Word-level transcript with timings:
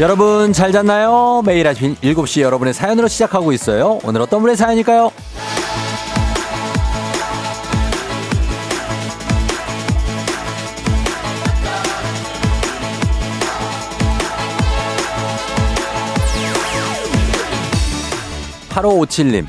여러분 0.00 0.52
잘 0.52 0.70
잤나요? 0.70 1.42
매일 1.44 1.66
아침 1.66 1.96
7시 1.96 2.40
여러분의 2.42 2.72
사연으로 2.72 3.08
시작하고 3.08 3.52
있어요. 3.52 3.98
오늘 4.04 4.20
어떤 4.20 4.40
분의 4.40 4.56
사연일까요? 4.56 5.10
8557님, 18.70 19.46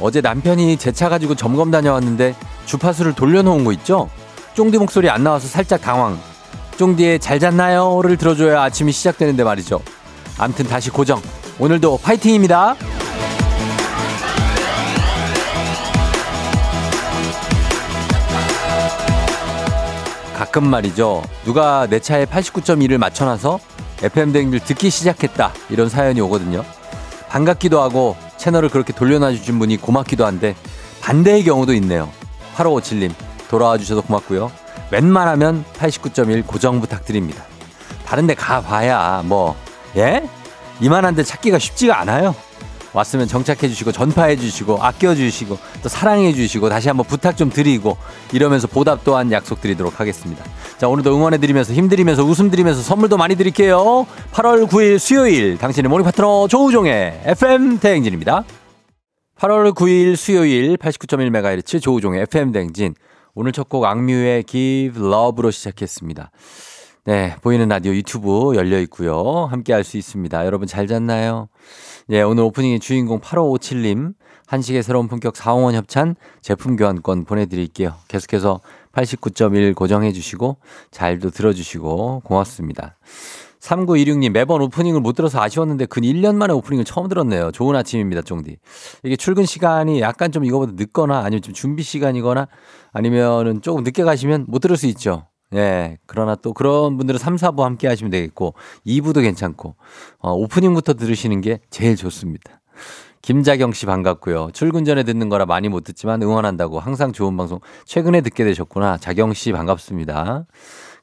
어제 0.00 0.20
남편이 0.20 0.76
제 0.76 0.92
차 0.92 1.08
가지고 1.08 1.34
점검 1.34 1.70
다녀왔는데 1.70 2.34
주파수를 2.66 3.14
돌려놓은 3.14 3.64
거 3.64 3.72
있죠? 3.72 4.08
쫑디 4.54 4.78
목소리 4.78 5.08
안 5.10 5.22
나와서 5.24 5.48
살짝 5.48 5.80
당황. 5.80 6.18
쫑디의 6.76 7.20
잘 7.20 7.40
잤나요?를 7.40 8.16
들어줘야 8.16 8.62
아침이 8.62 8.92
시작되는데 8.92 9.44
말이죠. 9.44 9.80
암튼 10.38 10.66
다시 10.66 10.90
고정. 10.90 11.20
오늘도 11.58 11.98
파이팅입니다. 12.02 12.76
가끔 20.36 20.68
말이죠. 20.68 21.22
누가 21.44 21.86
내 21.88 21.98
차에 21.98 22.26
89.1을 22.26 22.98
맞춰놔서 22.98 23.58
FM 24.02 24.32
대행들 24.32 24.60
듣기 24.60 24.90
시작했다. 24.90 25.52
이런 25.70 25.88
사연이 25.88 26.20
오거든요. 26.20 26.62
반갑기도 27.30 27.80
하고 27.80 28.16
채널을 28.36 28.68
그렇게 28.68 28.92
돌려놔 28.92 29.32
주신 29.32 29.58
분이 29.58 29.78
고맙기도 29.78 30.26
한데 30.26 30.54
반대의 31.00 31.42
경우도 31.44 31.72
있네요. 31.74 32.10
8557님 32.54 33.12
돌아와 33.48 33.78
주셔서 33.78 34.02
고맙고요. 34.02 34.65
웬만하면 34.90 35.64
89.1 35.78 36.46
고정 36.46 36.80
부탁드립니다. 36.80 37.44
다른 38.04 38.26
데 38.26 38.34
가봐야 38.34 39.22
뭐 39.24 39.56
예? 39.96 40.28
이만한 40.80 41.14
데 41.14 41.22
찾기가 41.22 41.58
쉽지가 41.58 42.00
않아요. 42.00 42.34
왔으면 42.92 43.28
정착해 43.28 43.68
주시고 43.68 43.92
전파해 43.92 44.36
주시고 44.36 44.82
아껴 44.82 45.14
주시고 45.14 45.58
또 45.82 45.88
사랑해 45.88 46.32
주시고 46.32 46.70
다시 46.70 46.88
한번 46.88 47.06
부탁 47.06 47.36
좀 47.36 47.50
드리고 47.50 47.96
이러면서 48.32 48.66
보답 48.66 49.04
또한 49.04 49.30
약속드리도록 49.30 50.00
하겠습니다. 50.00 50.42
자 50.78 50.88
오늘도 50.88 51.14
응원해 51.14 51.36
드리면서 51.36 51.74
힘 51.74 51.88
드리면서 51.88 52.24
웃음 52.24 52.50
드리면서 52.50 52.80
선물도 52.80 53.18
많이 53.18 53.36
드릴게요. 53.36 54.06
8월 54.32 54.66
9일 54.66 54.98
수요일 54.98 55.58
당신의 55.58 55.90
morning 55.90 56.04
파트너 56.04 56.48
조우종의 56.48 57.20
FM 57.24 57.80
대행진입니다. 57.80 58.44
8월 59.38 59.74
9일 59.74 60.16
수요일 60.16 60.78
89.1MHz 60.78 61.82
조우종의 61.82 62.22
FM 62.22 62.52
대행진 62.52 62.94
오늘 63.38 63.52
첫 63.52 63.68
곡 63.68 63.84
악뮤의 63.84 64.44
Give 64.44 64.98
Love로 64.98 65.50
시작했습니다. 65.50 66.30
네, 67.04 67.36
보이는 67.42 67.68
라디오 67.68 67.94
유튜브 67.94 68.56
열려 68.56 68.80
있고요. 68.80 69.44
함께 69.50 69.74
할 69.74 69.84
수 69.84 69.98
있습니다. 69.98 70.46
여러분 70.46 70.66
잘 70.66 70.86
잤나요? 70.86 71.48
예, 72.08 72.22
오늘 72.22 72.44
오프닝의 72.44 72.80
주인공 72.80 73.20
8557님 73.20 74.14
한식의 74.46 74.82
새로운 74.82 75.06
품격 75.06 75.36
사홍원 75.36 75.74
협찬 75.74 76.16
제품 76.40 76.76
교환권 76.76 77.26
보내드릴게요. 77.26 77.94
계속해서 78.08 78.60
89.1 78.92 79.74
고정해 79.74 80.12
주시고 80.12 80.56
잘도 80.90 81.28
들어주시고 81.28 82.22
고맙습니다. 82.24 82.96
3926님 83.66 84.30
매번 84.30 84.62
오프닝을 84.62 85.00
못 85.00 85.14
들어서 85.14 85.40
아쉬웠는데 85.42 85.86
근 85.86 86.02
1년 86.02 86.36
만에 86.36 86.52
오프닝을 86.52 86.84
처음 86.84 87.08
들었네요. 87.08 87.50
좋은 87.50 87.74
아침입니다, 87.74 88.22
쫑디. 88.22 88.56
이게 89.02 89.16
출근 89.16 89.44
시간이 89.44 90.00
약간 90.00 90.30
좀 90.30 90.44
이거보다 90.44 90.72
늦거나 90.76 91.18
아니면 91.18 91.42
좀 91.42 91.52
준비 91.52 91.82
시간이거나 91.82 92.46
아니면은 92.92 93.62
조금 93.62 93.82
늦게 93.82 94.04
가시면 94.04 94.46
못 94.48 94.60
들을 94.60 94.76
수 94.76 94.86
있죠. 94.86 95.26
예. 95.54 95.98
그러나 96.06 96.34
또 96.36 96.52
그런 96.52 96.96
분들은 96.96 97.18
3, 97.18 97.36
4부 97.36 97.62
함께 97.62 97.88
하시면 97.88 98.10
되겠고 98.10 98.54
2부도 98.86 99.22
괜찮고 99.22 99.76
어, 100.18 100.32
오프닝부터 100.32 100.94
들으시는 100.94 101.40
게 101.40 101.60
제일 101.70 101.96
좋습니다. 101.96 102.60
김자경 103.22 103.72
씨 103.72 103.86
반갑고요. 103.86 104.50
출근 104.52 104.84
전에 104.84 105.02
듣는 105.02 105.28
거라 105.28 105.46
많이 105.46 105.68
못 105.68 105.82
듣지만 105.82 106.22
응원한다고 106.22 106.78
항상 106.78 107.12
좋은 107.12 107.36
방송 107.36 107.58
최근에 107.84 108.20
듣게 108.20 108.44
되셨구나. 108.44 108.98
자경 108.98 109.32
씨 109.34 109.50
반갑습니다. 109.50 110.46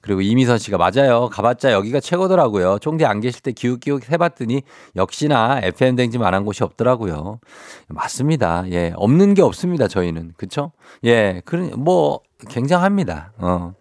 그리고 0.04 0.20
이미선 0.20 0.58
씨가 0.58 0.78
맞아요. 0.78 1.30
가봤자 1.30 1.72
여기가 1.72 2.02
최고더라고요. 2.02 2.78
총대 2.80 3.06
안 3.06 3.22
계실 3.22 3.42
때 3.42 3.54
기웃기웃 3.54 4.12
해봤더니 4.12 4.62
역시나 4.98 5.62
FM 5.64 5.96
안한 6.22 6.44
곳이 6.44 6.62
없더라고요. 6.62 7.40
맞습니다. 7.88 8.66
예. 8.72 8.92
없는 8.98 9.34
게 9.34 9.42
없습니다. 9.42 9.88
저희는. 9.88 10.34
그쵸? 10.36 10.74
예. 11.06 11.42
그, 11.46 11.56
뭐, 11.78 12.20
굉장합니다. 12.50 13.32
어. 13.38 13.76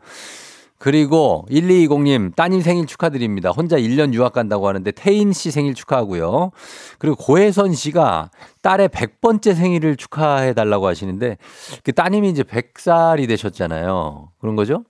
그리고 0.78 1.44
1220님 1.50 2.36
따님 2.36 2.60
생일 2.60 2.86
축하드립니다. 2.86 3.50
혼자 3.50 3.76
1년 3.76 4.14
유학 4.14 4.32
간다고 4.32 4.68
하는데 4.68 4.90
태인 4.92 5.32
씨 5.32 5.50
생일 5.50 5.74
축하하고요. 5.74 6.50
그리고 6.98 7.16
고혜선 7.16 7.72
씨가 7.72 8.30
딸의 8.62 8.88
100번째 8.88 9.54
생일을 9.54 9.96
축하해 9.96 10.54
달라고 10.54 10.86
하시는데 10.86 11.36
그 11.84 11.92
따님이 11.92 12.30
이제 12.30 12.42
100살이 12.42 13.26
되셨잖아요. 13.28 14.30
그런 14.40 14.56
거죠? 14.56 14.84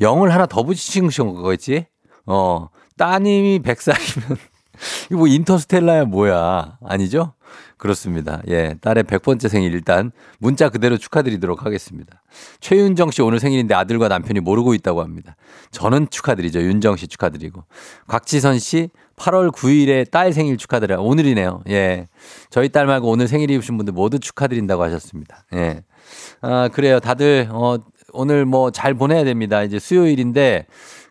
0을 0.00 0.28
하나 0.28 0.46
더 0.46 0.62
붙이신 0.62 1.08
거겠지? 1.08 1.86
어, 2.26 2.68
따님이 2.96 3.60
100살이면 3.60 4.36
이거 5.10 5.18
뭐 5.18 5.26
인터스텔라야 5.26 6.04
뭐야. 6.04 6.78
아니죠? 6.84 7.34
그렇습니다. 7.76 8.40
예. 8.46 8.76
딸의 8.80 9.04
100번째 9.04 9.48
생일 9.48 9.74
일단 9.74 10.12
문자 10.38 10.68
그대로 10.68 10.96
축하드리도록 10.96 11.66
하겠습니다. 11.66 12.22
최윤정 12.60 13.10
씨 13.10 13.22
오늘 13.22 13.40
생일인데 13.40 13.74
아들과 13.74 14.06
남편이 14.06 14.38
모르고 14.38 14.74
있다고 14.74 15.02
합니다. 15.02 15.34
저는 15.72 16.08
축하드리죠. 16.08 16.60
윤정 16.62 16.96
씨 16.96 17.08
축하드리고. 17.08 17.64
곽지선 18.06 18.60
씨 18.60 18.88
8월 19.16 19.50
9일에 19.52 20.08
딸 20.10 20.32
생일 20.32 20.56
축하드려요. 20.58 21.02
오늘이네요. 21.02 21.62
예. 21.70 22.08
저희 22.50 22.68
딸 22.68 22.86
말고 22.86 23.08
오늘 23.08 23.26
생일이신 23.26 23.76
분들 23.76 23.92
모두 23.92 24.20
축하드린다고 24.20 24.82
하셨습니다. 24.84 25.44
예. 25.54 25.82
아, 26.40 26.68
그래요. 26.72 27.00
다들, 27.00 27.48
어, 27.50 27.78
오늘 28.12 28.44
뭐 28.44 28.70
잘 28.70 28.94
보내야 28.94 29.24
됩니다. 29.24 29.62
이제 29.62 29.78
수요일인데 29.78 30.66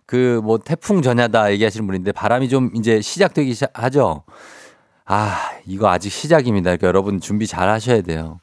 그 0.06 0.42
뭐 0.44 0.58
태풍 0.58 1.02
전야다 1.02 1.52
얘기하시는 1.54 1.86
분인데 1.88 2.12
바람이 2.12 2.50
좀 2.50 2.72
이제 2.76 3.02
시작되기 3.02 3.56
하죠. 3.74 4.24
아, 5.06 5.38
이거 5.66 5.90
아직 5.90 6.10
시작입니다. 6.12 6.70
그러니까 6.72 6.88
여러분 6.88 7.20
준비 7.20 7.48
잘 7.48 7.70
하셔야 7.70 8.02
돼요. 8.02 8.40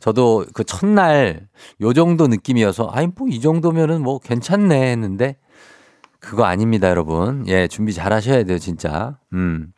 저도 0.00 0.46
그 0.54 0.64
첫날 0.64 1.48
요 1.80 1.92
정도 1.92 2.28
느낌이어서 2.28 2.86
아니 2.88 3.08
뭐 3.16 3.28
이 3.30 3.40
정도면은 3.40 4.00
뭐 4.02 4.18
괜찮네 4.18 4.90
했는데 4.92 5.36
그거 6.20 6.44
아닙니다, 6.44 6.88
여러분. 6.88 7.44
예, 7.46 7.68
준비 7.68 7.92
잘 7.92 8.12
하셔야 8.12 8.42
돼요, 8.44 8.58
진짜. 8.58 9.18
음. 9.32 9.72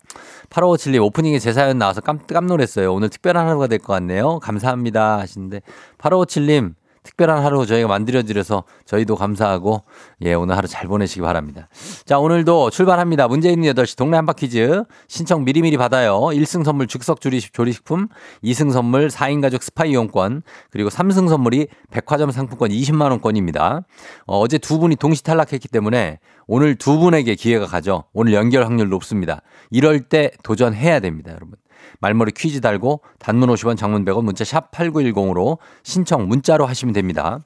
8557님 0.51 1.03
오프닝에 1.05 1.39
제 1.39 1.53
사연 1.53 1.79
나와서 1.79 2.01
깜, 2.01 2.19
깜놀했어요. 2.27 2.93
오늘 2.93 3.09
특별한 3.11 3.47
하루가 3.47 3.67
될 3.67 3.79
것 3.79 3.93
같네요. 3.93 4.39
감사합니다 4.41 5.19
하시는데 5.19 5.61
8557님 5.99 6.75
특별한 7.03 7.45
하루 7.45 7.67
저희가 7.67 7.89
만들어드려서 7.89 8.65
저희도 8.85 9.17
감사하고 9.17 9.85
예 10.23 10.35
오늘 10.35 10.57
하루 10.57 10.69
잘 10.69 10.87
보내시기 10.87 11.21
바랍니다. 11.21 11.69
자 12.05 12.19
오늘도 12.19 12.71
출발합니다. 12.71 13.29
문제 13.29 13.51
있는 13.51 13.73
8시 13.73 13.97
동네 13.97 14.17
한바 14.17 14.35
퀴즈 14.35 14.85
신청 15.09 15.45
미리미리 15.45 15.77
받아요. 15.77 16.19
1승 16.21 16.65
선물 16.65 16.87
즉석 16.87 17.21
조리식품 17.21 18.09
2승 18.45 18.73
선물 18.73 19.09
4인 19.09 19.41
가족 19.41 19.63
스파 19.63 19.85
이용권 19.85 20.43
그리고 20.71 20.91
3승 20.91 21.29
선물이 21.29 21.69
백화점 21.91 22.31
상품권 22.31 22.71
20만 22.71 23.11
원권입니다. 23.11 23.83
어, 24.27 24.39
어제 24.39 24.59
두 24.59 24.79
분이 24.79 24.97
동시 24.97 25.23
탈락했기 25.25 25.69
때문에 25.69 26.19
오늘 26.47 26.75
두 26.75 26.99
분에게 26.99 27.35
기회가 27.35 27.67
가죠. 27.67 28.05
오늘 28.13 28.35
연결 28.35 28.65
확률 28.65 28.89
높습니다. 28.89 29.43
이럴 29.71 30.01
때 30.01 30.31
도전해야 30.43 31.01
됩니다 31.01 31.31
여러분. 31.33 31.57
말머리 32.01 32.33
퀴즈 32.33 32.61
달고 32.61 33.03
단문 33.19 33.49
50원 33.51 33.77
장문 33.77 34.05
100원 34.05 34.25
문자 34.25 34.45
샵 34.45 34.71
8910으로 34.71 35.59
신청 35.83 36.29
문자로 36.29 36.67
하시면 36.67 36.93
됩니다. 36.93 37.41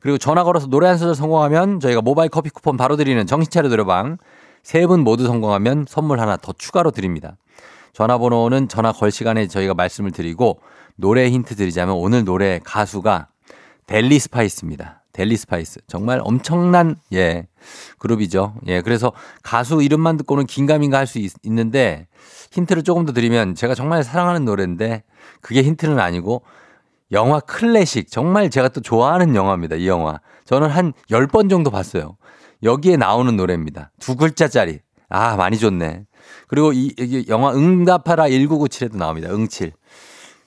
그리고 0.00 0.18
전화 0.18 0.44
걸어서 0.44 0.66
노래 0.66 0.86
한 0.88 0.96
소절 0.98 1.14
성공하면 1.14 1.80
저희가 1.80 2.00
모바일 2.02 2.30
커피 2.30 2.50
쿠폰 2.50 2.76
바로 2.76 2.96
드리는 2.96 3.26
정신차려 3.26 3.68
노래방 3.68 4.18
세 4.62 4.86
분 4.86 5.00
모두 5.00 5.26
성공하면 5.26 5.86
선물 5.88 6.20
하나 6.20 6.36
더 6.36 6.52
추가로 6.52 6.90
드립니다. 6.90 7.36
전화번호는 7.94 8.68
전화 8.68 8.92
걸 8.92 9.10
시간에 9.10 9.46
저희가 9.46 9.74
말씀을 9.74 10.10
드리고 10.10 10.60
노래 10.96 11.28
힌트 11.30 11.56
드리자면 11.56 11.96
오늘 11.96 12.24
노래 12.24 12.60
가수가 12.62 13.28
델리 13.86 14.18
스파이스입니다. 14.18 15.02
델리 15.18 15.36
스파이스. 15.36 15.80
정말 15.88 16.20
엄청난, 16.22 16.94
예, 17.12 17.48
그룹이죠. 17.98 18.54
예, 18.68 18.82
그래서 18.82 19.12
가수 19.42 19.82
이름만 19.82 20.16
듣고는 20.16 20.46
긴가민가 20.46 20.96
할 20.96 21.08
수 21.08 21.18
있는데 21.42 22.06
힌트를 22.52 22.84
조금 22.84 23.04
더 23.04 23.12
드리면 23.12 23.56
제가 23.56 23.74
정말 23.74 24.04
사랑하는 24.04 24.44
노래인데 24.44 25.02
그게 25.40 25.64
힌트는 25.64 25.98
아니고 25.98 26.42
영화 27.10 27.40
클래식. 27.40 28.12
정말 28.12 28.48
제가 28.48 28.68
또 28.68 28.80
좋아하는 28.80 29.34
영화입니다. 29.34 29.74
이 29.74 29.88
영화. 29.88 30.20
저는 30.44 30.68
한 30.68 30.92
10번 31.10 31.50
정도 31.50 31.70
봤어요. 31.72 32.16
여기에 32.62 32.96
나오는 32.96 33.36
노래입니다. 33.36 33.90
두 33.98 34.14
글자짜리. 34.14 34.78
아, 35.08 35.34
많이 35.34 35.58
좋네. 35.58 36.04
그리고 36.46 36.72
이, 36.72 36.94
이 36.96 37.24
영화 37.28 37.52
응답하라 37.52 38.26
1997에도 38.28 38.96
나옵니다. 38.96 39.30
응칠. 39.32 39.72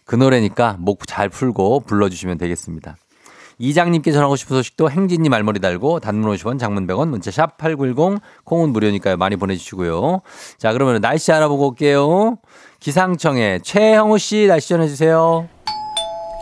그 0.05 0.15
노래니까 0.15 0.77
목 0.79 1.05
잘 1.07 1.27
풀고 1.27 1.81
불러주시면 1.81 2.37
되겠습니다. 2.37 2.95
이장님께 3.61 4.11
전하고 4.11 4.35
싶은 4.35 4.57
소식도 4.57 4.89
행진이 4.89 5.29
말머리 5.29 5.59
달고 5.59 5.99
단문 5.99 6.35
50원 6.35 6.59
장문 6.59 6.87
100원 6.87 7.09
문자 7.09 7.29
샵 7.29 7.57
8910 7.57 8.19
콩은 8.43 8.69
무료니까요. 8.73 9.17
많이 9.17 9.35
보내주시고요. 9.35 10.21
자 10.57 10.73
그러면 10.73 10.99
날씨 10.99 11.31
알아보고 11.31 11.69
올게요. 11.69 12.37
기상청에 12.79 13.59
최형우 13.63 14.17
씨 14.17 14.47
날씨 14.47 14.69
전해주세요. 14.69 15.47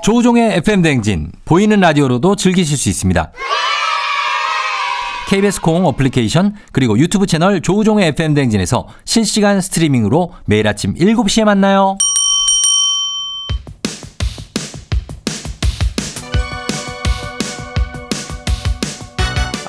조우종의 0.01 0.53
FM 0.57 0.81
댕진 0.81 1.31
보이는 1.43 1.77
라디오로도 1.77 2.37
즐기실 2.37 2.77
수 2.77 2.87
있습니다. 2.87 3.33
KBS 5.27 5.61
콩 5.61 5.85
어플리케이션 5.85 6.55
그리고 6.71 6.97
유튜브 6.97 7.27
채널 7.27 7.61
조우종의 7.61 8.07
FM 8.07 8.33
댕진에서 8.33 8.87
실시간 9.03 9.59
스트리밍으로 9.61 10.31
매일 10.45 10.67
아침 10.67 10.95
7시에 10.95 11.43
만나요. 11.43 11.97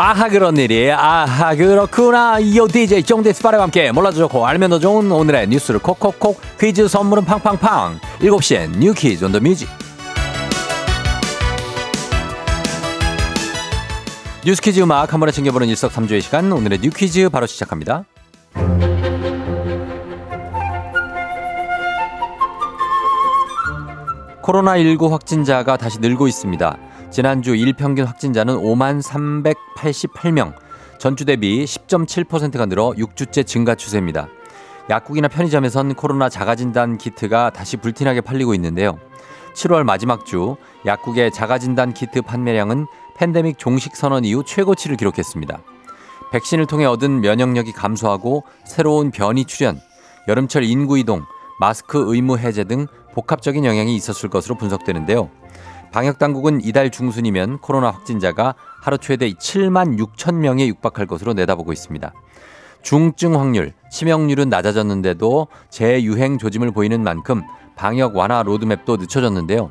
아하 0.02 0.30
그런 0.30 0.56
일이. 0.56 0.90
아하 0.90 1.54
그렇구나. 1.54 2.38
이오 2.38 2.66
DJ 2.68 3.02
정대스파레와 3.02 3.64
함께 3.64 3.92
몰라도 3.92 4.16
좋고 4.16 4.46
알면 4.46 4.70
더 4.70 4.78
좋은 4.78 5.12
오늘의 5.12 5.48
뉴스를 5.48 5.78
콕콕콕 5.80 6.40
퀴즈 6.58 6.88
선물은 6.88 7.26
팡팡팡. 7.26 8.00
7시엔 8.20 8.78
New 8.78 8.94
Quiz 8.94 9.22
on 9.26 9.32
the 9.32 9.40
Music 9.40 9.68
뉴스 14.42 14.62
퀴즈 14.62 14.80
음악 14.80 15.12
한 15.12 15.20
번에 15.20 15.32
챙겨보는 15.32 15.68
일석삼조의 15.68 16.22
시간. 16.22 16.50
오늘의 16.50 16.78
New 16.80 16.88
Quiz 16.88 17.28
바로 17.28 17.44
시작합니다. 17.44 18.04
코로나19 24.42 25.10
확진자가 25.10 25.76
다시 25.76 25.98
늘고 26.00 26.26
있습니다. 26.26 26.78
지난주 27.10 27.56
일평균 27.56 28.06
확진자는 28.06 28.56
5만 28.58 29.02
388명, 29.02 30.54
전주 30.98 31.24
대비 31.24 31.64
10.7%가 31.64 32.66
늘어 32.66 32.90
6주째 32.90 33.44
증가 33.44 33.74
추세입니다. 33.74 34.28
약국이나 34.88 35.26
편의점에선 35.26 35.94
코로나 35.94 36.28
자가진단 36.28 36.98
키트가 36.98 37.50
다시 37.50 37.76
불티나게 37.76 38.20
팔리고 38.20 38.54
있는데요. 38.54 38.98
7월 39.54 39.82
마지막 39.82 40.24
주 40.24 40.56
약국의 40.86 41.32
자가진단 41.32 41.94
키트 41.94 42.22
판매량은 42.22 42.86
팬데믹 43.16 43.58
종식 43.58 43.96
선언 43.96 44.24
이후 44.24 44.44
최고치를 44.44 44.96
기록했습니다. 44.96 45.60
백신을 46.30 46.66
통해 46.66 46.84
얻은 46.84 47.20
면역력이 47.22 47.72
감소하고 47.72 48.44
새로운 48.64 49.10
변이 49.10 49.44
출현, 49.44 49.80
여름철 50.28 50.62
인구 50.62 50.96
이동, 50.96 51.24
마스크 51.58 52.04
의무 52.06 52.38
해제 52.38 52.62
등 52.62 52.86
복합적인 53.14 53.64
영향이 53.64 53.96
있었을 53.96 54.28
것으로 54.28 54.54
분석되는데요. 54.54 55.39
방역 55.92 56.18
당국은 56.18 56.60
이달 56.62 56.90
중순이면 56.90 57.58
코로나 57.58 57.90
확진자가 57.90 58.54
하루 58.80 58.98
최대 58.98 59.30
7만 59.30 59.98
6천 59.98 60.36
명에 60.36 60.66
육박할 60.68 61.06
것으로 61.06 61.34
내다보고 61.34 61.72
있습니다. 61.72 62.12
중증 62.82 63.34
확률, 63.34 63.72
치명률은 63.90 64.48
낮아졌는데도 64.48 65.48
재유행 65.68 66.38
조짐을 66.38 66.70
보이는 66.70 67.02
만큼 67.02 67.42
방역 67.76 68.16
완화 68.16 68.42
로드맵도 68.42 68.96
늦춰졌는데요. 68.98 69.68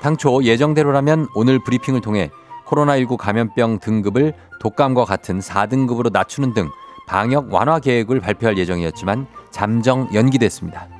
당초 0.00 0.42
예정대로라면 0.42 1.28
오늘 1.34 1.62
브리핑을 1.62 2.00
통해 2.00 2.30
코로나19 2.66 3.16
감염병 3.16 3.78
등급을 3.80 4.34
독감과 4.60 5.04
같은 5.04 5.38
4등급으로 5.40 6.12
낮추는 6.12 6.54
등 6.54 6.68
방역 7.06 7.52
완화 7.52 7.78
계획을 7.78 8.20
발표할 8.20 8.58
예정이었지만 8.58 9.26
잠정 9.50 10.08
연기됐습니다. 10.12 10.97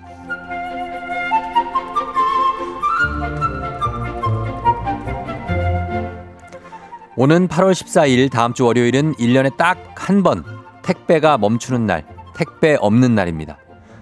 오는 7.21 7.49
8월 7.49 7.73
14일 7.73 8.31
다음 8.31 8.55
주 8.55 8.65
월요일은 8.65 9.15
1년에 9.15 9.57
딱 9.57 9.77
한 9.97 10.23
번 10.23 10.45
택배가 10.83 11.37
멈추는 11.37 11.85
날, 11.85 12.07
택배 12.37 12.77
없는 12.81 13.17
날입니다. 13.17 13.59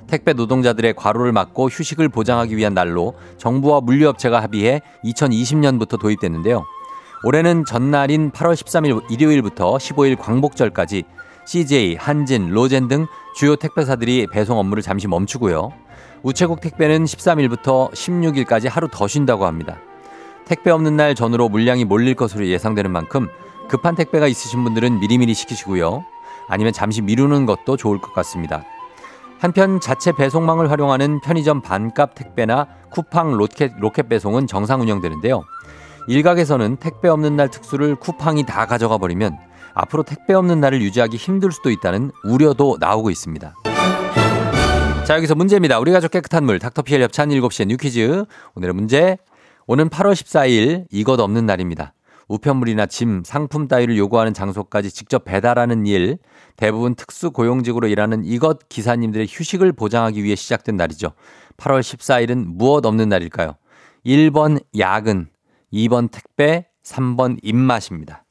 택배 0.07 0.35
노동자들의 0.35 0.93
과로를 0.95 1.33
막고 1.33 1.71
휴식을 1.71 2.11
보장하기 2.11 2.55
위한 2.59 2.75
날로 2.75 3.15
정부와 3.39 3.81
물류업체가 3.81 4.43
합의해 4.43 4.83
2020년부터 5.03 5.99
도입됐는데요. 5.99 6.67
올해는 7.25 7.65
전날인 7.65 8.33
8월 8.33 8.53
13일 8.53 9.11
일요일부터 9.11 9.79
15일 9.79 10.19
광복절까지 10.19 11.05
CJ, 11.47 11.97
한진, 11.97 12.51
로젠 12.51 12.87
등 12.89 13.07
주요 13.35 13.57
택배사들이 13.57 14.27
배송 14.31 14.59
업무를 14.59 14.83
잠시 14.83 15.09
멈추고요. 15.09 15.73
우체국 16.23 16.61
택배는 16.61 17.05
13일부터 17.05 17.91
16일까지 17.93 18.69
하루 18.69 18.89
더 18.93 19.09
쉰다고 19.09 19.47
합니다. 19.47 19.79
택배 20.47 20.71
없는 20.71 20.97
날 20.97 21.15
전후로 21.15 21.49
물량이 21.49 21.85
몰릴 21.85 22.15
것으로 22.15 22.47
예상되는 22.47 22.91
만큼 22.91 23.29
급한 23.69 23.97
택배가 23.97 24.29
있으신 24.29 24.63
분들은 24.65 25.01
미리미리 25.01 25.35
시키시고요. 25.35 26.05
아니면 26.49 26.73
잠시 26.73 27.03
미루는 27.03 27.47
것도 27.47 27.77
좋을 27.77 28.01
것 28.01 28.15
같습니다. 28.15 28.65
한편 29.41 29.81
자체 29.81 30.13
배송망을 30.13 30.71
활용하는 30.71 31.21
편의점 31.21 31.61
반값 31.61 32.15
택배나 32.15 32.69
쿠팡 32.91 33.33
로켓, 33.37 33.73
로켓 33.79 34.09
배송은 34.09 34.47
정상 34.47 34.81
운영되는데요. 34.81 35.45
일각에서는 36.09 36.77
택배 36.77 37.09
없는 37.09 37.37
날 37.37 37.51
특수를 37.51 37.97
쿠팡이 37.97 38.47
다 38.47 38.67
가져가 38.67 38.97
버리면 38.99 39.37
앞으로 39.75 40.05
택배 40.05 40.33
없는 40.33 40.61
날을 40.61 40.81
유지하기 40.81 41.17
힘들 41.17 41.51
수도 41.51 41.71
있다는 41.71 42.13
우려도 42.25 42.79
나오고 42.81 43.11
있습니다. 43.11 43.55
자, 45.05 45.17
여기서 45.17 45.35
문제입니다. 45.35 45.79
우리 45.81 45.93
가족 45.93 46.13
깨끗한 46.13 46.45
물, 46.45 46.59
닥터피엘 46.59 47.03
협찬 47.03 47.29
7시엔 47.29 47.67
뉴퀴즈. 47.67 48.25
오늘의 48.55 48.75
문제. 48.75 49.19
오는 49.69 49.89
8월 49.89 50.13
14일 50.13 50.87
이것 50.93 51.19
없는 51.19 51.45
날입니다. 51.45 51.93
우편물이나 52.29 52.87
짐, 52.87 53.23
상품 53.25 53.67
따위를 53.67 53.97
요구하는 53.97 54.33
장소까지 54.33 54.93
직접 54.93 55.25
배달하는 55.25 55.87
일, 55.87 56.19
대부분 56.57 56.95
특수 56.95 57.33
고용직으로 57.33 57.89
일하는 57.89 58.25
이것 58.25 58.69
기사님들의 58.69 59.27
휴식을 59.29 59.73
보장하기 59.73 60.23
위해 60.23 60.37
시작된 60.37 60.77
날이죠. 60.77 61.13
8월 61.57 61.81
14일은 61.81 62.45
무엇 62.47 62.87
없는 62.87 63.09
날일까요? 63.09 63.57
1번 64.05 64.63
야근, 64.79 65.29
2번 65.73 66.11
택배, 66.13 66.67
3번 66.85 67.39
입맛입니다. 67.43 68.26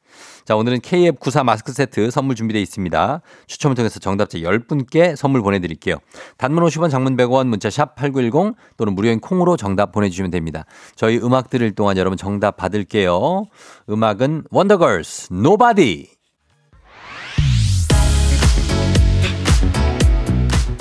자, 0.45 0.55
오늘은 0.55 0.79
KF94 0.79 1.43
마스크 1.43 1.71
세트 1.71 2.11
선물 2.11 2.35
준비되어 2.35 2.61
있습니다. 2.61 3.21
추첨을 3.47 3.75
통해서 3.75 3.99
정답자 3.99 4.37
10분께 4.37 5.15
선물 5.15 5.41
보내드릴게요. 5.41 5.97
단문 6.37 6.63
50원 6.63 6.89
장문 6.89 7.17
100원 7.17 7.47
문자 7.47 7.69
샵 7.69 7.95
8910 7.95 8.55
또는 8.77 8.93
무료인 8.93 9.19
콩으로 9.19 9.57
정답 9.57 9.91
보내주시면 9.91 10.31
됩니다. 10.31 10.65
저희 10.95 11.17
음악 11.17 11.49
들을 11.49 11.69
동안 11.73 11.97
여러분 11.97 12.17
정답 12.17 12.57
받을게요. 12.57 13.45
음악은 13.89 14.43
원더걸스 14.51 15.29
Nobody 15.33 16.07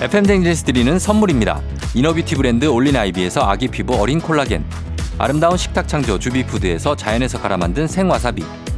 FM 0.00 0.24
대행진에서 0.24 0.64
드리는 0.64 0.98
선물입니다. 0.98 1.62
이너뷰티 1.94 2.34
브랜드 2.34 2.66
올린 2.66 2.96
아이비에서 2.96 3.40
아기 3.40 3.68
피부 3.68 3.94
어린 3.94 4.20
콜라겐 4.20 4.64
아름다운 5.16 5.56
식탁 5.56 5.88
창조 5.88 6.18
주비푸드에서 6.18 6.96
자연에서 6.96 7.40
갈아 7.40 7.56
만든 7.56 7.86
생와사비 7.86 8.44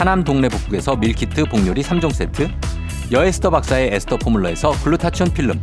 하남 0.00 0.24
동네 0.24 0.48
북국에서 0.48 0.96
밀키트 0.96 1.44
복요리 1.44 1.82
3종 1.82 2.10
세트 2.10 2.48
여에스터 3.12 3.50
박사의 3.50 3.90
에스터 3.92 4.16
포뮬러에서 4.16 4.70
글루타치온 4.82 5.34
필름 5.34 5.62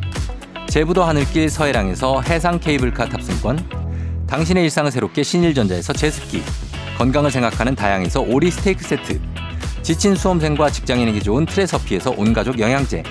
제부도 0.68 1.04
하늘길 1.04 1.50
서해랑에서 1.50 2.22
해상 2.22 2.60
케이블카 2.60 3.10
탑승권 3.10 3.58
당신의 4.28 4.66
일상을 4.66 4.92
새롭게 4.92 5.24
신일전자에서 5.24 5.92
제습기 5.94 6.44
건강을 7.00 7.32
생각하는 7.32 7.74
다향에서 7.74 8.22
오리 8.22 8.52
스테이크 8.52 8.84
세트 8.84 9.20
지친 9.82 10.14
수험생과 10.14 10.70
직장인에게 10.70 11.20
좋은 11.20 11.48
트레서피에서 11.48 12.14
온가족 12.16 12.60
영양제 12.60 13.02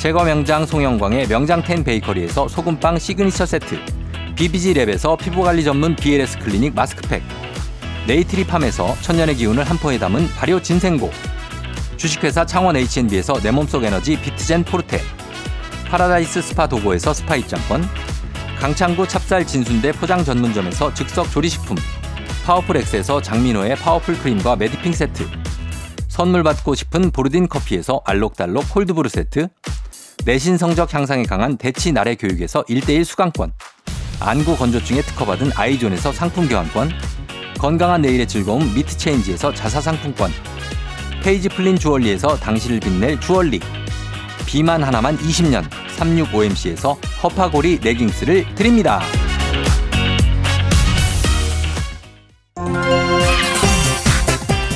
제과 0.00 0.24
명장 0.24 0.64
송영광의 0.64 1.26
명장텐 1.26 1.84
베이커리에서 1.84 2.48
소금빵 2.48 2.98
시그니처 2.98 3.44
세트 3.44 3.78
BBG랩에서 4.36 5.18
피부관리 5.18 5.64
전문 5.64 5.94
BLS 5.96 6.38
클리닉 6.38 6.74
마스크팩 6.74 7.22
네이트리팜에서 8.06 8.96
천년의 9.00 9.36
기운을 9.36 9.64
한 9.64 9.76
포에 9.78 9.98
담은 9.98 10.28
발효 10.34 10.60
진생고. 10.60 11.10
주식회사 11.96 12.44
창원 12.44 12.76
H&B에서 12.76 13.34
내 13.40 13.50
몸속 13.50 13.84
에너지 13.84 14.20
비트젠 14.20 14.64
포르테. 14.64 15.00
파라다이스 15.88 16.42
스파 16.42 16.66
도고에서 16.66 17.14
스파 17.14 17.36
입장권. 17.36 17.88
강창구 18.58 19.06
찹쌀 19.06 19.46
진순대 19.46 19.92
포장 19.92 20.24
전문점에서 20.24 20.94
즉석 20.94 21.30
조리식품. 21.30 21.76
파워풀 22.44 22.76
엑스에서 22.78 23.22
장민호의 23.22 23.76
파워풀 23.76 24.18
크림과 24.18 24.56
매디핑 24.56 24.92
세트. 24.92 25.28
선물 26.08 26.42
받고 26.42 26.74
싶은 26.74 27.10
보르딘 27.10 27.48
커피에서 27.48 28.02
알록달록 28.04 28.68
콜드브루 28.70 29.08
세트, 29.08 29.48
내신 30.24 30.58
성적 30.58 30.92
향상에 30.92 31.22
강한 31.22 31.56
대치 31.56 31.90
나래 31.90 32.14
교육에서 32.16 32.62
1대1 32.64 33.04
수강권, 33.04 33.52
안구 34.20 34.56
건조증에 34.56 35.00
특허받은 35.00 35.52
아이존에서 35.54 36.12
상품 36.12 36.48
교환권, 36.48 36.90
건강한 37.62 38.02
내일의 38.02 38.26
즐거움 38.26 38.74
미트체인지에서 38.74 39.54
자사상품권, 39.54 40.32
페이지 41.22 41.48
플린 41.48 41.78
주얼리에서 41.78 42.36
당신을 42.36 42.80
빛낼 42.80 43.20
주얼리, 43.20 43.60
비만 44.46 44.82
하나만 44.82 45.16
20년 45.18 45.64
365MC에서 45.96 46.98
허파고리 47.22 47.78
레깅스를 47.80 48.52
드립니다. 48.56 49.00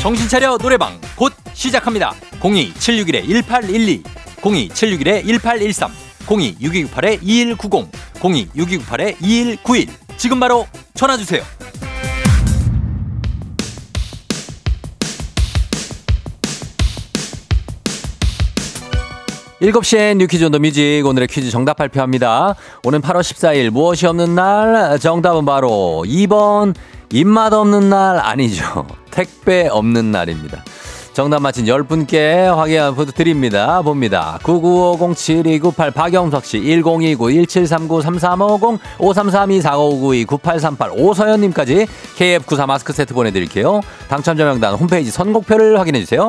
정신 0.01 0.29
차려 0.29 0.57
노래방 0.57 1.01
곧 1.17 1.33
시작합니다. 1.55 2.15
02761-1812, 2.39 4.05
02761-1813, 4.37 5.91
026298-2190, 6.25 7.91
026298-2191. 8.21 9.89
지금 10.17 10.39
바로 10.39 10.69
전화 10.95 11.17
주세요. 11.17 11.43
7시엔 19.61 20.17
뉴퀴즈 20.19 20.45
on 20.45 20.50
the 20.50 20.59
music 20.59 21.03
오늘의 21.07 21.29
퀴즈 21.29 21.51
정답 21.51 21.79
발표합니다. 21.79 22.57
오늘 22.85 23.01
8월 23.01 23.21
14일 23.21 23.71
무엇이 23.71 24.07
없는 24.07 24.35
날 24.35 24.99
정답은 24.99 25.47
바로 25.47 26.05
2번 26.07 26.75
입맛 27.11 27.55
없는 27.55 27.89
날 27.89 28.19
아니죠. 28.19 28.87
택배 29.11 29.67
없는 29.69 30.13
날입니다. 30.13 30.63
정답 31.15 31.41
맞힌 31.41 31.65
10분께 31.65 32.55
확인 32.55 32.95
포드 32.95 33.13
드립니다. 33.13 33.81
봅니다. 33.81 34.39
99507298 34.43 35.95
박영석 35.95 36.45
씨, 36.45 36.61
1029-1739-3350, 36.61 38.79
5332-4592-9838 38.99 40.93
오서연 40.99 41.41
님까지 41.41 41.87
KF94 42.19 42.67
마스크 42.67 42.93
세트 42.93 43.15
보내 43.15 43.31
드릴게요. 43.31 43.81
당첨자 44.09 44.45
명단 44.45 44.75
홈페이지 44.75 45.11
선곡표를 45.11 45.81
확인해 45.81 46.01
주세요. 46.01 46.29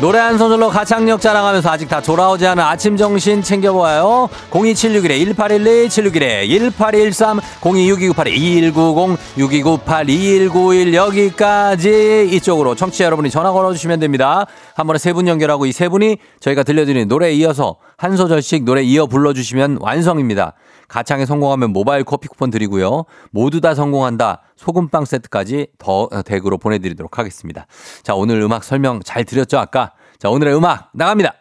노래 0.00 0.20
한 0.20 0.38
소절로 0.38 0.68
가창력 0.68 1.20
자랑하면서 1.20 1.68
아직 1.70 1.88
다 1.88 2.00
돌아오지 2.00 2.46
않은 2.46 2.62
아침 2.62 2.96
정신 2.96 3.42
챙겨보아요. 3.42 4.28
02761-1812 4.52 5.88
761-1813 5.88 7.40
026298-2190 7.60 9.16
6298-2191 9.38 10.94
여기까지 10.94 12.28
이쪽으로 12.30 12.76
청취자 12.76 13.06
여러분이 13.06 13.28
전화 13.30 13.50
걸어주시면 13.50 13.98
됩니다. 13.98 14.46
한 14.76 14.86
번에 14.86 14.98
세 15.00 15.12
분 15.12 15.26
연결하고 15.26 15.66
이 15.66 15.72
세 15.72 15.88
분이 15.88 16.18
저희가 16.38 16.62
들려드리는 16.62 17.08
노래에 17.08 17.32
이어서 17.32 17.74
한 17.96 18.16
소절씩 18.16 18.62
노래 18.62 18.82
이어 18.82 19.06
불러주시면 19.06 19.78
완성입니다 19.80 20.52
가창에 20.88 21.26
성공하면 21.26 21.72
모바일 21.72 22.04
커피 22.04 22.28
쿠폰 22.28 22.50
드리고요. 22.50 23.04
모두 23.30 23.60
다 23.60 23.74
성공한다. 23.74 24.40
소금빵 24.56 25.04
세트까지 25.04 25.68
더 25.78 26.08
댁으로 26.24 26.58
보내드리도록 26.58 27.18
하겠습니다. 27.18 27.66
자, 28.02 28.14
오늘 28.14 28.40
음악 28.40 28.64
설명 28.64 29.00
잘 29.04 29.24
드렸죠, 29.24 29.58
아까? 29.58 29.92
자, 30.18 30.30
오늘의 30.30 30.56
음악 30.56 30.90
나갑니다. 30.94 31.34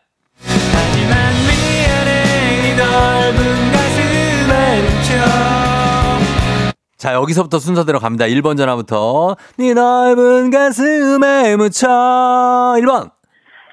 자, 6.97 7.13
여기서부터 7.13 7.59
순서대로 7.59 7.99
갑니다. 7.99 8.25
1번 8.25 8.57
전화부터. 8.57 9.37
네 9.57 9.73
넓은 9.73 10.49
가슴에 10.49 11.55
묻혀. 11.55 11.87
1번. 11.87 13.16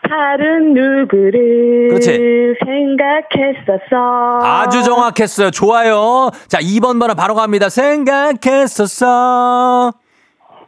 다른 0.09 0.75
누구를 0.75 1.89
그렇지. 1.89 2.55
생각했었어. 2.65 4.41
아주 4.43 4.83
정확했어요. 4.83 5.51
좋아요. 5.51 6.31
자, 6.49 6.59
2번 6.59 6.99
번호 7.01 7.15
바로 7.15 7.35
갑니다. 7.35 7.69
생각했었어. 7.69 9.05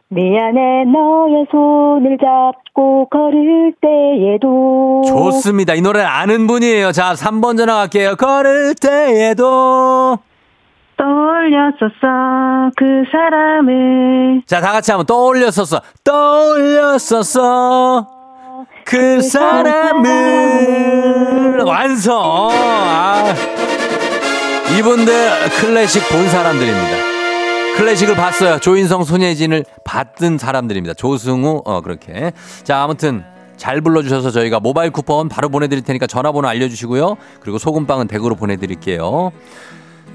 미안해 0.09 0.85
너의 0.85 1.45
손을 1.51 2.17
잡고 2.17 3.09
걸을 3.09 3.73
때에도 3.81 5.01
좋습니다. 5.05 5.73
이 5.73 5.81
노래 5.81 6.01
아는 6.01 6.47
분이에요. 6.47 6.93
자, 6.93 7.11
3번 7.13 7.57
전화 7.57 7.75
갈게요. 7.75 8.15
걸을 8.15 8.73
때에도. 8.75 10.17
떠올렸었어 10.95 12.71
그 12.75 13.03
사람을 13.11 14.41
자, 14.47 14.61
다 14.61 14.71
같이 14.71 14.91
한번 14.91 15.05
떠올렸었어. 15.05 15.79
떠올렸었어. 16.03 18.07
그 18.87 19.21
사람을 19.21 20.07
완성. 21.65 22.49
아. 22.51 23.35
이분들 24.77 25.49
클래식 25.59 26.07
본 26.07 26.29
사람들입니다. 26.29 26.95
클래식을 27.75 28.15
봤어요. 28.15 28.59
조인성, 28.59 29.03
손예진을 29.03 29.65
봤던 29.83 30.37
사람들입니다. 30.37 30.93
조승우, 30.93 31.63
어, 31.65 31.81
그렇게. 31.81 32.31
자, 32.63 32.81
아무튼 32.83 33.25
잘 33.57 33.81
불러주셔서 33.81 34.31
저희가 34.31 34.61
모바일 34.61 34.91
쿠폰 34.91 35.27
바로 35.27 35.49
보내드릴 35.49 35.83
테니까 35.83 36.07
전화번호 36.07 36.47
알려주시고요. 36.47 37.17
그리고 37.41 37.57
소금빵은 37.57 38.07
댁으로 38.07 38.35
보내드릴게요. 38.35 39.33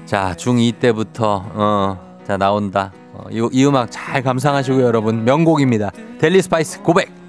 자, 0.07 0.33
중2 0.35 0.79
때부터, 0.79 1.45
어, 1.53 2.17
자, 2.27 2.37
나온다. 2.37 2.91
어, 3.13 3.25
이, 3.29 3.47
이 3.51 3.65
음악 3.65 3.89
잘 3.91 4.23
감상하시고요, 4.23 4.83
여러분. 4.83 5.23
명곡입니다. 5.25 5.91
델리 6.19 6.41
스파이스 6.41 6.81
고백. 6.81 7.22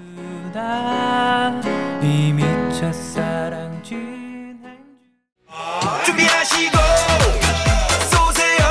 준비하시고 6.05 6.77
쏘세요 8.09 8.65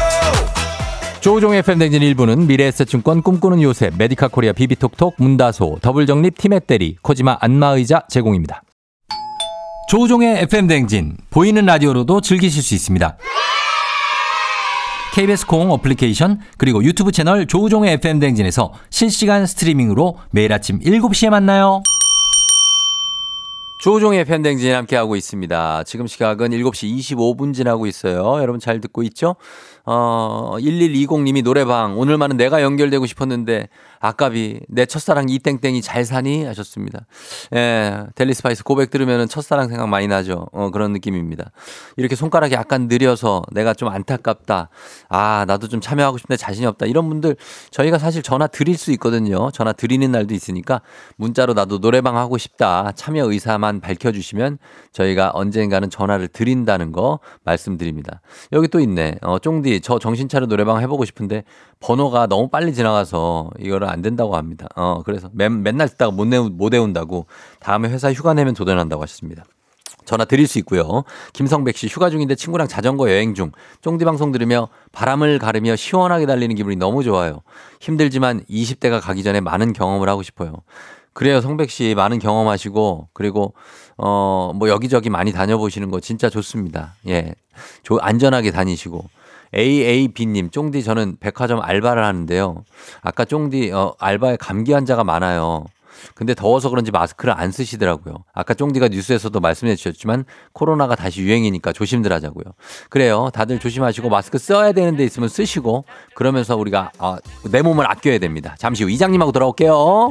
조우종의 1.21 1.61
FM 1.63 1.68
대행진 1.68 2.01
1부는 2.01 2.47
미래에셋증권 2.47 3.21
꿈꾸는 3.21 3.61
요새 3.61 3.91
메디카 3.99 4.29
코리아 4.29 4.53
비비톡톡 4.53 5.17
문다소 5.19 5.79
더블정립 5.83 6.39
티맵대리 6.39 6.97
코지마 7.03 7.37
안마의자 7.41 8.05
제공입니다. 8.09 8.63
조우종의 9.91 10.39
FM 10.45 10.67
대행진 10.67 11.19
보이는 11.29 11.67
라디오로도 11.67 12.23
즐기실 12.23 12.63
수 12.63 12.75
있습니다. 12.75 13.19
KBS 15.15 15.47
콩 15.47 15.71
어플리케이션 15.71 16.41
그리고 16.59 16.83
유튜브 16.83 17.13
채널 17.13 17.47
조우종의 17.47 17.93
FM 17.93 18.19
대행진에서 18.19 18.73
실시간 18.91 19.47
스트리밍으로 19.47 20.19
매일 20.33 20.53
아침 20.53 20.81
7시에 20.81 21.31
만나요. 21.31 21.83
조우종의 23.79 24.25
FM 24.25 24.32
대행진 24.32 24.75
함께하고 24.75 25.15
있습니다. 25.15 25.85
지금 25.85 26.07
시각은 26.07 26.51
7시 26.51 26.99
25분 26.99 27.53
지나고 27.53 27.87
있어요. 27.87 28.41
여러분 28.41 28.59
잘 28.59 28.81
듣고 28.81 29.03
있죠? 29.03 29.37
어, 29.85 30.57
1120님이 30.59 31.45
노래방 31.45 31.99
오늘만은 31.99 32.39
내가 32.39 32.63
연결되고 32.63 33.05
싶었는데 33.05 33.69
아까비 34.05 34.61
내 34.69 34.85
첫사랑 34.85 35.31
이땡땡이 35.31 35.81
잘 35.81 36.05
사니 36.05 36.45
하셨습니다. 36.45 37.07
예, 37.55 38.05
델리 38.15 38.35
스파이스 38.35 38.63
고백 38.63 38.91
들으면 38.91 39.29
첫사랑 39.29 39.69
생각 39.69 39.89
많이 39.89 40.07
나죠. 40.07 40.47
어, 40.53 40.71
그런 40.71 40.93
느낌입니다. 40.93 41.53
이렇게 41.97 42.15
손가락이 42.15 42.53
약간 42.55 42.87
느려서 42.87 43.43
내가 43.53 43.73
좀 43.73 43.89
안타깝다. 43.89 44.69
아, 45.09 45.45
나도 45.49 45.69
좀 45.69 45.81
참여하고 45.81 46.19
싶은데 46.19 46.37
자신이 46.37 46.67
없다. 46.67 46.85
이런 46.85 47.09
분들 47.09 47.37
저희가 47.71 47.97
사실 47.97 48.23
전화 48.23 48.47
드릴 48.47 48.77
수 48.77 48.93
있거든요. 48.93 49.51
전화 49.53 49.73
드리는 49.73 50.11
날도 50.13 50.35
있으니까 50.35 50.83
문자로 51.17 51.55
나도 51.55 51.81
노래방 51.81 52.19
하고 52.19 52.37
싶다. 52.37 52.93
참여 52.93 53.33
의사만 53.33 53.81
밝혀주시면 53.81 54.59
저희가 54.93 55.31
언젠가는 55.33 55.89
전화를 55.89 56.29
드린다는 56.29 56.93
거 56.93 57.21
말씀드립니다. 57.43 58.21
여기 58.53 58.69
또 58.69 58.81
있네. 58.81 59.17
어, 59.23 59.39
쫑디, 59.39 59.81
저 59.81 59.99
정신 59.99 60.29
차려 60.29 60.45
노래방 60.47 60.83
해보고 60.83 61.07
싶은데 61.07 61.45
번호가 61.81 62.27
너무 62.27 62.49
빨리 62.49 62.75
지나가서 62.75 63.51
이거를 63.59 63.94
안 63.95 64.03
된다고 64.03 64.37
합니다. 64.37 64.69
어, 64.77 65.03
그래서 65.05 65.31
맨, 65.33 65.63
맨날 65.63 65.89
듣다가 65.89 66.11
못, 66.11 66.27
내우, 66.27 66.51
못 66.51 66.73
외운다고 66.75 67.27
다음에 67.61 67.89
회사 67.89 68.13
휴가 68.13 68.35
내면 68.35 68.53
도전한다고 68.53 69.03
하셨습니다. 69.03 69.45
전화 70.05 70.27
드릴 70.27 70.47
수 70.47 70.59
있고요. 70.59 71.05
김성백 71.33 71.77
씨 71.77 71.87
휴가 71.87 72.11
중인데 72.11 72.35
친구랑 72.35 72.69
자전거 72.69 73.09
여행 73.09 73.35
중 73.35 73.53
쫑디 73.81 74.05
방송 74.05 74.33
들으며 74.33 74.69
바람을 74.93 75.39
가르며 75.39 75.77
시원하게 75.77 76.27
달리는 76.27 76.55
기분이 76.55 76.77
너무 76.77 77.03
좋아요. 77.03 77.41
힘들지만 77.81 78.45
20대가 78.51 79.01
가기 79.01 79.23
전에 79.23 79.41
많은 79.41 79.73
경험을 79.73 80.09
하고 80.09 80.23
싶어요. 80.23 80.57
그래요, 81.15 81.41
성백 81.41 81.71
씨 81.71 81.95
많은 81.97 82.19
경험하시고 82.19 83.09
그리고 83.13 83.55
어뭐 83.97 84.69
여기저기 84.69 85.11
많이 85.11 85.33
다녀보시는 85.33 85.91
거 85.91 86.01
진짜 86.01 86.29
좋습니다. 86.29 86.95
예, 87.09 87.35
조, 87.83 87.99
안전하게 87.99 88.51
다니시고 88.51 89.09
AAB님, 89.57 90.51
쫑디 90.51 90.83
저는 90.83 91.17
백화점 91.21 91.61
알바를 91.63 92.05
하는데요. 92.05 92.65
아까 93.03 93.25
쫑디, 93.25 93.73
어, 93.73 93.95
알바에 93.99 94.37
감기 94.37 94.73
환자가 94.73 95.05
많아요. 95.05 95.65
근데 96.15 96.35
더워서 96.35 96.71
그런지 96.71 96.91
마스크를 96.91 97.35
안 97.37 97.51
쓰시더라고요. 97.51 98.25
아까 98.33 98.55
쫑디가 98.55 98.89
뉴스에서도 98.89 99.39
말씀해 99.41 99.75
주셨지만 99.77 100.25
코로나가 100.53 100.97
다시 100.97 101.23
유행이니까 101.23 101.73
조심들 101.73 102.13
하자고요. 102.13 102.45
그래요. 102.91 103.31
다들 103.33 103.59
조심하시고 103.59 104.09
마스크 104.09 104.39
써야 104.39 104.73
되는 104.73 104.97
데 104.97 105.05
있으면 105.05 105.29
쓰시고 105.29 105.85
그러면서 106.15 106.57
우리가 106.57 106.93
어, 106.99 107.17
내 107.51 107.63
몸을 107.63 107.91
아껴야 107.91 108.19
됩니다. 108.19 108.55
잠시 108.59 108.85
후 108.85 108.91
이장님하고 108.91 109.33
돌아올게요. 109.33 110.11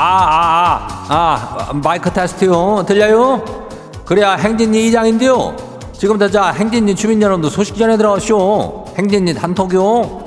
아, 0.00 1.06
아, 1.08 1.66
아, 1.70 1.72
마이크 1.72 2.08
테스트요. 2.12 2.84
들려요? 2.86 3.42
그래야 4.04 4.36
행진이 4.36 4.86
이장인데요. 4.86 5.56
지금부터 5.92 6.30
자, 6.30 6.52
행진이 6.52 6.94
주민 6.94 7.20
여러분들 7.20 7.50
소식 7.50 7.76
전해 7.76 7.96
들어오시오. 7.96 8.84
행진이 8.96 9.34
단톡요. 9.34 10.24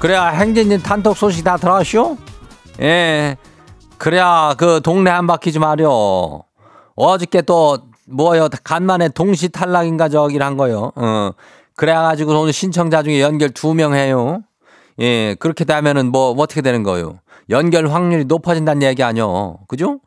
그래야 0.00 0.26
행진이 0.26 0.82
단톡 0.82 1.16
소식 1.16 1.44
다 1.44 1.56
들어오시오? 1.56 2.16
예. 2.80 3.36
그래야 3.96 4.56
그 4.58 4.80
동네 4.82 5.12
한 5.12 5.28
바퀴 5.28 5.52
좀 5.52 5.62
하려. 5.62 6.42
어저께 7.06 7.42
또 7.42 7.78
뭐요 8.06 8.48
간만에 8.62 9.08
동시 9.08 9.48
탈락인가 9.48 10.08
저기를 10.08 10.44
한 10.44 10.56
거요. 10.56 10.92
어. 10.94 11.30
그래가지고 11.76 12.38
오늘 12.40 12.52
신청자 12.52 13.02
중에 13.02 13.20
연결 13.20 13.50
두 13.50 13.74
명 13.74 13.94
해요. 13.94 14.42
예, 15.00 15.34
그렇게 15.40 15.64
되면은 15.64 16.12
뭐 16.12 16.30
어떻게 16.38 16.60
되는 16.60 16.82
거요? 16.82 17.18
연결 17.50 17.88
확률이 17.88 18.24
높아진다는 18.26 18.82
얘기 18.82 19.02
아니요. 19.02 19.58
그죠? 19.68 20.00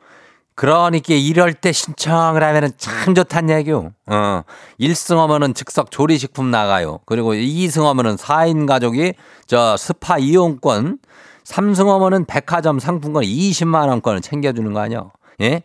그러니까 0.54 1.14
이럴 1.14 1.54
때 1.54 1.74
신청을 1.74 2.42
하면은 2.42 2.70
참 2.78 3.14
좋다는 3.14 3.58
얘기요. 3.58 3.92
어. 4.06 4.42
1승 4.80 5.18
하면은 5.18 5.54
즉석 5.54 5.92
조리식품 5.92 6.50
나가요. 6.50 7.00
그리고 7.06 7.34
2승 7.34 7.84
하면은 7.84 8.16
4인 8.16 8.66
가족이 8.68 9.16
저 9.48 9.76
스파 9.76 10.18
이용권, 10.18 11.00
3승 11.44 11.88
하면은 11.88 12.24
백화점 12.26 12.80
상품권 12.80 13.24
20만 13.24 13.90
원권을 13.90 14.22
챙겨 14.22 14.54
주는 14.54 14.72
거 14.72 14.80
아니요. 14.80 15.12
예? 15.42 15.64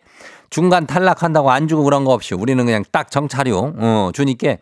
중간 0.51 0.85
탈락한다고 0.85 1.49
안 1.49 1.67
주고 1.67 1.83
그런 1.83 2.05
거 2.05 2.11
없이 2.11 2.35
우리는 2.35 2.63
그냥 2.63 2.83
딱 2.91 3.09
정차려 3.09 3.73
어, 3.77 4.11
주니까 4.13 4.57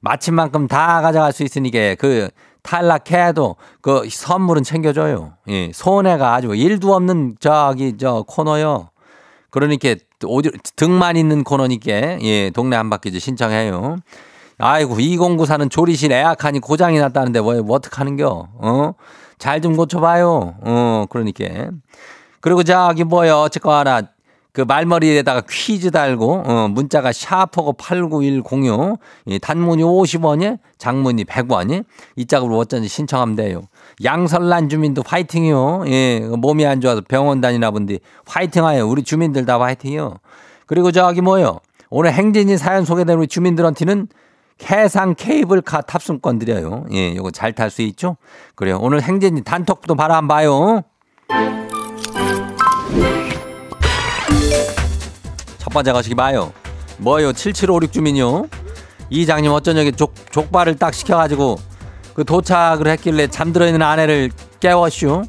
마침 0.00 0.34
만큼 0.34 0.68
다 0.68 1.02
가져갈 1.02 1.32
수 1.32 1.42
있으니까 1.42 1.96
그 1.96 2.30
탈락해도 2.62 3.56
그 3.80 4.08
선물은 4.08 4.62
챙겨줘요. 4.62 5.32
예, 5.48 5.70
손해가 5.74 6.34
아주 6.34 6.54
일도 6.54 6.94
없는 6.94 7.36
저기 7.40 7.96
저 7.98 8.24
코너요. 8.26 8.90
그러니까 9.50 9.96
오디 10.24 10.50
등만 10.76 11.16
있는 11.16 11.42
코너니까 11.42 12.22
예, 12.22 12.50
동네 12.50 12.76
한 12.76 12.88
바퀴 12.88 13.18
신청해요. 13.18 13.96
아이고 14.58 14.94
2094는 14.96 15.68
조리실 15.70 16.12
에어컨이 16.12 16.60
고장이 16.60 17.00
났다는데 17.00 17.40
뭐, 17.40 17.60
뭐 17.62 17.76
어떡하는겨? 17.76 18.48
어? 18.54 18.92
잘 19.38 19.60
좀 19.60 19.74
고쳐봐요. 19.76 20.54
어, 20.60 21.06
그러니까. 21.10 21.44
그리고 22.40 22.62
저기 22.62 23.02
뭐요 23.02 23.38
어쨌거나 23.38 24.02
그 24.52 24.60
말머리에다가 24.60 25.42
퀴즈 25.48 25.90
달고 25.90 26.42
어, 26.46 26.68
문자가 26.68 27.10
샤퍼고 27.12 27.72
89106이 27.74 29.40
단문이 29.40 29.82
50원이 29.82 30.58
장문이 30.76 31.24
100원이 31.24 31.84
이 32.16 32.26
짝으로 32.26 32.58
어쩐지 32.58 32.88
신청하면 32.88 33.36
돼요. 33.36 33.62
양설란 34.04 34.68
주민도 34.68 35.02
화이팅이요. 35.06 35.84
예, 35.86 36.20
몸이 36.20 36.66
안 36.66 36.80
좋아서 36.82 37.00
병원 37.06 37.40
다니나 37.40 37.70
본데 37.70 37.98
화이팅하여 38.26 38.86
우리 38.86 39.02
주민들 39.02 39.46
다 39.46 39.58
화이팅이요. 39.58 40.16
그리고 40.66 40.92
저기 40.92 41.22
뭐요 41.22 41.60
오늘 41.88 42.12
행진이 42.12 42.58
사연 42.58 42.84
소개된 42.84 43.18
우리 43.18 43.26
주민들한테는 43.26 44.08
해상 44.70 45.14
케이블카 45.14 45.80
탑승권 45.82 46.38
드려요. 46.38 46.84
예, 46.92 47.16
요거 47.16 47.30
잘 47.30 47.54
탈 47.54 47.70
수 47.70 47.80
있죠? 47.82 48.16
그래요. 48.54 48.78
오늘 48.82 49.02
행진이 49.02 49.44
단톡도 49.44 49.94
바로 49.94 50.14
한번 50.14 50.36
봐요. 50.36 51.61
첫 55.62 55.72
번째 55.72 55.92
가시기 55.92 56.16
봐요. 56.16 56.52
뭐요? 56.98 57.32
7756 57.32 57.92
주민요. 57.92 58.46
이장님 59.10 59.52
어쩐 59.52 59.78
여기 59.78 59.92
족, 59.92 60.12
족발을 60.32 60.74
딱 60.76 60.92
시켜가지고 60.92 61.56
그 62.14 62.24
도착을 62.24 62.88
했길래 62.88 63.28
잠들어 63.28 63.66
있는 63.66 63.80
아내를 63.80 64.32
깨웠슈. 64.58 65.22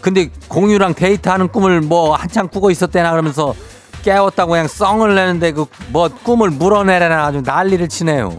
근데 0.00 0.30
공유랑 0.48 0.94
데이트하는 0.94 1.46
꿈을 1.52 1.80
뭐 1.80 2.16
한창 2.16 2.48
꾸고 2.48 2.72
있었대나 2.72 3.12
그러면서 3.12 3.54
깨웠다고 4.02 4.50
그냥 4.50 4.66
썽을 4.66 5.14
내는데 5.14 5.52
그 5.52 5.66
뭐 5.90 6.08
꿈을 6.08 6.50
물어내려나 6.50 7.26
아주 7.26 7.40
난리를 7.44 7.88
치네요. 7.88 8.36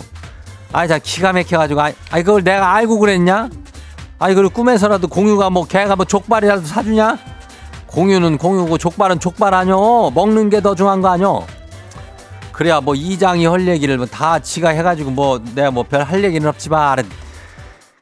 아이 0.74 0.90
자 0.90 1.00
기가 1.00 1.32
막혀가지고 1.32 1.80
아이, 1.82 1.94
아이 2.12 2.22
그걸 2.24 2.44
내가 2.44 2.76
알고 2.76 3.00
그랬냐? 3.00 3.50
아이 4.20 4.36
그리고 4.36 4.50
꿈에서라도 4.50 5.08
공유가 5.08 5.50
뭐 5.50 5.66
걔가 5.66 5.96
뭐 5.96 6.04
족발이라도 6.04 6.66
사주냐? 6.66 7.18
공유는 7.92 8.38
공유고 8.38 8.78
족발은 8.78 9.20
족발 9.20 9.54
아뇨. 9.54 10.12
먹는 10.14 10.50
게 10.50 10.62
더 10.62 10.76
중요한 10.76 11.02
거 11.02 11.10
아뇨. 11.10 11.46
그래야 12.52 12.82
뭐 12.82 12.94
이장이 12.94 13.46
할 13.46 13.68
얘기를 13.68 13.98
뭐 13.98 14.06
다 14.06 14.40
지가 14.40 14.70
해가지고 14.70 15.12
뭐 15.12 15.42
내가 15.56 15.72
뭐 15.72 15.84
별 15.84 16.04
할 16.04 16.24
얘기는 16.24 16.48
없지만 16.48 17.10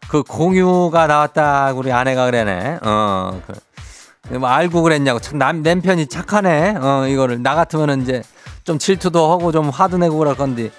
그 0.08 0.24
공유가 0.24 1.06
나왔다 1.08 1.74
우리 1.74 1.92
아내가 1.92 2.26
그래네. 2.26 2.80
어. 2.82 3.40
그, 3.46 4.34
뭐 4.36 4.50
알고 4.50 4.82
그랬냐고 4.82 5.20
참 5.20 5.38
남, 5.38 5.62
남편이 5.62 6.08
착하네. 6.08 6.76
어 6.82 7.08
이거를 7.08 7.42
나 7.44 7.56
같으면은 7.56 8.02
이제 8.02 8.24
좀 8.64 8.78
질투도 8.80 9.32
하고 9.32 9.52
좀 9.52 9.70
화도 9.70 9.98
내고 10.00 10.18
그럴 10.18 10.36
건데 10.36 10.70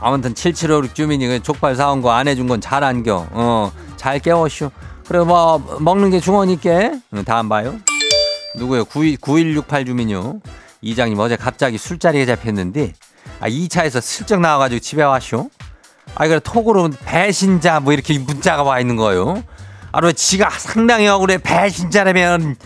아무튼 0.00 0.34
7756 0.34 0.94
주민이 0.94 1.26
그 1.28 1.42
족발 1.42 1.76
사온 1.76 2.02
거 2.02 2.10
안 2.10 2.26
해준 2.28 2.48
건 2.48 2.60
잘 2.60 2.82
안겨. 2.82 3.26
어, 3.30 3.70
잘 3.96 4.18
깨웠슈. 4.18 4.70
그래, 5.06 5.20
뭐, 5.20 5.58
먹는 5.80 6.10
게. 6.10 6.20
응, 7.14 7.24
다음 7.24 7.48
봐요. 7.48 7.74
누구요? 8.56 8.84
92, 8.84 9.16
9168 9.18 9.84
주민요. 9.84 10.40
이장님 10.82 11.18
어제 11.18 11.36
갑자기 11.36 11.78
술자리에 11.78 12.26
잡혔는데, 12.26 12.92
아, 13.40 13.48
2차에서 13.48 14.00
슬쩍 14.00 14.40
나와가지고 14.40 14.80
집에 14.80 15.02
왔쇼. 15.02 15.50
아, 16.14 16.26
이거 16.26 16.38
톡으로 16.40 16.90
배신자 17.04 17.80
뭐 17.80 17.92
이렇게 17.92 18.18
문자가 18.18 18.62
와 18.62 18.80
있는 18.80 18.96
거요. 18.96 19.42
아, 19.92 20.00
왜 20.02 20.12
지가 20.12 20.50
상당히 20.50 21.06
억울해. 21.08 21.38
배신자라면. 21.38 22.56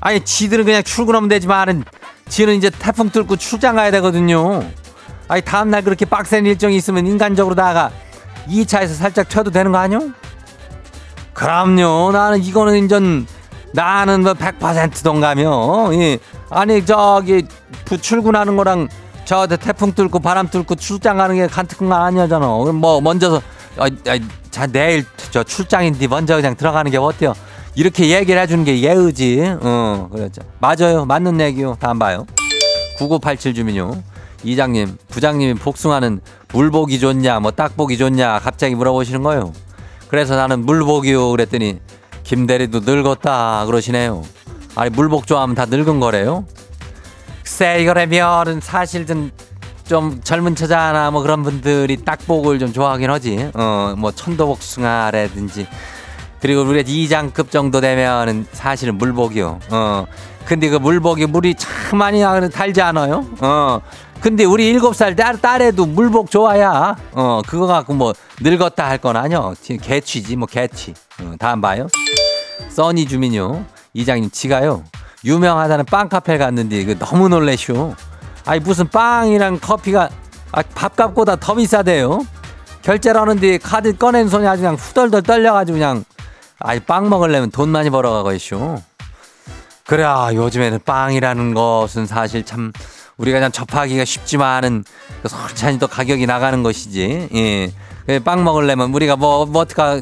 아니, 0.00 0.24
지들은 0.24 0.64
그냥 0.64 0.82
출근하면 0.82 1.28
되지만은, 1.28 1.84
지는 2.28 2.54
이제 2.54 2.70
태풍 2.70 3.10
뚫고 3.10 3.36
출장 3.36 3.76
가야 3.76 3.90
되거든요. 3.90 4.62
아니 5.28 5.42
다음날 5.42 5.82
그렇게 5.82 6.04
빡센 6.04 6.46
일정이 6.46 6.76
있으면 6.76 7.06
인간적으로 7.06 7.54
다가 7.54 7.90
2차에서 8.48 8.94
살짝 8.94 9.28
쳐도 9.28 9.50
되는 9.50 9.72
거 9.72 9.78
아니요? 9.78 10.10
그럼요. 11.34 12.10
나는 12.12 12.42
이거는 12.42 12.76
인전 12.76 13.26
나는 13.72 14.22
뭐 14.22 14.32
100% 14.34 15.02
동감이요. 15.04 15.90
예. 15.94 16.18
아니 16.50 16.84
저기 16.84 17.44
부- 17.84 17.98
출근하는 18.00 18.56
거랑 18.56 18.88
저 19.24 19.46
태풍 19.46 19.92
뚫고 19.92 20.20
바람 20.20 20.48
뚫고 20.48 20.74
출장 20.76 21.18
가는 21.18 21.34
게 21.36 21.46
같은 21.46 21.88
거 21.88 21.94
아니잖아. 21.94 22.46
뭐 22.46 23.00
먼저 23.00 23.36
어, 23.36 23.40
어, 23.84 23.88
자 24.50 24.66
내일 24.66 25.04
저 25.30 25.42
출장인데 25.44 26.06
먼저 26.08 26.36
그냥 26.36 26.56
들어가는 26.56 26.90
게 26.90 26.96
어때요? 26.96 27.34
이렇게 27.74 28.08
얘기를 28.08 28.40
해주는 28.40 28.64
게 28.64 28.80
예의지. 28.80 29.56
어, 29.60 30.08
그렇죠. 30.10 30.40
맞아요. 30.58 31.04
맞는 31.04 31.40
얘기요. 31.40 31.76
다음 31.78 31.98
봐요. 31.98 32.26
9987 32.98 33.54
주민요. 33.54 34.02
이장님, 34.44 34.96
부장님이 35.08 35.54
복숭아는 35.54 36.20
물복이 36.52 36.98
좋냐, 37.00 37.40
뭐 37.40 37.50
딱복이 37.50 37.98
좋냐, 37.98 38.38
갑자기 38.38 38.74
물어보시는 38.76 39.22
거예요. 39.22 39.52
그래서 40.08 40.36
나는 40.36 40.64
물복이요. 40.64 41.30
그랬더니 41.30 41.80
김대리도 42.38 42.80
늙었다 42.80 43.64
그러시네요. 43.64 44.22
아니 44.76 44.90
물복 44.90 45.26
좋아하면 45.26 45.56
다 45.56 45.64
늙은 45.64 45.98
거래요? 45.98 46.44
글쎄 47.42 47.80
이거라면은 47.80 48.60
사실 48.60 49.06
좀, 49.06 49.30
좀 49.86 50.20
젊은 50.22 50.54
처자나 50.54 51.10
뭐 51.10 51.22
그런 51.22 51.42
분들이 51.42 51.96
딱복을 52.04 52.58
좀 52.58 52.70
좋아하긴 52.74 53.08
하지. 53.10 53.50
어, 53.54 53.94
뭐 53.96 54.12
천도복숭아라든지 54.12 55.66
그리고 56.40 56.60
우리가 56.64 56.84
이장급 56.86 57.50
정도 57.50 57.80
되면은 57.80 58.46
사실은 58.52 58.98
물복이요. 58.98 59.58
어. 59.70 60.06
근데 60.44 60.68
그 60.68 60.76
물복이 60.76 61.24
물이 61.26 61.54
참 61.54 61.98
많이 61.98 62.20
달지 62.52 62.82
않아요? 62.82 63.24
어. 63.40 63.80
근데 64.20 64.44
우리 64.44 64.68
일곱 64.68 64.94
살 64.96 65.16
딸, 65.16 65.40
딸애도 65.40 65.86
물복 65.86 66.30
좋아야. 66.30 66.94
어, 67.12 67.40
그거 67.46 67.66
갖고 67.66 67.94
뭐 67.94 68.12
늙었다 68.42 68.86
할 68.86 68.98
건 68.98 69.16
아니요. 69.16 69.54
개취지, 69.80 70.36
뭐 70.36 70.46
개취. 70.46 70.92
어, 71.22 71.34
다음 71.38 71.60
봐요. 71.62 71.86
써니 72.78 73.06
주민요. 73.06 73.64
이장님 73.92 74.30
지가요. 74.30 74.84
유명하다는 75.24 75.86
빵 75.86 76.08
카페 76.08 76.38
갔는데 76.38 76.84
그 76.84 76.96
너무 76.96 77.28
놀래쇼. 77.28 77.96
아니 78.44 78.60
무슨 78.60 78.88
빵이랑 78.88 79.58
커피가 79.58 80.08
아, 80.52 80.62
밥값보다 80.62 81.34
더 81.36 81.56
비싸대요. 81.56 82.24
결제를 82.82 83.20
하는데 83.20 83.58
카드 83.58 83.96
꺼낸 83.96 84.28
손이 84.28 84.46
아주 84.46 84.62
그냥 84.62 84.76
후덜덜 84.76 85.24
떨려가지고 85.24 85.76
그냥 85.76 86.04
아이 86.60 86.78
빵 86.78 87.08
먹으려면 87.08 87.50
돈 87.50 87.68
많이 87.70 87.90
벌어가고 87.90 88.32
있쇼. 88.34 88.80
그래 89.84 90.04
요즘에는 90.34 90.78
빵이라는 90.84 91.54
것은 91.54 92.06
사실 92.06 92.44
참 92.44 92.72
우리가 93.16 93.38
그냥 93.38 93.50
접하기가 93.50 94.04
쉽지만은 94.04 94.84
그 95.22 95.28
솔찬히 95.28 95.80
또 95.80 95.88
가격이 95.88 96.26
나가는 96.26 96.62
것이지. 96.62 97.28
예. 97.34 97.72
그빵 98.06 98.44
먹으려면 98.44 98.94
우리가 98.94 99.16
뭐, 99.16 99.44
뭐 99.46 99.62
어떡하 99.62 100.00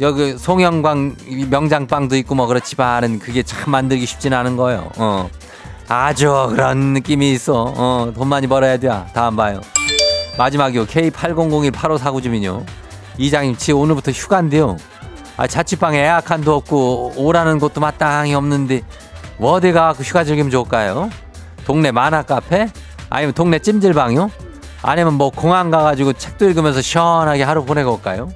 여기 0.00 0.38
송영광 0.38 1.16
명장빵도 1.50 2.16
있고 2.18 2.36
뭐 2.36 2.46
그렇지만은 2.46 3.18
그게 3.18 3.42
참 3.42 3.72
만들기 3.72 4.06
쉽진 4.06 4.32
않은 4.32 4.56
거예요. 4.56 4.90
어. 4.96 5.28
아주 5.88 6.48
그런 6.50 6.92
느낌이 6.92 7.32
있어. 7.32 7.74
어, 7.76 8.12
돈 8.14 8.28
많이 8.28 8.46
벌어야 8.46 8.76
돼. 8.76 8.88
다음 9.12 9.34
봐요. 9.34 9.60
마지막이요. 10.36 10.86
K80018549 10.86 12.22
주민요. 12.22 12.64
이장님, 13.16 13.56
지 13.56 13.72
오늘부터 13.72 14.12
휴가인데요. 14.12 14.76
아, 15.36 15.46
자취방에 15.46 15.98
에어컨도 15.98 16.54
없고 16.54 17.14
오라는 17.16 17.58
곳도 17.58 17.80
마땅히 17.80 18.34
없는데 18.34 18.82
뭐 19.38 19.52
어디 19.52 19.72
가고 19.72 20.02
휴가 20.04 20.22
즐기면 20.22 20.50
좋을까요? 20.50 21.10
동네 21.64 21.90
만화 21.90 22.22
카페? 22.22 22.68
아니면 23.10 23.34
동네 23.34 23.58
찜질방이요? 23.58 24.30
아니면 24.82 25.14
뭐 25.14 25.30
공항 25.30 25.70
가가지고 25.70 26.12
책도 26.12 26.48
읽으면서 26.48 26.82
시원하게 26.82 27.42
하루 27.42 27.64
보내고 27.64 27.92
올까요? 27.92 28.30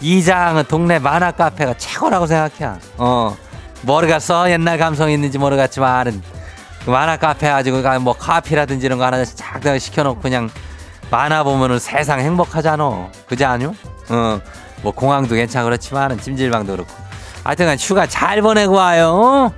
이장은 0.00 0.64
동네 0.68 0.98
만화 0.98 1.30
카페가 1.30 1.74
최고라고 1.78 2.26
생각해. 2.26 2.78
어. 2.98 3.36
모르겠어. 3.82 4.50
옛날 4.50 4.78
감성이 4.78 5.14
있는지 5.14 5.38
모르겠지만은 5.38 6.22
그 6.84 6.90
만화 6.90 7.16
카페 7.16 7.48
가지고 7.48 7.82
가뭐 7.82 8.14
커피라든지 8.14 8.86
이런 8.86 8.98
거 8.98 9.04
하나씩 9.06 9.36
쫙 9.36 9.78
시켜놓고 9.78 10.20
그냥 10.20 10.50
만화 11.10 11.42
보면은 11.42 11.78
세상 11.78 12.20
행복하잖아. 12.20 13.08
그지 13.26 13.44
않요? 13.44 13.74
어. 14.08 14.40
뭐 14.82 14.92
공항도 14.92 15.34
괜찮고 15.34 15.64
그렇지만은 15.64 16.20
찜질방도 16.20 16.72
그렇고. 16.72 16.92
하여튼간 17.44 17.78
휴가 17.78 18.06
잘 18.06 18.42
보내고 18.42 18.74
와요. 18.74 19.52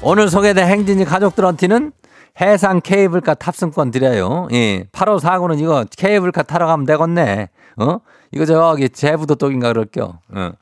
오늘 0.00 0.30
소개된 0.30 0.66
행진이 0.68 1.04
가족들한테는 1.04 1.92
해상 2.40 2.80
케이블카 2.80 3.34
탑승권 3.34 3.90
드려요. 3.90 4.48
예. 4.52 4.84
8호 4.92 5.20
4구는 5.20 5.60
이거 5.60 5.84
케이블카 5.96 6.44
타러 6.44 6.66
가면 6.66 6.86
되겠네. 6.86 7.48
어? 7.78 7.98
이거 8.32 8.44
저기 8.44 8.88
제부도 8.88 9.34
쪽인가 9.34 9.68
그럴게요. 9.68 10.18
어. 10.34 10.52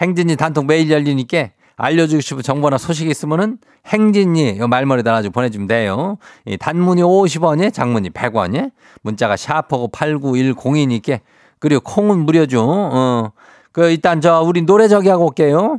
행진이 0.00 0.36
단톡 0.36 0.66
메일 0.66 0.90
열리니까 0.90 1.48
알려주고 1.76 2.20
싶은 2.20 2.42
정보나 2.42 2.78
소식 2.78 3.08
있으면은 3.08 3.58
행진이 3.86 4.58
요 4.58 4.68
말머리 4.68 5.02
달아주고 5.02 5.32
보내주면 5.32 5.68
돼요. 5.68 6.18
이 6.44 6.56
단문이 6.56 7.02
50원이 7.02 7.72
장문이 7.72 8.10
100원이 8.10 8.70
문자가 9.02 9.36
샤프고 9.36 9.88
89102니까 9.88 11.20
그리고 11.58 11.80
콩은 11.82 12.18
무료죠. 12.18 12.62
어. 12.62 13.32
그 13.72 13.90
일단 13.90 14.20
저 14.20 14.42
우리 14.42 14.62
노래 14.62 14.86
저기 14.86 15.08
하고 15.08 15.26
올게요. 15.26 15.78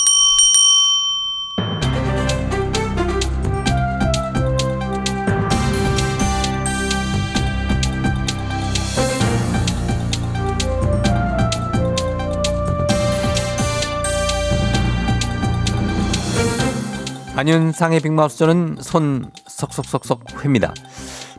안윤상의 17.41 18.01
빅마우스는 18.01 18.77
손 18.81 19.31
석석석석 19.47 20.43
회입니다. 20.43 20.75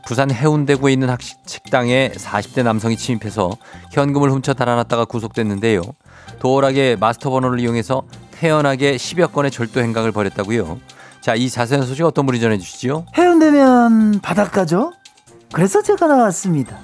부산 0.04 0.32
해운대구에 0.32 0.92
있는 0.92 1.08
학식 1.08 1.38
식당에 1.46 2.10
40대 2.16 2.64
남성이 2.64 2.96
침입해서 2.96 3.52
현금을 3.92 4.32
훔쳐 4.32 4.52
달아났다가 4.52 5.04
구속됐는데요. 5.04 5.80
도어락의 6.40 6.96
마스터 6.96 7.30
번호를 7.30 7.60
이용해서 7.60 8.02
태연하게 8.32 8.96
10여 8.96 9.30
건의 9.30 9.52
절도 9.52 9.80
행각을 9.80 10.10
벌였다고요. 10.10 10.80
자, 11.20 11.36
이 11.36 11.48
자세한 11.48 11.86
소식 11.86 12.04
어떤 12.04 12.26
분이 12.26 12.40
전해 12.40 12.58
주시죠? 12.58 13.06
해운대면 13.16 14.22
바닷가죠? 14.22 14.92
그래서 15.52 15.82
제가 15.82 16.08
나왔습니다. 16.08 16.78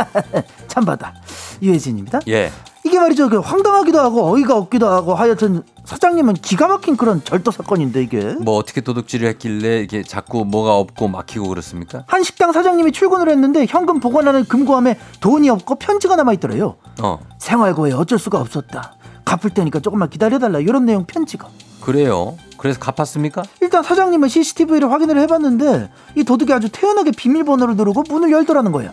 참바다 0.68 1.12
유혜진입니다. 1.60 2.20
예. 2.28 2.50
이게 2.96 3.00
말이죠. 3.02 3.28
그 3.28 3.38
황당하기도 3.40 4.00
하고 4.00 4.32
어이가 4.32 4.56
없기도 4.56 4.88
하고 4.88 5.14
하여튼 5.14 5.62
사장님은 5.84 6.32
기가 6.34 6.66
막힌 6.66 6.96
그런 6.96 7.22
절도 7.22 7.50
사건인데 7.50 8.02
이게 8.02 8.34
뭐 8.40 8.56
어떻게 8.56 8.80
도둑질을 8.80 9.28
했길래 9.28 9.80
이게 9.80 10.02
자꾸 10.02 10.46
뭐가 10.46 10.76
없고 10.76 11.08
막히고 11.08 11.46
그렇습니까? 11.48 12.04
한 12.06 12.22
식당 12.22 12.52
사장님이 12.52 12.92
출근을 12.92 13.28
했는데 13.28 13.66
현금 13.68 14.00
보관하는 14.00 14.46
금고함에 14.46 14.98
돈이 15.20 15.50
없고 15.50 15.74
편지가 15.74 16.16
남아 16.16 16.32
있더래요. 16.34 16.76
어. 17.02 17.18
생활고에 17.38 17.92
어쩔 17.92 18.18
수가 18.18 18.40
없었다. 18.40 18.94
갚을 19.26 19.52
테니까 19.52 19.80
조금만 19.80 20.08
기다려달라 20.08 20.60
이런 20.60 20.86
내용 20.86 21.04
편지가. 21.04 21.48
그래요. 21.82 22.38
그래서 22.56 22.80
갚았습니까? 22.80 23.42
일단 23.60 23.82
사장님은 23.82 24.28
CCTV를 24.30 24.90
확인을 24.90 25.20
해봤는데 25.20 25.90
이 26.16 26.24
도둑이 26.24 26.50
아주 26.54 26.70
태연하게 26.70 27.10
비밀번호를 27.10 27.76
누르고 27.76 28.04
문을 28.08 28.30
열더라는 28.32 28.72
거예요. 28.72 28.90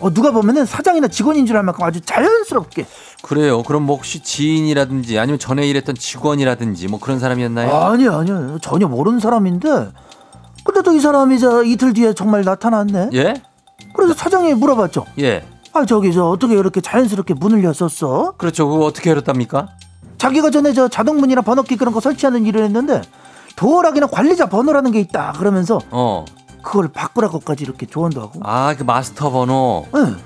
어, 0.00 0.12
누가 0.12 0.30
보면은 0.30 0.64
사장이나 0.64 1.08
직원인 1.08 1.44
줄 1.46 1.56
알 1.56 1.64
만큼 1.64 1.82
아주 1.84 2.00
자연스럽게 2.00 2.86
그래요. 3.22 3.62
그럼 3.62 3.82
뭐 3.84 3.96
혹시 3.96 4.20
지인이라든지 4.20 5.18
아니면 5.18 5.38
전에 5.38 5.66
일했던 5.66 5.96
직원이라든지 5.96 6.88
뭐 6.88 7.00
그런 7.00 7.18
사람이었나요? 7.18 7.74
아니요 7.74 8.14
아니요 8.16 8.58
전혀 8.60 8.86
모르는 8.86 9.18
사람인데 9.20 9.90
근데도 10.64 10.92
이 10.94 11.00
사람이 11.00 11.38
저 11.38 11.62
이틀 11.64 11.92
뒤에 11.92 12.14
정말 12.14 12.42
나타났네 12.42 13.10
예? 13.14 13.34
그래서 13.94 14.14
사장님이 14.14 14.54
물어봤죠 14.54 15.04
예. 15.18 15.44
아 15.72 15.84
저기 15.84 16.12
저 16.12 16.26
어떻게 16.26 16.54
이렇게 16.54 16.80
자연스럽게 16.80 17.34
문을 17.34 17.62
열었어 17.64 18.34
그렇죠. 18.36 18.68
그거 18.68 18.84
어떻게 18.86 19.10
열었답니까? 19.10 19.68
자기가 20.16 20.50
전에 20.50 20.72
저 20.72 20.88
자동문이나 20.88 21.42
번호키 21.42 21.76
그런 21.76 21.92
거 21.92 22.00
설치하는 22.00 22.46
일을 22.46 22.64
했는데 22.64 23.02
도어락이나 23.56 24.06
관리자 24.06 24.48
번호라는 24.48 24.92
게 24.92 25.00
있다 25.00 25.32
그러면서 25.38 25.80
어. 25.90 26.24
그걸 26.62 26.88
바꾸라고까지 26.88 27.64
이렇게 27.64 27.86
조언도 27.86 28.20
하고 28.20 28.40
아, 28.42 28.74
그 28.76 28.82
마스터 28.82 29.30
번호. 29.30 29.86
응. 29.94 30.16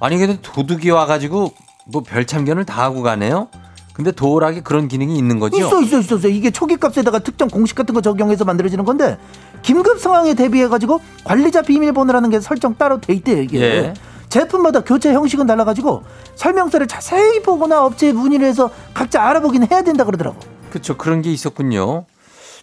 아니 0.00 0.18
근데 0.18 0.38
도둑이 0.42 0.90
와가지고 0.90 1.52
뭐 1.90 2.02
별 2.02 2.24
참견을 2.26 2.64
다 2.64 2.82
하고 2.82 3.02
가네요. 3.02 3.48
근데 3.92 4.12
도어락에 4.12 4.60
그런 4.60 4.86
기능이 4.86 5.18
있는 5.18 5.40
거죠? 5.40 5.56
있어 5.56 5.82
있어 5.82 5.98
있어 5.98 6.16
있어 6.18 6.28
이게 6.28 6.52
초기 6.52 6.76
값에다가 6.76 7.18
특정 7.18 7.48
공식 7.48 7.74
같은 7.74 7.94
거 7.94 8.00
적용해서 8.00 8.44
만들어지는 8.44 8.84
건데 8.84 9.18
긴급 9.62 9.98
상황에 9.98 10.34
대비해 10.34 10.68
가지고 10.68 11.00
관리자 11.24 11.62
비밀번호라는 11.62 12.30
게 12.30 12.38
설정 12.38 12.76
따로 12.76 13.00
돼 13.00 13.12
있대요 13.14 13.42
이게 13.42 13.60
예. 13.60 13.94
제품마다 14.28 14.84
교체 14.84 15.12
형식은 15.12 15.48
달라가지고 15.48 16.04
설명서를 16.36 16.86
자세히 16.86 17.42
보거나 17.42 17.84
업체에 17.86 18.12
문의를 18.12 18.46
해서 18.46 18.70
각자 18.94 19.20
알아보긴 19.20 19.66
해야 19.68 19.82
된다 19.82 20.04
그러더라고 20.04 20.38
그렇죠. 20.70 20.96
그런 20.96 21.20
게 21.20 21.32
있었군요. 21.32 22.04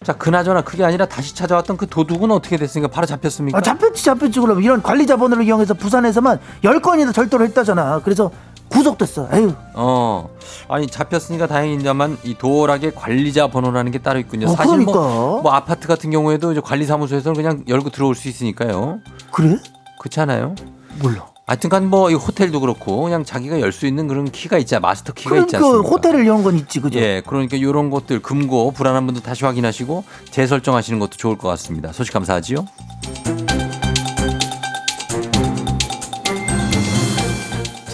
자, 0.03 0.13
그나저나 0.13 0.61
그게 0.61 0.83
아니라 0.83 1.05
다시 1.07 1.33
찾아왔던 1.35 1.77
그 1.77 1.87
도둑은 1.87 2.29
어떻게 2.29 2.57
됐습니까? 2.57 2.93
바로 2.93 3.07
잡혔습니까? 3.07 3.57
아, 3.57 3.61
잡혔지 3.61 4.03
잡혔지 4.05 4.39
그럼 4.39 4.61
이런 4.61 4.81
관리자 4.81 5.15
번호를 5.17 5.43
이용해서 5.45 5.73
부산에서만 5.73 6.39
10건이나 6.63 7.13
절도를 7.13 7.47
했다잖아 7.47 8.01
그래서 8.03 8.29
구속됐어. 8.69 9.29
에휴. 9.33 9.53
어. 9.73 10.29
아니 10.67 10.87
잡혔으니까 10.87 11.47
다행이냐만 11.47 12.17
이 12.23 12.35
도어락에 12.37 12.91
관리자 12.91 13.47
번호라는 13.47 13.91
게 13.91 13.99
따로 13.99 14.19
있군요. 14.19 14.47
어, 14.47 14.55
사실 14.55 14.71
그러니까. 14.71 14.91
뭐, 14.93 15.41
뭐 15.41 15.51
아파트 15.53 15.87
같은 15.87 16.11
경우에도 16.11 16.51
이제 16.51 16.61
관리사무소에서는 16.61 17.35
그냥 17.35 17.63
열고 17.67 17.89
들어올 17.91 18.15
수 18.15 18.27
있으니까요. 18.27 18.99
그래? 19.31 19.57
그렇잖아요. 19.99 20.55
몰라. 21.01 21.27
하여튼간 21.47 21.87
뭐 21.91 22.09
이 22.09 22.15
호텔도 22.15 22.59
그렇고 22.59 23.03
그냥 23.03 23.23
자기가 23.23 23.59
열 23.61 23.71
수 23.71 23.85
있는 23.85 24.07
그런 24.07 24.31
키가 24.31 24.57
있자 24.57 24.79
마스터 24.79 25.13
키가 25.13 25.35
있지 25.37 25.45
그러니까 25.57 25.67
않습니까? 25.67 25.89
호텔을 25.89 26.25
연 26.27 26.43
건 26.43 26.55
있지, 26.57 26.79
그죠? 26.81 26.97
예, 26.97 27.21
그러니까 27.25 27.55
이런 27.55 27.91
것들 27.91 28.21
금고 28.23 28.71
불안한 28.71 29.05
분들 29.05 29.21
다시 29.21 29.45
확인하시고 29.45 30.03
재설정하시는 30.31 30.97
것도 30.99 31.11
좋을 31.17 31.37
것 31.37 31.47
같습니다. 31.49 31.91
소식 31.93 32.13
감사하지요. 32.13 32.65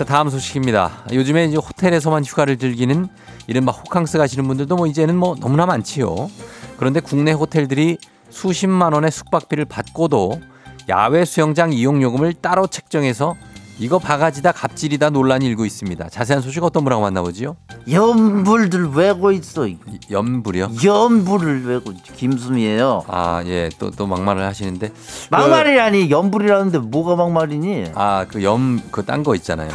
자, 0.01 0.05
다음 0.05 0.31
소식입니다. 0.31 1.03
요즘에 1.13 1.45
이제 1.45 1.57
호텔에서만 1.57 2.25
휴가를 2.25 2.57
즐기는 2.57 3.07
이른바 3.45 3.71
호캉스 3.71 4.17
가시는 4.17 4.47
분들도 4.47 4.75
뭐 4.75 4.87
이제는 4.87 5.15
뭐 5.15 5.35
너무나 5.35 5.67
많지요. 5.67 6.31
그런데 6.77 6.99
국내 7.01 7.33
호텔들이 7.33 7.99
수십만 8.31 8.93
원의 8.93 9.11
숙박비를 9.11 9.65
받고도 9.65 10.41
야외 10.89 11.23
수영장 11.23 11.71
이용 11.71 12.01
요금을 12.01 12.33
따로 12.33 12.65
책정해서 12.65 13.35
이거 13.77 13.99
바가지다 13.99 14.53
갑질이다 14.53 15.11
논란이 15.11 15.45
일고 15.45 15.65
있습니다. 15.65 16.09
자세한 16.09 16.41
소식 16.41 16.63
어떤 16.63 16.83
분하고 16.83 17.03
만나보지요? 17.03 17.55
연불들 17.89 18.89
외고 18.93 19.31
있어. 19.31 19.67
이- 19.67 19.77
연불이요? 20.09 20.71
연불을 20.83 21.65
외고. 21.65 21.93
김수미예요. 22.15 23.03
아, 23.07 23.41
예, 23.45 23.69
또, 23.79 23.89
또 23.91 24.07
막말을 24.07 24.43
하시는데. 24.43 24.91
막말이라니 25.29 26.09
연불이라는데 26.11 26.79
뭐가 26.79 27.15
막말이니? 27.15 27.83
그, 27.85 27.91
아, 27.95 28.25
그 28.27 28.43
염, 28.43 28.79
그 28.91 29.03
딴 29.05 29.23
거 29.23 29.35
있잖아요. 29.35 29.69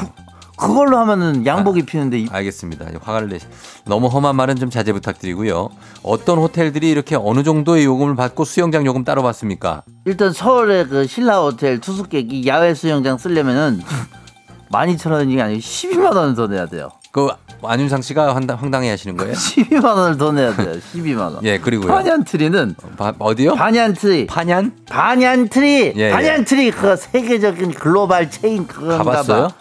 그걸로 0.58 0.96
하면은 0.98 1.44
양복 1.44 1.74
아. 1.76 1.78
입히는데 1.78 2.18
이- 2.20 2.28
알겠습니다. 2.30 2.86
화를 3.02 3.28
내. 3.28 3.38
너무 3.84 4.06
험한 4.06 4.34
말은 4.36 4.56
좀 4.56 4.70
자제 4.70 4.92
부탁드리고요. 4.92 5.68
어떤 6.02 6.38
호텔들이 6.38 6.88
이렇게 6.90 7.14
어느 7.16 7.42
정도의 7.42 7.84
요금을 7.84 8.14
받고 8.16 8.44
수영장 8.44 8.86
요금 8.86 9.04
따로 9.04 9.22
받습니까? 9.22 9.82
일단 10.06 10.32
서울의 10.32 10.88
그 10.88 11.06
신라 11.06 11.40
호텔 11.42 11.78
투숙객이 11.80 12.46
야외 12.46 12.72
수영장 12.74 13.18
쓰려면은 13.18 13.82
12,000원이 14.72 15.40
아니고 15.40 15.60
12만 15.60 16.16
원을 16.16 16.34
더 16.34 16.46
내야 16.46 16.66
돼요. 16.66 16.88
그 17.16 17.28
안윤상 17.62 18.02
씨가 18.02 18.34
황당, 18.34 18.58
황당해 18.58 18.90
하시는 18.90 19.16
거예요? 19.16 19.32
12만 19.32 19.82
원을 19.82 20.18
더 20.18 20.32
내야 20.32 20.54
돼요. 20.54 20.74
12만 20.92 21.18
원. 21.18 21.38
예, 21.44 21.58
그리고요. 21.58 21.90
반얀트리는 21.90 22.74
바- 22.98 23.14
어디요? 23.18 23.54
반얀트리. 23.54 24.26
파냔? 24.26 24.72
반얀트리. 24.86 25.94
예, 25.96 26.00
예. 26.02 26.10
반얀트리 26.10 26.72
그 26.72 26.94
세계적인 26.94 27.72
글로벌 27.72 28.30
체인 28.30 28.66
그건가 28.66 28.98
가봤어요? 28.98 29.48
봐. 29.48 29.54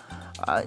아, 0.47 0.61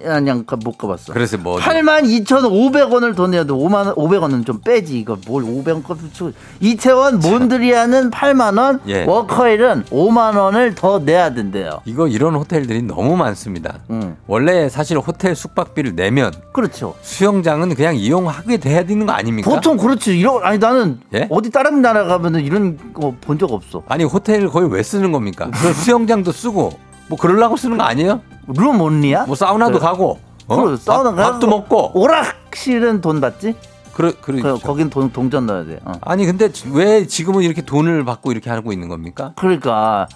그못 0.45 0.77
가봤어. 0.77 1.13
그래서 1.13 1.37
뭐 1.37 1.57
8만 1.57 2.03
2,500원을 2.25 3.15
더 3.15 3.27
내야 3.27 3.43
돼. 3.43 3.51
5만 3.53 3.95
500원은 3.95 4.45
좀 4.45 4.59
빼지. 4.61 4.99
이거 4.99 5.17
뭘 5.27 5.43
500원 5.43 5.83
값을. 5.83 6.33
이태원 6.59 7.19
몬드리안은 7.19 8.11
8만 8.11 8.57
원, 8.59 8.79
예. 8.87 9.03
워커힐은 9.05 9.85
5만 9.85 10.37
원을 10.37 10.75
더 10.75 10.99
내야 10.99 11.33
된대요. 11.33 11.81
이거 11.85 12.07
이런 12.07 12.35
호텔들이 12.35 12.81
너무 12.83 13.15
많습니다. 13.15 13.79
음. 13.89 14.15
원래 14.27 14.69
사실 14.69 14.97
호텔 14.97 15.35
숙박비를 15.35 15.95
내면 15.95 16.31
그렇죠. 16.51 16.95
수영장은 17.01 17.75
그냥 17.75 17.95
이용하게 17.95 18.57
돼야 18.57 18.83
되는 18.83 19.05
거 19.05 19.11
아닙니까? 19.13 19.49
보통 19.49 19.77
그렇지. 19.77 20.17
이런 20.19 20.43
아니 20.43 20.57
나는 20.57 20.99
예? 21.13 21.27
어디 21.29 21.49
다른 21.49 21.81
나라 21.81 22.05
가면은 22.05 22.41
이런 22.41 22.77
거 22.93 23.09
본 23.21 23.37
적 23.39 23.51
없어. 23.53 23.81
아니 23.87 24.03
호텔 24.03 24.47
거의 24.49 24.69
왜 24.69 24.83
쓰는 24.83 25.11
겁니까? 25.13 25.49
그 25.53 25.71
수영장도 25.73 26.31
쓰고 26.33 26.77
뭐 27.09 27.17
그러려고 27.17 27.57
쓰는 27.57 27.77
거 27.77 27.83
아니에요? 27.83 28.21
room 28.47 28.79
only야? 28.79 29.25
뭐 29.25 29.35
사우나도 29.35 29.73
네. 29.73 29.79
가고 29.79 30.19
어? 30.47 30.63
그래, 30.63 30.77
사우나 30.77 31.13
밥. 31.13 31.31
밥도 31.33 31.47
먹고 31.47 31.91
오락실은 31.99 33.01
돈 33.01 33.19
받지? 33.19 33.55
그러 33.93 34.13
그러 34.21 34.55
그, 34.57 34.65
거긴 34.65 34.89
돈 34.89 35.11
동전 35.11 35.45
넣어야 35.45 35.65
돼. 35.65 35.79
어. 35.83 35.91
아니 36.01 36.25
근데 36.25 36.49
왜 36.71 37.05
지금은 37.05 37.43
이렇게 37.43 37.61
돈을 37.61 38.05
받고 38.05 38.31
이렇게 38.31 38.49
하고 38.49 38.71
있는 38.71 38.87
겁니까? 38.87 39.33
그러니까 39.35 40.07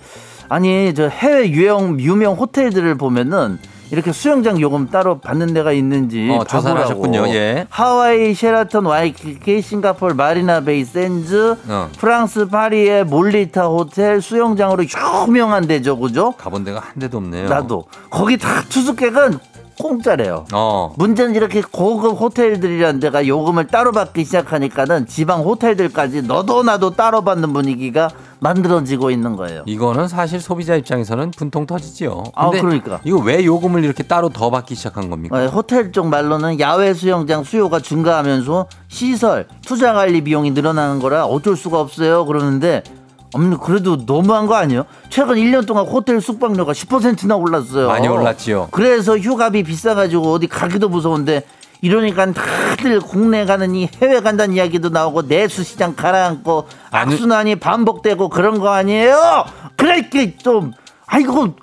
아니 0.47 0.93
저 0.95 1.07
해외 1.09 1.49
유형 1.49 1.99
유명 1.99 2.35
호텔들을 2.35 2.95
보면은 2.95 3.59
이렇게 3.91 4.11
수영장 4.11 4.59
요금 4.59 4.89
따로 4.89 5.19
받는 5.19 5.53
데가 5.53 5.71
있는지 5.71 6.27
어, 6.31 6.43
조사를 6.43 6.75
봐보라고. 6.75 6.81
하셨군요. 6.83 7.27
예. 7.35 7.67
하와이 7.69 8.33
셰라톤 8.33 8.85
와이키키 8.85 9.61
싱가포르 9.61 10.13
마리나 10.15 10.61
베이 10.61 10.83
샌즈 10.85 11.55
어. 11.67 11.89
프랑스 11.97 12.47
파리의 12.47 13.05
몰리타 13.05 13.67
호텔 13.67 14.21
수영장으로 14.21 14.83
유명한 15.27 15.67
데죠 15.67 15.97
그죠? 15.97 16.31
가본 16.37 16.63
데가 16.63 16.79
한 16.79 16.93
대도 16.99 17.17
없네요. 17.17 17.49
나도 17.49 17.85
거기 18.09 18.37
다 18.37 18.63
투숙객은 18.69 19.39
공짜래요. 19.79 20.45
어. 20.53 20.93
문제는 20.97 21.35
이렇게 21.35 21.61
고급 21.61 22.19
호텔들이라는 22.19 22.99
데가 22.99 23.27
요금을 23.27 23.67
따로 23.67 23.91
받기 23.91 24.25
시작하니까는 24.25 25.07
지방 25.07 25.41
호텔들까지 25.41 26.23
너도 26.23 26.63
나도 26.63 26.91
따로 26.91 27.23
받는 27.23 27.53
분위기가 27.53 28.09
만들어지고 28.39 29.09
있는 29.09 29.35
거예요. 29.35 29.63
이거는 29.65 30.07
사실 30.07 30.41
소비자 30.41 30.75
입장에서는 30.75 31.31
분통 31.31 31.65
터지지요. 31.65 32.23
아, 32.35 32.49
그러니까. 32.49 32.99
이거 33.03 33.17
왜 33.19 33.45
요금을 33.45 33.83
이렇게 33.83 34.03
따로 34.03 34.29
더 34.29 34.49
받기 34.49 34.75
시작한 34.75 35.09
겁니까? 35.09 35.37
어, 35.37 35.47
호텔 35.47 35.91
쪽 35.91 36.07
말로는 36.07 36.59
야외 36.59 36.93
수영장 36.93 37.43
수요가 37.43 37.79
증가하면서 37.79 38.67
시설, 38.89 39.47
투자 39.65 39.93
관리 39.93 40.21
비용이 40.23 40.51
늘어나는 40.51 40.99
거라 40.99 41.25
어쩔 41.25 41.55
수가 41.55 41.79
없어요. 41.79 42.25
그러는데 42.25 42.83
음, 43.35 43.57
그래도 43.57 43.97
너무한 44.05 44.47
거 44.47 44.55
아니에요? 44.55 44.85
최근 45.09 45.35
1년 45.35 45.65
동안 45.65 45.85
호텔 45.85 46.21
숙박료가 46.21 46.71
10%나 46.73 47.35
올랐어요. 47.35 47.87
많이 47.87 48.07
올랐지요. 48.07 48.69
그래서 48.71 49.17
휴가비 49.17 49.63
비싸가지고 49.63 50.33
어디 50.33 50.47
가기도 50.47 50.89
무서운데 50.89 51.43
이러니까 51.81 52.31
다들 52.31 53.01
국내 53.01 53.43
가는 53.45 53.75
이 53.75 53.89
해외 54.01 54.21
간다는 54.21 54.55
이야기도 54.55 54.89
나오고 54.89 55.27
내수 55.27 55.63
시장 55.63 55.95
가라앉고 55.95 56.67
아니- 56.91 57.13
악순환이 57.13 57.55
반복되고 57.57 58.29
그런 58.29 58.59
거 58.59 58.69
아니에요? 58.69 59.45
그러니까 59.75 60.19
좀 60.41 60.71
아이고 61.07 61.55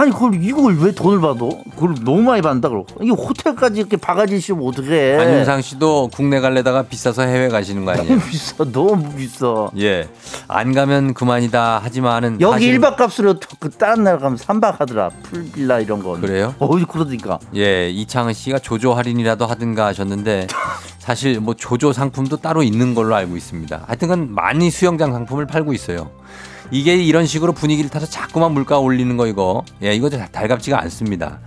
아니 0.00 0.12
그걸 0.12 0.42
이걸 0.42 0.78
왜 0.78 0.92
돈을 0.92 1.20
받아? 1.20 1.40
그걸 1.74 1.94
너무 2.02 2.22
많이 2.22 2.40
받는다 2.40 2.70
그러고 2.70 2.86
이 3.02 3.10
호텔까지 3.10 3.80
이렇게 3.80 3.98
바가지 3.98 4.40
씌우면 4.40 4.66
어떡해? 4.68 5.18
안윤상 5.18 5.60
씨도 5.60 6.08
국내 6.14 6.40
갈래다가 6.40 6.84
비싸서 6.84 7.22
해외 7.22 7.48
가시는 7.48 7.84
거 7.84 7.90
아니에요? 7.90 8.08
너무 8.08 8.20
비싸 8.30 8.64
너무 8.64 9.14
비싸. 9.14 9.68
예. 9.78 10.08
안 10.48 10.72
가면 10.72 11.12
그만이다 11.12 11.80
하지만은 11.84 12.40
여기 12.40 12.52
사실- 12.52 12.74
일 12.74 12.80
1박 12.80 12.96
값으로 12.96 13.34
그 13.58 13.68
다른 13.68 14.04
나라 14.04 14.16
가면 14.18 14.38
3박 14.38 14.78
하더라 14.78 15.10
풀빌라 15.24 15.80
이런 15.80 16.02
거. 16.02 16.18
그래요? 16.18 16.54
어이 16.60 16.84
그러니까. 16.84 17.38
예, 17.54 17.90
이창은 17.90 18.32
씨가 18.32 18.58
조조 18.60 18.94
할인이라도 18.94 19.44
하든가 19.44 19.84
하셨는데 19.84 20.46
사실 20.98 21.40
뭐 21.40 21.52
조조 21.52 21.92
상품도 21.92 22.38
따로 22.38 22.62
있는 22.62 22.94
걸로 22.94 23.14
알고 23.16 23.36
있습니다. 23.36 23.82
하여튼간 23.86 24.32
많이 24.34 24.70
수영장 24.70 25.12
상품을 25.12 25.46
팔고 25.46 25.74
있어요. 25.74 26.10
이게 26.70 26.94
이런 26.96 27.26
식으로 27.26 27.52
분위기를 27.52 27.90
타서 27.90 28.06
자꾸만 28.06 28.52
물가 28.52 28.78
올리는 28.78 29.16
거 29.16 29.26
이거 29.26 29.64
예 29.82 29.92
이거 29.94 30.08
다- 30.08 30.28
달갑지가 30.30 30.80
않습니다. 30.82 31.40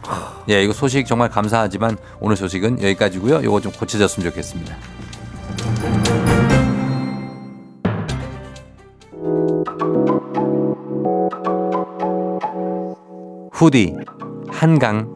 예 0.49 0.62
이거 0.63 0.73
소식 0.73 1.05
정말 1.05 1.29
감사하지만 1.29 1.97
오늘 2.19 2.36
소식은 2.36 2.81
여기까지고요. 2.83 3.41
이거 3.41 3.62
좀 3.62 3.71
고쳐졌으면 3.71 4.29
좋겠습니다. 4.29 4.75
후디 13.51 13.95
한강 14.49 15.15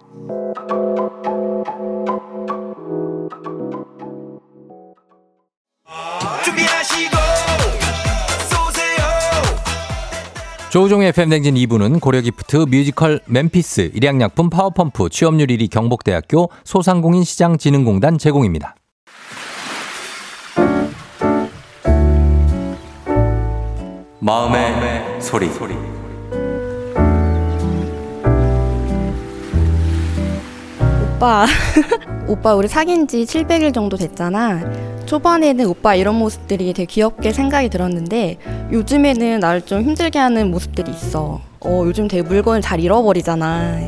조우종의 10.78 11.08
FM댕진 11.08 11.56
2부는 11.56 12.00
고려기프트 12.00 12.68
뮤지컬 12.70 13.20
멤피스, 13.26 13.94
일양약품 13.96 14.52
파워펌프, 14.52 15.10
취업률 15.10 15.48
1위 15.48 15.72
경북대학교 15.72 16.52
소상공인 16.64 17.24
시장진흥공단 17.24 18.20
제공입니다. 18.20 18.76
마음의, 24.20 25.20
소리. 25.20 25.97
오빠, 31.18 31.48
오빠 32.30 32.54
우리 32.54 32.68
사귄 32.68 33.08
지 33.08 33.24
700일 33.26 33.74
정도 33.74 33.98
됐잖아. 33.98 34.62
초반에는 35.08 35.66
오빠 35.66 35.96
이런 35.96 36.14
모습들이 36.14 36.74
되게 36.74 36.86
귀엽게 36.86 37.34
생각이 37.34 37.70
들었는데 37.70 38.38
요즘에는 38.72 39.40
나를 39.40 39.62
좀 39.62 39.82
힘들게 39.82 40.20
하는 40.20 40.52
모습들이 40.52 40.92
있어. 40.92 41.42
어, 41.62 41.84
요즘 41.86 42.08
되게 42.08 42.22
물건을 42.22 42.62
잘 42.62 42.80
잃어버리잖아. 42.80 43.80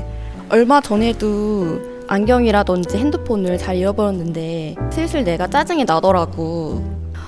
얼마 0.49 0.81
전에도 0.81 1.79
안경이라든지 2.07 2.97
핸드폰을 2.97 3.59
잘 3.59 3.75
잃어버렸는데 3.75 4.75
슬슬 4.91 5.23
내가 5.23 5.45
짜증이 5.45 5.85
나더라고. 5.85 6.83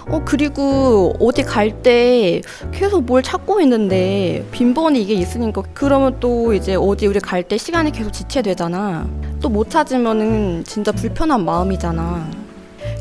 어, 0.10 0.22
그리고 0.26 1.14
어디 1.20 1.44
갈 1.44 1.72
때 1.84 2.42
계속 2.74 3.04
뭘 3.06 3.24
찾고 3.24 3.62
있는데 3.62 4.46
빈번히 4.52 5.02
이게 5.02 5.14
있으니까 5.14 5.64
그러면 5.74 6.18
또 6.20 6.54
이제 6.54 6.76
어디 6.76 7.08
우리 7.08 7.20
갈 7.20 7.44
때 7.44 7.58
시간이 7.58 7.92
계속 7.92 8.12
지체되잖아. 8.12 9.08
또 9.42 9.50
못 9.50 9.70
찾으면은 9.70 10.64
진짜 10.66 10.92
불편한 10.92 11.44
마음이잖아. 11.46 12.30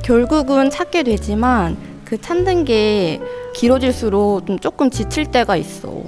결국은 0.02 0.70
찾게 0.70 1.02
되지만 1.04 1.76
그 2.04 2.20
찾는 2.20 2.64
게 2.64 3.20
길어질수록 3.54 4.46
좀 4.46 4.58
조금 4.58 4.90
지칠 4.90 5.26
때가 5.26 5.56
있어. 5.56 6.02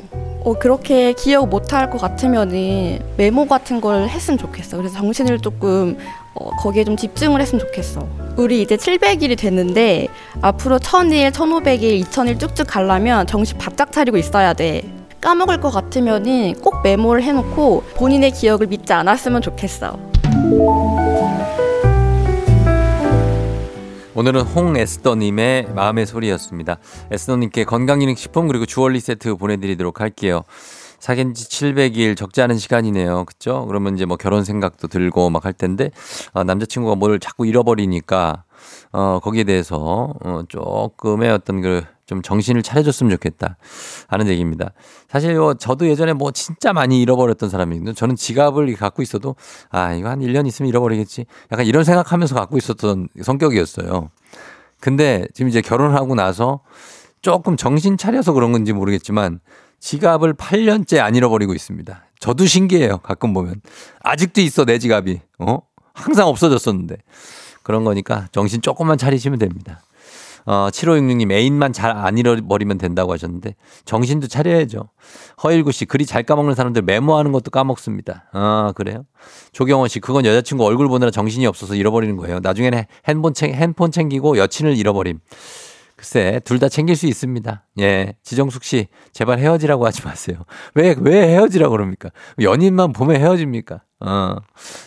어, 0.45 0.55
그렇게 0.59 1.13
기억 1.13 1.49
못할 1.49 1.91
것 1.91 2.01
같으면은 2.01 2.99
메모 3.17 3.47
같은 3.47 3.81
걸 3.81 4.09
했으면 4.09 4.39
좋겠어. 4.39 4.77
그래서 4.79 4.97
정신을 4.97 5.39
조금 5.41 5.97
어, 6.35 6.51
거기에 6.57 6.85
좀 6.85 6.97
집중을 6.97 7.40
했으면 7.40 7.61
좋겠어. 7.66 8.07
우리 8.37 8.62
이제 8.62 8.77
700일이 8.77 9.38
됐는데 9.38 10.09
앞으로 10.40 10.79
1000일, 10.79 11.31
1500일, 11.33 12.03
2000일 12.05 12.40
쭉쭉 12.40 12.66
가려면 12.66 13.27
정신 13.27 13.59
바짝 13.59 13.92
차리고 13.92 14.16
있어야 14.16 14.53
돼. 14.55 14.83
까먹을 15.21 15.61
것 15.61 15.71
같으면은 15.71 16.55
꼭 16.61 16.83
메모를 16.83 17.23
해놓고 17.23 17.85
본인의 17.97 18.33
기억을 18.33 18.66
믿지 18.66 18.92
않았으면 18.92 19.40
좋겠어. 19.42 19.99
오늘은 24.14 24.42
홍에스더님의 24.42 25.68
마음의 25.75 26.07
소리였습니다. 26.07 26.79
에스더님께 27.11 27.64
건강기능식품 27.64 28.47
그리고 28.47 28.66
주얼리 28.66 29.01
세트 29.01 29.37
보내드리도록 29.37 30.01
할게요. 30.01 30.45
사귄 31.03 31.35
지 31.35 31.49
700일 31.49 32.17
적지 32.17 32.43
않은 32.43 32.59
시간이네요. 32.59 33.25
그쵸? 33.25 33.67
그러면 33.67 33.97
이제 33.97 34.05
뭐 34.05 34.17
결혼 34.17 34.45
생각도 34.45 34.87
들고 34.87 35.31
막 35.31 35.45
할 35.45 35.53
텐데, 35.53 35.91
아, 36.33 36.45
남자친구가 36.45 36.95
뭘 36.95 37.19
자꾸 37.19 37.45
잃어버리니까, 37.45 38.45
어, 38.93 39.19
거기에 39.21 39.43
대해서, 39.43 40.15
어, 40.23 40.43
조금의 40.49 41.33
어떤 41.33 41.61
그, 41.61 41.83
좀 42.07 42.23
정신을 42.23 42.62
차려줬으면 42.62 43.11
좋겠다. 43.11 43.57
하는 44.07 44.29
얘기입니다. 44.29 44.71
사실 45.09 45.35
뭐 45.35 45.55
저도 45.55 45.88
예전에 45.88 46.12
뭐 46.12 46.31
진짜 46.31 46.73
많이 46.73 47.03
잃어버렸던 47.03 47.49
사람이거든요. 47.51 47.95
저는 47.95 48.15
지갑을 48.15 48.73
갖고 48.77 49.03
있어도, 49.03 49.35
아, 49.71 49.93
이거 49.95 50.09
한 50.09 50.21
1년 50.21 50.47
있으면 50.47 50.69
잃어버리겠지. 50.69 51.27
약간 51.51 51.67
이런 51.67 51.83
생각하면서 51.83 52.37
갖고 52.37 52.57
있었던 52.59 53.09
성격이었어요. 53.21 54.09
근데 54.79 55.27
지금 55.35 55.49
이제 55.49 55.62
결혼을 55.62 55.97
하고 55.97 56.15
나서 56.15 56.61
조금 57.23 57.57
정신 57.57 57.97
차려서 57.97 58.33
그런 58.35 58.53
건지 58.53 58.73
모르겠지만 58.73 59.41
지갑을 59.92 60.35
8년째 60.35 61.01
안 61.01 61.16
잃어버리고 61.16 61.55
있습니다. 61.55 62.05
저도 62.21 62.47
신기해요. 62.47 62.99
가끔 62.99 63.35
보면. 63.35 63.61
아직도 64.01 64.40
있어, 64.40 64.64
내 64.64 64.79
지갑이. 64.79 65.21
어? 65.40 65.59
항상 65.92 66.29
없어졌었는데. 66.29 66.99
그런 67.64 67.83
거니까 67.85 68.29
정신 68.31 68.62
조금만 68.62 68.97
차리시면 68.97 69.40
됩니다. 69.40 69.81
어, 70.45 70.68
7566님 70.73 71.31
애인만 71.33 71.73
잘 71.73 71.90
안 71.97 72.16
잃어버리면 72.18 72.79
된다고 72.79 73.12
하셨는데 73.12 73.55
정신도 73.85 74.27
차려야죠. 74.27 74.88
허일구 75.45 75.71
씨 75.71 75.85
글이 75.85 76.05
잘 76.07 76.25
까먹는 76.25 76.55
사람들 76.57 76.83
메모하는 76.83 77.31
것도 77.31 77.51
까먹습니다. 77.53 78.25
아 78.33 78.73
그래요? 78.75 79.05
조경원 79.53 79.88
씨 79.88 80.01
그건 80.01 80.25
여자친구 80.25 80.64
얼굴 80.64 80.88
보느라 80.88 81.12
정신이 81.12 81.47
없어서 81.47 81.77
잃어버리는 81.77 82.16
거예요. 82.16 82.40
나중에는 82.40 82.85
핸폰, 83.09 83.35
챙, 83.35 83.55
핸폰 83.55 83.92
챙기고 83.92 84.37
여친을 84.38 84.77
잃어버림. 84.77 85.21
글쎄 85.95 86.40
둘 86.45 86.59
다 86.59 86.68
챙길 86.68 86.97
수 86.97 87.07
있습니다. 87.07 87.64
예 87.79 88.15
지정숙 88.23 88.65
씨 88.65 88.89
제발 89.13 89.39
헤어지라고 89.39 89.87
하지 89.87 90.05
마세요. 90.05 90.37
왜 90.75 90.95
왜 91.01 91.29
헤어지라고 91.29 91.73
그럽니까? 91.73 92.11
연인만 92.41 92.93
보면 92.93 93.17
헤어집니까? 93.21 93.81
어. 94.05 94.35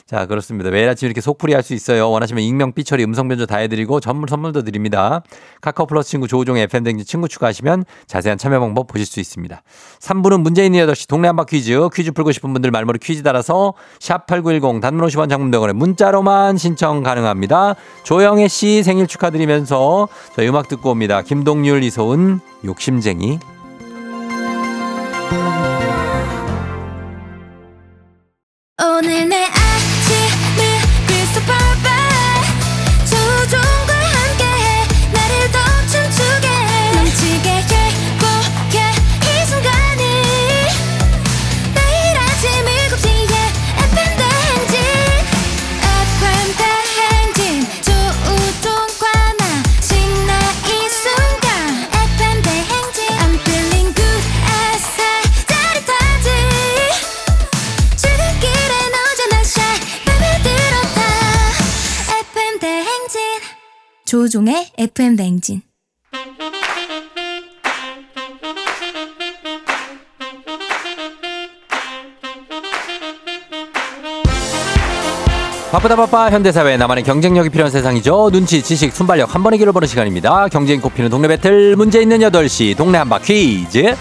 자, 0.05 0.25
그렇습니다. 0.25 0.69
매일 0.71 0.89
아침 0.89 1.05
이렇게 1.05 1.21
속풀이 1.21 1.53
할 1.53 1.63
수 1.63 1.73
있어요. 1.73 2.11
원하시면 2.11 2.43
익명, 2.43 2.73
삐처리, 2.73 3.01
음성 3.05 3.29
변조 3.29 3.45
다 3.45 3.57
해드리고 3.57 4.01
전문 4.01 4.27
선물도 4.27 4.63
드립니다. 4.63 5.23
카카오 5.61 5.87
플러스 5.87 6.09
친구 6.09 6.27
조우종 6.27 6.57
FM댕지 6.57 7.05
친구 7.05 7.29
추가하시면 7.29 7.85
자세한 8.07 8.37
참여 8.37 8.59
방법 8.59 8.87
보실 8.87 9.05
수 9.05 9.21
있습니다. 9.21 9.63
3부는 10.01 10.41
문재인 10.41 10.73
8시 10.73 11.07
동네 11.07 11.27
한바 11.29 11.45
퀴즈, 11.45 11.79
퀴즈 11.93 12.11
풀고 12.11 12.33
싶은 12.33 12.51
분들 12.51 12.71
말머리 12.71 12.99
퀴즈 12.99 13.23
달아서 13.23 13.73
샵8910 13.99 14.81
단문 14.81 15.07
50원 15.07 15.29
장문병원에 15.29 15.71
문자로만 15.73 16.57
신청 16.57 17.01
가능합니다. 17.01 17.75
조영애 18.03 18.49
씨 18.49 18.83
생일 18.83 19.07
축하드리면서 19.07 20.09
저희 20.35 20.49
음악 20.49 20.67
듣고 20.67 20.91
옵니다. 20.91 21.21
김동률, 21.21 21.83
이소은, 21.83 22.41
욕심쟁이. 22.65 23.39
FM 64.95 65.17
대행진 65.17 65.61
바쁘다 75.69 75.97
바빠 75.97 76.31
현대사회 76.31 76.77
나만의 76.77 77.03
경쟁력이 77.03 77.49
필요한 77.49 77.69
세상이죠. 77.69 78.29
눈치, 78.31 78.63
지식, 78.63 78.93
순발력 78.93 79.35
한 79.35 79.43
번에 79.43 79.57
길어보는 79.57 79.85
시간입니다. 79.85 80.47
경쟁 80.47 80.79
꼽히는 80.79 81.09
동네 81.09 81.27
배틀 81.27 81.75
문제 81.75 82.01
있는 82.01 82.19
8시 82.19 82.77
동네 82.77 82.97
한바 82.97 83.19
퀴즈. 83.19 83.93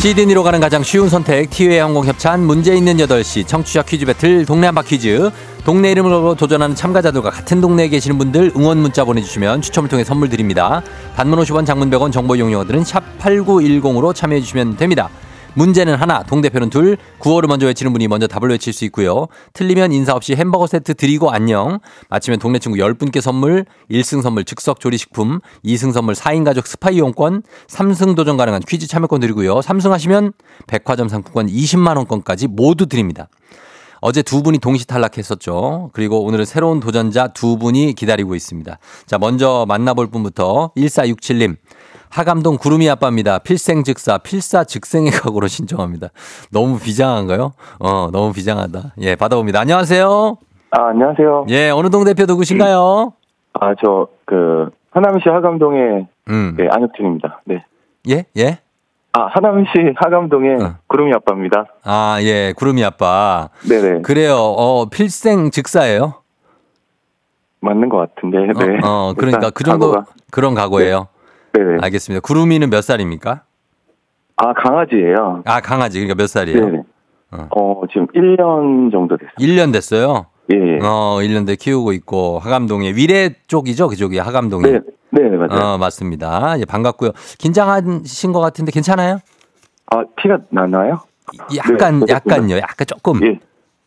시드니로 0.00 0.42
가는 0.42 0.60
가장 0.60 0.82
쉬운 0.82 1.10
선택 1.10 1.50
티웨이 1.50 1.78
항공 1.78 2.06
협찬 2.06 2.40
문제 2.40 2.74
있는 2.74 2.96
8시 2.96 3.46
청취자 3.46 3.82
퀴즈 3.82 4.06
배틀 4.06 4.46
동네 4.46 4.64
한바 4.64 4.80
퀴즈. 4.80 5.30
동네 5.62 5.90
이름으로 5.90 6.36
도전하는 6.36 6.74
참가자들과 6.74 7.28
같은 7.28 7.60
동네에 7.60 7.88
계시는 7.88 8.16
분들 8.16 8.52
응원 8.56 8.78
문자 8.78 9.04
보내주시면 9.04 9.60
추첨을 9.60 9.90
통해 9.90 10.02
선물 10.02 10.30
드립니다. 10.30 10.80
단문 11.16 11.38
50원 11.40 11.66
장문 11.66 11.90
100원 11.90 12.12
정보 12.12 12.34
이용료 12.34 12.60
드는 12.60 12.82
샵 12.82 13.02
8910으로 13.18 14.14
참여해 14.14 14.40
주시면 14.40 14.78
됩니다 14.78 15.10
문제는 15.54 15.96
하나, 15.96 16.22
동대표는 16.22 16.70
둘, 16.70 16.96
구호를 17.18 17.48
먼저 17.48 17.66
외치는 17.66 17.92
분이 17.92 18.08
먼저 18.08 18.26
답을 18.26 18.50
외칠 18.50 18.72
수 18.72 18.84
있고요. 18.86 19.26
틀리면 19.52 19.92
인사 19.92 20.14
없이 20.14 20.34
햄버거 20.34 20.66
세트 20.66 20.94
드리고 20.94 21.30
안녕. 21.30 21.80
마치면 22.08 22.38
동네 22.38 22.58
친구 22.58 22.78
10분께 22.78 23.20
선물, 23.20 23.64
1승 23.90 24.22
선물 24.22 24.44
즉석 24.44 24.80
조리식품, 24.80 25.40
2승 25.64 25.92
선물 25.92 26.14
4인 26.14 26.44
가족 26.44 26.66
스파 26.66 26.90
이용권, 26.90 27.42
3승 27.68 28.14
도전 28.14 28.36
가능한 28.36 28.62
퀴즈 28.66 28.86
참여권 28.86 29.20
드리고요. 29.20 29.56
3승 29.60 29.90
하시면 29.90 30.32
백화점 30.66 31.08
상품권 31.08 31.48
20만 31.48 31.96
원권까지 31.96 32.46
모두 32.46 32.86
드립니다. 32.86 33.28
어제 34.00 34.22
두 34.22 34.42
분이 34.42 34.58
동시 34.58 34.86
탈락했었죠. 34.86 35.90
그리고 35.92 36.24
오늘은 36.24 36.46
새로운 36.46 36.80
도전자 36.80 37.28
두 37.28 37.58
분이 37.58 37.94
기다리고 37.94 38.34
있습니다. 38.34 38.78
자, 39.06 39.18
먼저 39.18 39.66
만나볼 39.68 40.10
분부터 40.10 40.72
1467님. 40.76 41.56
하감동 42.10 42.58
구름이 42.58 42.90
아빠입니다. 42.90 43.38
필생즉사, 43.38 44.18
필사즉생의 44.18 45.12
각오로 45.12 45.46
신청합니다. 45.46 46.08
너무 46.52 46.78
비장한가요? 46.78 47.52
어, 47.78 48.10
너무 48.12 48.32
비장하다. 48.32 48.94
예, 49.00 49.14
받아봅니다. 49.14 49.60
안녕하세요. 49.60 50.36
아, 50.72 50.88
안녕하세요. 50.88 51.46
예, 51.50 51.70
어느 51.70 51.88
동 51.88 52.04
대표 52.04 52.24
누구신가요? 52.26 53.12
아, 53.54 53.74
저, 53.82 54.08
그, 54.24 54.70
하남시 54.90 55.28
하감동의, 55.28 56.06
음. 56.28 56.54
네, 56.58 56.68
안혁진입니다. 56.70 57.42
네. 57.44 57.64
예, 58.08 58.24
예. 58.36 58.58
아, 59.12 59.26
하남시 59.26 59.70
하감동의 59.96 60.62
어. 60.62 60.74
구름이 60.88 61.12
아빠입니다. 61.14 61.66
아, 61.84 62.18
예, 62.22 62.52
구름이 62.56 62.84
아빠. 62.84 63.48
네네. 63.68 64.02
그래요. 64.02 64.34
어, 64.36 64.86
필생 64.88 65.50
즉사예요? 65.50 66.14
맞는 67.60 67.88
것 67.88 67.98
같은데, 67.98 68.38
네. 68.38 68.78
어, 68.84 69.10
어, 69.10 69.14
그러니까 69.16 69.50
그 69.50 69.62
정도 69.62 69.92
각오가. 69.92 70.10
그런 70.30 70.54
각오예요. 70.54 70.98
네 71.00 71.19
네. 71.52 71.60
알겠습니다. 71.82 72.20
구름이는 72.20 72.70
몇 72.70 72.82
살입니까? 72.82 73.42
아, 74.36 74.52
강아지예요 74.54 75.42
아, 75.44 75.60
강아지. 75.60 75.98
그러니까 75.98 76.14
몇 76.20 76.26
살이에요? 76.28 76.60
네네. 76.64 76.82
어. 77.32 77.48
어, 77.56 77.82
지금 77.88 78.06
1년 78.08 78.90
정도 78.90 79.16
됐어요. 79.16 79.34
1년 79.38 79.72
됐어요. 79.72 80.26
예, 80.52 80.56
예. 80.56 80.78
어, 80.82 81.18
1년 81.20 81.46
돼 81.46 81.54
키우고 81.56 81.92
있고 81.92 82.38
하감동에 82.40 82.92
위례 82.94 83.34
쪽이죠, 83.46 83.88
그쪽이 83.88 84.18
하감동이. 84.18 84.64
네, 84.70 84.80
네네, 85.10 85.36
맞아요. 85.36 85.74
어, 85.74 85.78
맞습니다. 85.78 86.58
예, 86.58 86.64
반갑고요. 86.64 87.10
긴장하신 87.38 88.32
것 88.32 88.40
같은데 88.40 88.72
괜찮아요? 88.72 89.18
아, 89.86 90.02
티가 90.20 90.38
나나요? 90.50 91.00
이- 91.52 91.56
약간, 91.58 92.00
네, 92.00 92.06
약간요. 92.12 92.56
약간 92.56 92.86
조금. 92.86 93.20
예, 93.24 93.38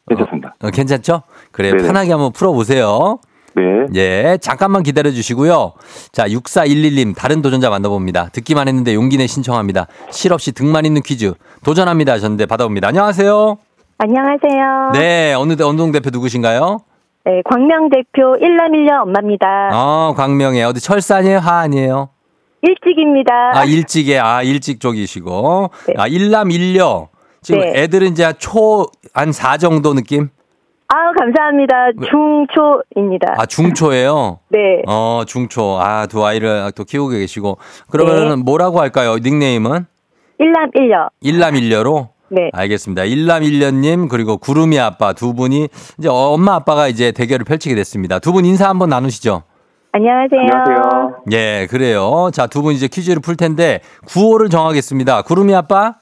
괜찮습니다. 0.08 0.56
어, 0.62 0.70
괜찮죠? 0.70 1.24
그래, 1.52 1.72
네네. 1.72 1.84
편하게 1.84 2.12
한번 2.12 2.32
풀어 2.32 2.54
보세요. 2.54 3.20
네. 3.56 3.64
예, 3.96 4.38
잠깐만 4.42 4.82
기다려 4.84 5.12
주시고요. 5.12 5.74
자, 6.12 6.26
6411님, 6.28 7.16
다른 7.16 7.42
도전자 7.42 7.70
만나봅니다. 7.70 8.30
듣기만 8.30 8.68
했는데 8.68 8.96
용기 8.96 9.18
내 9.18 9.28
신청합니다. 9.28 9.88
실없이 10.10 10.52
등만 10.52 10.86
있는 10.86 11.02
퀴즈. 11.02 11.34
도전합니다. 11.64 12.14
하셨는데 12.14 12.46
받아봅니다. 12.48 12.88
안녕하세요. 12.88 13.58
안녕하세요. 14.00 14.92
네, 14.94 15.34
어느, 15.34 15.56
대- 15.56 15.64
어느 15.64 15.78
동 15.78 15.92
대표 15.92 16.10
누구신가요? 16.12 16.80
네, 17.26 17.42
광명 17.46 17.90
대표 17.90 18.36
일남일녀 18.42 19.02
엄마입니다. 19.04 19.70
어, 19.72 20.14
광명에. 20.18 20.64
어디 20.64 20.82
철사 20.82 21.18
아니에요? 21.18 21.38
하 21.40 21.60
아니에요? 21.60 22.10
일찍입니다. 22.64 23.52
아, 23.54 23.66
일찍에, 23.66 24.20
아, 24.20 24.42
일찍 24.42 24.80
쪽이시고. 24.80 25.70
네. 25.88 25.94
아, 25.98 26.08
일남 26.08 26.50
일녀. 26.52 27.10
지금 27.42 27.60
네. 27.62 27.74
애들은 27.84 28.14
이제 28.14 28.34
초, 28.40 28.88
한 29.14 29.32
4 29.32 29.58
정도 29.58 29.94
느낌? 29.94 30.30
아, 30.88 31.12
감사합니다. 31.18 31.92
중초입니다. 32.10 33.34
아, 33.38 33.46
중초예요? 33.46 34.40
네. 34.50 34.60
어, 34.88 35.24
중초. 35.26 35.80
아, 35.82 36.06
두 36.08 36.26
아이를 36.26 36.72
또 36.76 36.84
키우고 36.84 37.10
계시고. 37.12 37.58
그러면은 37.90 38.30
네. 38.38 38.44
뭐라고 38.44 38.80
할까요? 38.80 39.16
닉네임은? 39.16 39.86
일남일녀. 40.40 41.08
일남일녀로? 41.22 42.10
네. 42.30 42.50
알겠습니다. 42.54 43.04
일남일녀님 43.04 44.08
그리고 44.08 44.38
구름이 44.38 44.80
아빠 44.80 45.14
두 45.14 45.34
분이 45.34 45.70
이제 46.00 46.10
엄마 46.10 46.56
아빠가 46.56 46.88
이제 46.88 47.12
대결을 47.12 47.46
펼치게 47.46 47.76
됐습니다. 47.76 48.18
두 48.20 48.32
분 48.34 48.44
인사 48.46 48.68
한번 48.70 48.90
나누시죠. 48.90 49.44
안녕하세요. 49.92 50.42
안녕하세요. 50.42 51.16
예, 51.32 51.68
그래요. 51.70 52.32
자, 52.34 52.48
두 52.48 52.64
분 52.64 52.74
이제 52.74 52.88
퀴즈를 52.88 53.22
풀 53.22 53.36
텐데 53.36 53.82
구호를 54.08 54.50
정하겠습니다. 54.50 55.22
구름이 55.22 55.54
아빠 55.54 55.96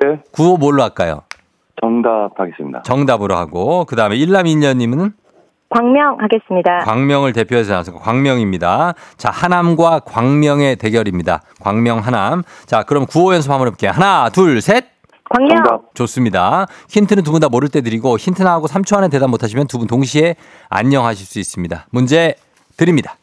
네. 0.00 0.20
구호 0.32 0.56
뭘로 0.56 0.82
할까요? 0.82 1.20
정답 1.80 2.30
하겠습니다. 2.36 2.82
정답으로 2.82 3.36
하고 3.36 3.84
그다음에 3.84 4.16
일남일녀님은 4.16 5.12
광명 5.70 6.16
하겠습니다. 6.20 6.78
광명을 6.84 7.32
대표해서 7.34 7.74
나서 7.74 7.92
광명입니다. 7.92 8.94
자, 9.18 9.30
하남과 9.30 10.00
광명의 10.00 10.76
대결입니다. 10.76 11.42
광명 11.60 11.98
하남. 11.98 12.42
자, 12.66 12.84
그럼 12.84 13.04
구호 13.06 13.34
연습 13.34 13.50
한번 13.50 13.66
해볼게요. 13.66 13.90
하나, 13.90 14.30
둘, 14.30 14.60
셋. 14.62 14.86
광명. 15.28 15.56
정답. 15.62 15.94
좋습니다. 15.94 16.66
힌트는 16.88 17.22
두 17.22 17.32
분 17.32 17.40
다 17.42 17.50
모를 17.50 17.68
때 17.68 17.82
드리고 17.82 18.16
힌트 18.16 18.42
나하고 18.42 18.66
3초 18.66 18.96
안에 18.96 19.08
대답 19.08 19.28
못하시면 19.28 19.66
두 19.66 19.76
분 19.78 19.86
동시에 19.86 20.36
안녕하실 20.70 21.26
수 21.26 21.38
있습니다. 21.38 21.86
문제 21.90 22.34
드립니다. 22.78 23.16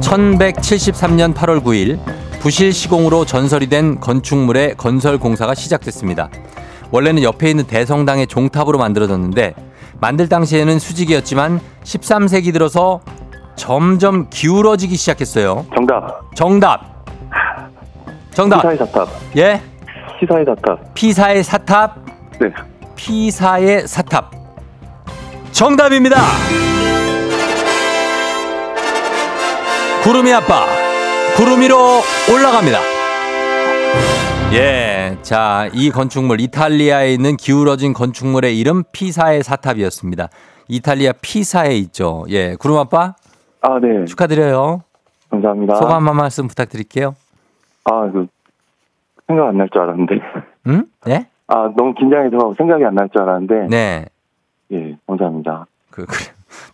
(1173년 0.00 1.34
8월 1.34 1.62
9일) 1.62 1.98
부실 2.44 2.74
시공으로 2.74 3.24
전설이 3.24 3.68
된 3.68 3.98
건축물의 4.00 4.74
건설 4.76 5.16
공사가 5.16 5.54
시작됐습니다. 5.54 6.28
원래는 6.90 7.22
옆에 7.22 7.48
있는 7.48 7.66
대성당의 7.66 8.26
종탑으로 8.26 8.76
만들어졌는데 8.76 9.54
만들 9.98 10.28
당시에는 10.28 10.78
수직이었지만 10.78 11.58
13세기 11.84 12.52
들어서 12.52 13.00
점점 13.56 14.28
기울어지기 14.28 14.94
시작했어요. 14.94 15.64
정답. 15.74 16.20
정답. 16.34 17.06
정답. 18.34 18.56
피사의 18.60 18.76
사탑. 18.76 19.08
예? 19.38 19.62
피사의 20.20 20.44
사탑. 20.44 20.94
피사의 20.94 21.44
사탑. 21.44 21.96
네. 22.40 22.52
피사의 22.94 23.88
사탑. 23.88 24.30
정답입니다. 25.50 26.16
구름이 30.02 30.30
아빠. 30.34 30.83
구름이로 31.36 31.76
올라갑니다. 32.32 32.78
예. 34.52 35.18
자, 35.22 35.68
이 35.72 35.90
건축물 35.90 36.40
이탈리아에 36.40 37.12
있는 37.12 37.36
기울어진 37.36 37.92
건축물의 37.92 38.58
이름 38.58 38.84
피사의 38.92 39.42
사탑이었습니다. 39.42 40.28
이탈리아 40.68 41.12
피사에 41.20 41.74
있죠. 41.78 42.24
예. 42.28 42.54
구름 42.56 42.78
아빠 42.78 43.14
아, 43.62 43.78
네. 43.80 44.04
축하드려요. 44.04 44.82
감사합니다. 45.30 45.76
소감 45.76 46.06
한 46.08 46.16
말씀 46.16 46.46
부탁드릴게요. 46.46 47.16
아, 47.84 48.10
그 48.12 48.26
생각 49.26 49.48
안 49.48 49.56
날 49.56 49.68
줄 49.70 49.80
알았는데. 49.82 50.14
응? 50.68 50.84
네? 51.06 51.26
아, 51.48 51.70
너무 51.76 51.94
긴장해서 51.94 52.54
생각이 52.56 52.84
안 52.84 52.94
날 52.94 53.08
줄 53.08 53.22
알았는데. 53.22 53.66
네. 53.70 54.06
예, 54.72 54.96
감사합니다. 55.06 55.66
그, 55.90 56.06
그 56.06 56.16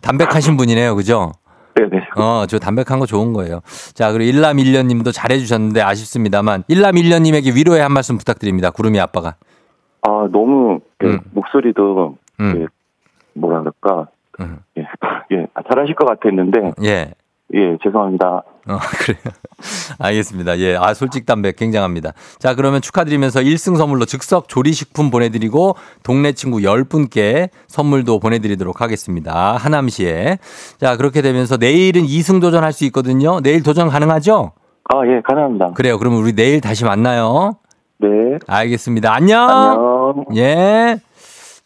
담백하신 0.01 0.57
분이네요. 0.57 0.95
그죠? 0.95 1.31
네네. 1.73 2.07
어, 2.17 2.45
저 2.47 2.59
담백한 2.59 2.99
거 2.99 3.05
좋은 3.05 3.33
거예요. 3.33 3.61
자, 3.93 4.11
그리고 4.11 4.29
일남 4.29 4.59
일년 4.59 4.87
님도 4.87 5.11
잘해주셨는데 5.11 5.81
아쉽습니다만, 5.81 6.63
일남 6.67 6.97
일년 6.97 7.23
님에게 7.23 7.51
위로의 7.51 7.81
한 7.81 7.91
말씀 7.93 8.17
부탁드립니다. 8.17 8.71
구름이 8.71 8.99
아빠가. 8.99 9.35
아, 10.01 10.27
너무 10.31 10.79
예, 11.03 11.07
음. 11.07 11.19
목소리도 11.31 12.17
음. 12.39 12.53
예, 12.57 12.67
뭐라 13.33 13.59
그럴까? 13.59 14.07
음. 14.39 14.57
예, 14.77 14.81
예, 15.31 15.47
아, 15.53 15.61
잘하실 15.69 15.95
것 15.95 16.05
같았는데 16.05 16.73
예. 16.83 17.13
예, 17.53 17.77
죄송합니다. 17.83 18.43
어, 18.67 18.77
그래요. 18.99 19.19
알겠습니다. 19.99 20.59
예. 20.59 20.75
아, 20.75 20.93
솔직 20.93 21.25
담백 21.25 21.55
굉장합니다. 21.55 22.13
자, 22.39 22.55
그러면 22.55 22.81
축하드리면서 22.81 23.41
1승 23.41 23.77
선물로 23.77 24.05
즉석 24.05 24.47
조리식품 24.47 25.09
보내드리고 25.11 25.75
동네 26.03 26.31
친구 26.31 26.59
10분께 26.59 27.49
선물도 27.67 28.19
보내드리도록 28.19 28.81
하겠습니다. 28.81 29.55
하남시에. 29.57 30.37
자, 30.79 30.97
그렇게 30.97 31.21
되면서 31.21 31.57
내일은 31.57 32.03
2승 32.03 32.39
도전할 32.41 32.73
수 32.73 32.85
있거든요. 32.85 33.39
내일 33.41 33.63
도전 33.63 33.89
가능하죠? 33.89 34.53
아, 34.85 34.95
예, 35.07 35.21
가능합니다. 35.21 35.71
그래요. 35.75 35.97
그러면 35.97 36.19
우리 36.21 36.33
내일 36.33 36.61
다시 36.61 36.85
만나요. 36.85 37.57
네. 37.99 38.07
알겠습니다. 38.47 39.13
안녕. 39.13 39.49
안녕. 39.49 40.25
예. 40.35 40.97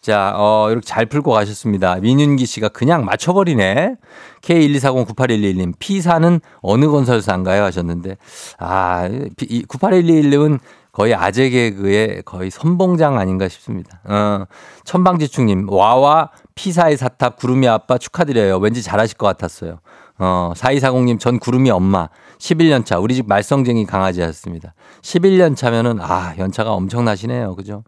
자, 0.05 0.33
어, 0.35 0.67
이렇게 0.69 0.85
잘 0.85 1.07
풀고 1.07 1.31
가셨습니다. 1.31 1.95
민윤기 1.95 2.45
씨가 2.45 2.69
그냥 2.69 3.05
맞춰버리네. 3.05 3.95
K124098111님, 4.41 5.73
P사는 5.79 6.41
어느 6.61 6.85
건설사인가요? 6.85 7.63
하셨는데, 7.63 8.17
아, 8.59 9.09
98111님은 9.09 10.59
거의 10.91 11.15
아재 11.15 11.49
개그의 11.49 12.21
거의 12.23 12.51
선봉장 12.51 13.17
아닌가 13.17 13.47
싶습니다. 13.47 13.99
어, 14.03 14.45
천방지축님, 14.83 15.71
와와 15.71 16.29
P사의 16.53 16.97
사탑 16.97 17.37
구름이 17.37 17.67
아빠 17.67 17.97
축하드려요. 17.97 18.59
왠지 18.59 18.83
잘하실 18.83 19.17
것 19.17 19.25
같았어요. 19.25 19.79
어, 20.19 20.53
4240님, 20.55 21.19
전 21.19 21.39
구름이 21.39 21.71
엄마. 21.71 22.09
11년 22.37 22.85
차. 22.85 22.99
우리 22.99 23.15
집 23.15 23.27
말썽쟁이 23.27 23.85
강아지였습니다. 23.85 24.73
11년 25.01 25.55
차면은, 25.55 25.99
아, 26.01 26.35
연차가 26.37 26.73
엄청나시네요. 26.73 27.55
그죠? 27.55 27.83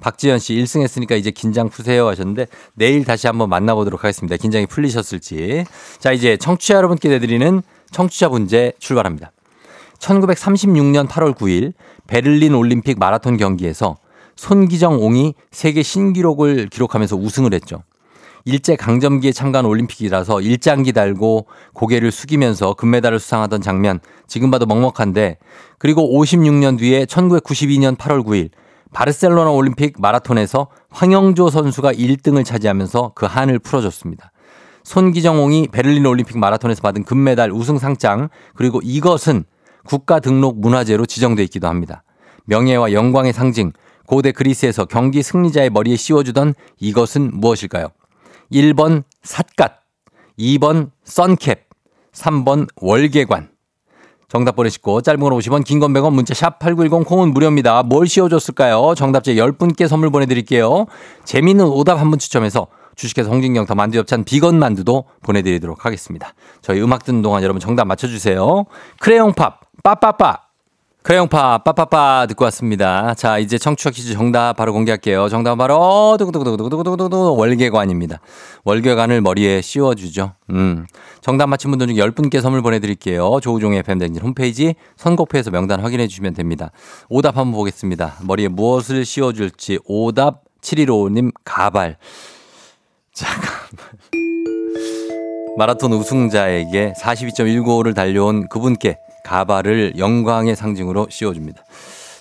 박지현 0.00 0.38
씨, 0.38 0.54
1승 0.54 0.82
했으니까 0.82 1.16
이제 1.16 1.30
긴장 1.30 1.68
푸세요 1.68 2.08
하셨는데, 2.08 2.46
내일 2.74 3.04
다시 3.04 3.26
한번 3.26 3.48
만나보도록 3.48 4.04
하겠습니다. 4.04 4.36
긴장이 4.36 4.66
풀리셨을지. 4.66 5.64
자, 5.98 6.12
이제 6.12 6.36
청취자 6.36 6.74
여러분께 6.74 7.08
내드리는 7.08 7.62
청취자 7.90 8.28
문제 8.28 8.72
출발합니다. 8.78 9.32
1936년 9.98 11.08
8월 11.08 11.34
9일 11.34 11.74
베를린 12.06 12.54
올림픽 12.54 12.98
마라톤 12.98 13.36
경기에서 13.36 13.96
손기정 14.34 15.00
옹이 15.00 15.34
세계 15.52 15.82
신기록을 15.82 16.68
기록하면서 16.68 17.16
우승을 17.16 17.54
했죠. 17.54 17.84
일제 18.44 18.76
강점기에 18.76 19.32
참가한 19.32 19.66
올림픽이라서 19.66 20.40
일장기 20.40 20.92
달고 20.92 21.46
고개를 21.74 22.10
숙이면서 22.10 22.74
금메달을 22.74 23.18
수상하던 23.18 23.60
장면 23.60 24.00
지금 24.26 24.50
봐도 24.50 24.66
먹먹한데 24.66 25.38
그리고 25.78 26.18
56년 26.18 26.78
뒤에 26.78 27.04
1992년 27.04 27.96
8월 27.96 28.24
9일 28.24 28.50
바르셀로나 28.92 29.50
올림픽 29.50 29.94
마라톤에서 29.98 30.68
황영조 30.90 31.50
선수가 31.50 31.92
1등을 31.92 32.44
차지하면서 32.44 33.12
그 33.14 33.26
한을 33.26 33.58
풀어줬습니다. 33.58 34.32
손기정홍이 34.84 35.68
베를린 35.72 36.04
올림픽 36.04 36.38
마라톤에서 36.38 36.82
받은 36.82 37.04
금메달 37.04 37.52
우승 37.52 37.78
상장 37.78 38.28
그리고 38.54 38.80
이것은 38.82 39.44
국가 39.84 40.20
등록 40.20 40.60
문화재로 40.60 41.06
지정돼 41.06 41.42
있기도 41.44 41.68
합니다. 41.68 42.02
명예와 42.44 42.92
영광의 42.92 43.32
상징 43.32 43.72
고대 44.06 44.32
그리스에서 44.32 44.84
경기 44.84 45.22
승리자의 45.22 45.70
머리에 45.70 45.96
씌워주던 45.96 46.54
이것은 46.80 47.30
무엇일까요? 47.40 47.88
1번 48.52 49.04
삿갓, 49.22 49.72
2번 50.38 50.90
선캡, 51.04 51.64
3번 52.12 52.68
월계관. 52.76 53.50
정답 54.28 54.56
보내시고 54.56 55.02
짧은 55.02 55.20
건 55.20 55.32
50원, 55.32 55.62
긴 55.64 55.78
건 55.78 55.92
100원, 55.92 56.14
문자 56.14 56.32
샵 56.32 56.58
8910 56.58 57.06
콩은 57.06 57.34
무료입니다. 57.34 57.82
뭘 57.82 58.06
씌워줬을까요? 58.06 58.94
정답자 58.94 59.32
10분께 59.32 59.86
선물 59.88 60.10
보내드릴게요. 60.10 60.86
재미있는 61.24 61.66
오답 61.66 61.98
한 61.98 62.08
분 62.10 62.18
추첨해서 62.18 62.66
주식회사 62.96 63.30
홍진경 63.30 63.66
더 63.66 63.74
만두 63.74 63.98
엽찬 63.98 64.24
비건 64.24 64.58
만두도 64.58 65.04
보내드리도록 65.22 65.84
하겠습니다. 65.84 66.32
저희 66.62 66.80
음악 66.82 67.04
듣는 67.04 67.20
동안 67.22 67.42
여러분 67.42 67.60
정답 67.60 67.86
맞춰주세요. 67.86 68.64
크레용팝, 69.00 69.60
빠빠빠. 69.82 70.40
크레용파 71.02 71.58
빠빠빠 71.58 72.26
듣고 72.28 72.44
왔습니다. 72.44 73.14
자, 73.14 73.38
이제 73.38 73.58
청취자 73.58 73.90
퀴즈 73.90 74.12
정답 74.12 74.54
바로 74.54 74.72
공개할게요. 74.72 75.28
정답 75.28 75.56
바로 75.56 76.16
두구두구두구두구두구두구 76.16 77.36
월계관입니다. 77.36 78.20
월계관을 78.64 79.20
머리에 79.20 79.62
씌워주죠. 79.62 80.34
음. 80.50 80.86
정답 81.20 81.48
맞힌 81.48 81.70
분들 81.70 81.88
중 81.88 81.96
10분께 81.96 82.40
선물 82.40 82.62
보내드릴게요. 82.62 83.40
조우종의 83.40 83.80
FM댕진 83.80 84.22
홈페이지 84.22 84.76
선곡표에서 84.96 85.50
명단 85.50 85.80
확인해 85.80 86.06
주시면 86.06 86.34
됩니다. 86.34 86.70
오답 87.08 87.36
한번 87.36 87.52
보겠습니다. 87.58 88.18
머리에 88.22 88.46
무엇을 88.46 89.04
씌워줄지 89.04 89.80
오답 89.84 90.44
7155님 90.60 91.32
가발. 91.44 91.96
잠깐만. 93.12 93.50
마라톤 95.58 95.92
우승자에게 95.92 96.94
42.195를 96.96 97.94
달려온 97.94 98.48
그분께 98.48 98.98
가발을 99.24 99.98
영광의 99.98 100.56
상징으로 100.56 101.06
씌워줍니다. 101.10 101.64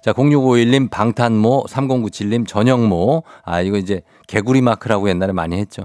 자, 0.02 0.14
0651님 0.14 0.90
방탄모, 0.90 1.66
3097님 1.70 2.48
전영모. 2.48 3.24
아, 3.44 3.62
이거 3.62 3.78
이제 3.78 4.02
개구리 4.28 4.62
마크라고 4.62 5.10
옛날에 5.10 5.32
많이 5.32 5.58
했죠. 5.58 5.84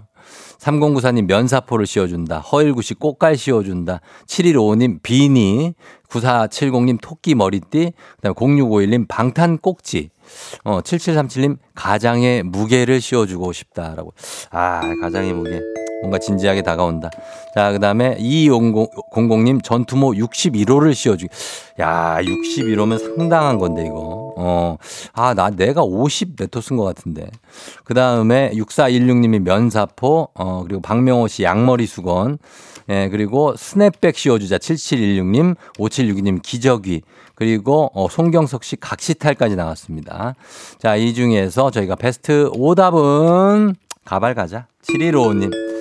3094님 0.59 1.27
면사포를 1.27 1.87
씌워준다. 1.87 2.39
허일구씨 2.39 2.95
꽃갈 2.95 3.37
씌워준다. 3.37 4.01
7155님 4.27 5.03
비니. 5.03 5.75
9470님 6.09 6.99
토끼 7.03 7.35
머리띠. 7.35 7.93
그 8.17 8.23
다음에 8.23 8.35
0651님 8.35 9.07
방탄 9.07 9.59
꼭지. 9.59 10.11
어, 10.65 10.81
7737님 10.81 11.59
가장의 11.75 12.43
무게를 12.43 13.01
씌워주고 13.01 13.53
싶다라고. 13.53 14.15
아, 14.51 14.81
가장의 15.03 15.35
무게. 15.35 15.61
뭔가 16.03 16.19
진지하게 16.19 16.63
다가온다. 16.63 17.11
자, 17.55 17.73
그 17.73 17.79
다음에 17.79 18.17
2200님 18.19 19.63
전투모 19.63 20.13
61호를 20.13 20.95
씌워주기. 20.95 21.33
야, 21.81 22.19
61호면 22.21 22.99
상당한 22.99 23.59
건데, 23.59 23.85
이거. 23.87 24.35
어, 24.37 24.77
아, 25.13 25.35
나, 25.35 25.51
내가 25.51 25.83
50 25.83 26.37
네토 26.39 26.61
쓴 26.61 26.77
것 26.77 26.85
같은데. 26.85 27.27
그 27.85 27.95
다음에 27.95 28.51
6416님이 28.55 29.41
면사포, 29.41 30.31
어, 30.35 30.63
그리고 30.65 30.83
박명호 30.83 31.29
씨 31.29 31.43
양머리 31.43 31.87
수건. 31.87 32.39
예, 32.89 33.09
그리고 33.09 33.57
스냅백 33.57 34.17
씌워주자 34.17 34.59
7716님, 34.59 35.57
5762님 35.79 36.41
기저귀. 36.43 37.03
그리고 37.35 37.91
어, 37.95 38.09
송경석 38.09 38.65
씨 38.65 38.77
각시탈까지 38.77 39.57
나왔습니다. 39.57 40.35
자, 40.79 40.97
이 40.97 41.13
중에서 41.13 41.71
저희가 41.71 41.97
베스트 41.97 42.51
오답은 42.55 43.75
가발 44.05 44.35
가자. 44.35 44.67
7155님. 44.83 45.76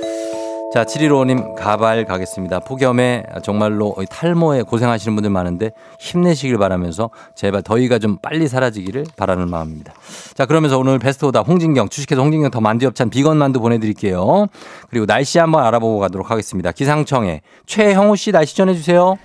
자, 0.76 0.84
7155님 0.84 1.55
가발 1.55 2.03
가겠습니다. 2.03 2.59
폭염에 2.59 3.23
정말로 3.43 3.95
탈모에 4.09 4.63
고생하시는 4.63 5.15
분들 5.15 5.30
많은데 5.30 5.71
힘내시길 6.01 6.57
바라면서 6.57 7.11
제발 7.34 7.61
더위가 7.61 7.97
좀 7.97 8.17
빨리 8.21 8.49
사라지기를 8.49 9.05
바라는 9.15 9.49
마음입니다. 9.49 9.93
자, 10.34 10.45
그러면서 10.45 10.78
오늘 10.78 10.99
베스트 10.99 11.23
오답 11.23 11.47
홍진경 11.47 11.88
주식회사 11.88 12.21
홍진경 12.21 12.51
더만두 12.51 12.60
협찬 12.60 13.10
비건 13.09 13.38
만두 13.38 13.61
보내드릴게요. 13.61 14.47
그리고 14.89 15.05
날씨 15.05 15.39
한번 15.39 15.63
알아보고 15.63 15.99
가도록 15.99 16.30
하겠습니다. 16.30 16.73
기상청에 16.73 17.39
최형우 17.67 18.17
씨 18.17 18.34
날씨 18.34 18.57
전해주세요. 18.57 19.15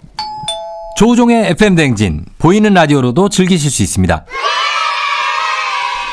조우종의 0.99 1.47
FM 1.51 1.74
댕진 1.74 2.26
보이는 2.38 2.72
라디오로도 2.72 3.28
즐기실 3.28 3.72
수 3.72 3.82
있습니다. 3.82 4.24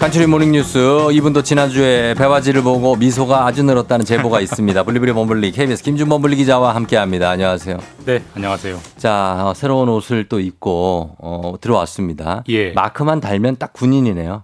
간추린 0.00 0.26
모닝뉴스 0.26 1.12
이분도 1.12 1.42
지난주에 1.42 2.14
배바지를 2.14 2.62
보고 2.62 2.96
미소가 2.96 3.44
아주 3.44 3.62
늘었다는 3.62 4.06
제보가 4.06 4.40
있습니다. 4.42 4.82
블리블리 4.82 5.12
범블리 5.12 5.52
KBS 5.52 5.82
김준 5.82 6.08
범 6.08 6.22
블리 6.22 6.36
기자와 6.36 6.74
함께합니다. 6.74 7.28
안녕하세요. 7.28 7.76
네, 8.06 8.22
안녕하세요. 8.34 8.78
자 8.96 9.44
어, 9.48 9.52
새로운 9.54 9.90
옷을 9.90 10.26
또 10.26 10.40
입고 10.40 11.16
어, 11.18 11.54
들어왔습니다. 11.60 12.44
예. 12.48 12.72
마크만 12.72 13.20
달면 13.20 13.56
딱 13.58 13.74
군인이네요. 13.74 14.42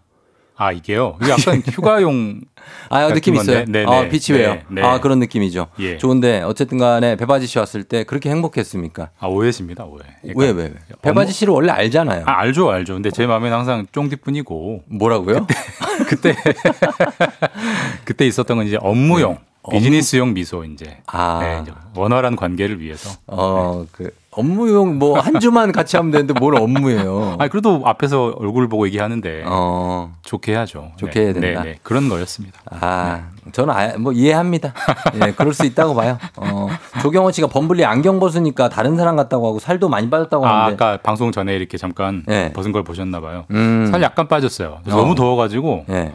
아, 0.56 0.72
이게요. 0.72 1.18
이게 1.20 1.30
약간 1.32 1.62
휴가용 1.70 2.40
아 2.88 3.08
느낌 3.12 3.34
같은 3.34 3.50
있어요. 3.52 3.64
건데. 3.64 3.84
네네. 3.84 3.84
어, 4.06 4.08
비치웨어. 4.08 4.54
네, 4.54 4.64
네. 4.68 4.82
아 4.82 5.00
그런 5.00 5.18
느낌이죠. 5.18 5.68
예. 5.80 5.98
좋은데 5.98 6.42
어쨌든 6.42 6.78
간에 6.78 7.16
배바지 7.16 7.46
씨 7.46 7.58
왔을 7.58 7.84
때 7.84 8.04
그렇게 8.04 8.30
행복했습니까? 8.30 9.10
아, 9.18 9.26
오해십니다, 9.26 9.84
오해. 9.84 10.02
왜왜 10.34 10.52
왜? 10.52 10.74
배바지 11.02 11.32
씨를 11.32 11.52
원래 11.52 11.72
알잖아요. 11.72 12.24
아, 12.26 12.40
알죠, 12.40 12.70
알죠. 12.70 12.94
근데 12.94 13.10
제 13.10 13.26
마음에는 13.26 13.56
항상 13.56 13.86
쫑디뿐이고 13.92 14.82
뭐라고요? 14.86 15.46
그때 16.08 16.34
그때 18.04 18.26
있었던 18.26 18.56
건 18.56 18.66
이제 18.66 18.78
업무용 18.80 19.38
비즈니스용 19.70 20.32
미소 20.32 20.64
이제, 20.64 20.98
아. 21.06 21.40
네, 21.42 21.58
이제 21.62 21.72
원활한 21.96 22.36
관계를 22.36 22.80
위해서. 22.80 23.10
어, 23.26 23.84
그 23.90 24.10
업무용 24.36 24.98
뭐 24.98 25.18
한 25.20 25.38
주만 25.40 25.72
같이 25.72 25.96
하면 25.96 26.12
되는데 26.12 26.34
뭘 26.38 26.54
업무예요? 26.56 27.36
아, 27.38 27.48
그래도 27.48 27.82
앞에서 27.84 28.34
얼굴 28.38 28.68
보고 28.68 28.86
얘기하는데 28.86 29.44
어, 29.46 30.12
좋게 30.22 30.52
해야죠. 30.52 30.92
좋게 30.96 31.20
해야 31.20 31.32
된다. 31.32 31.62
네, 31.62 31.70
네, 31.72 31.78
그런 31.82 32.08
거였습니다. 32.08 32.60
아, 32.70 33.28
저는 33.52 33.74
아, 33.74 33.96
뭐 33.98 34.12
이해합니다. 34.12 34.74
예, 35.14 35.32
그럴 35.32 35.52
수 35.54 35.64
있다고 35.64 35.94
봐요. 35.94 36.18
어, 36.36 36.68
조경호 37.02 37.30
씨가 37.32 37.48
범블리 37.48 37.84
안경 37.84 38.20
벗으니까 38.20 38.68
다른 38.68 38.96
사람 38.96 39.16
같다고 39.16 39.48
하고 39.48 39.58
살도 39.58 39.88
많이 39.88 40.10
빠졌다고 40.10 40.46
아, 40.46 40.64
하는데. 40.66 40.84
아까 40.84 41.02
방송 41.02 41.32
전에 41.32 41.54
이렇게 41.56 41.78
잠깐 41.78 42.22
네. 42.26 42.52
벗은 42.52 42.72
걸 42.72 42.82
보셨나 42.84 43.20
봐요. 43.20 43.44
음, 43.52 43.88
살 43.90 44.02
약간 44.02 44.28
빠졌어요. 44.28 44.80
어. 44.86 44.90
너무 44.90 45.14
더워가지고 45.14 45.86
예, 45.90 46.12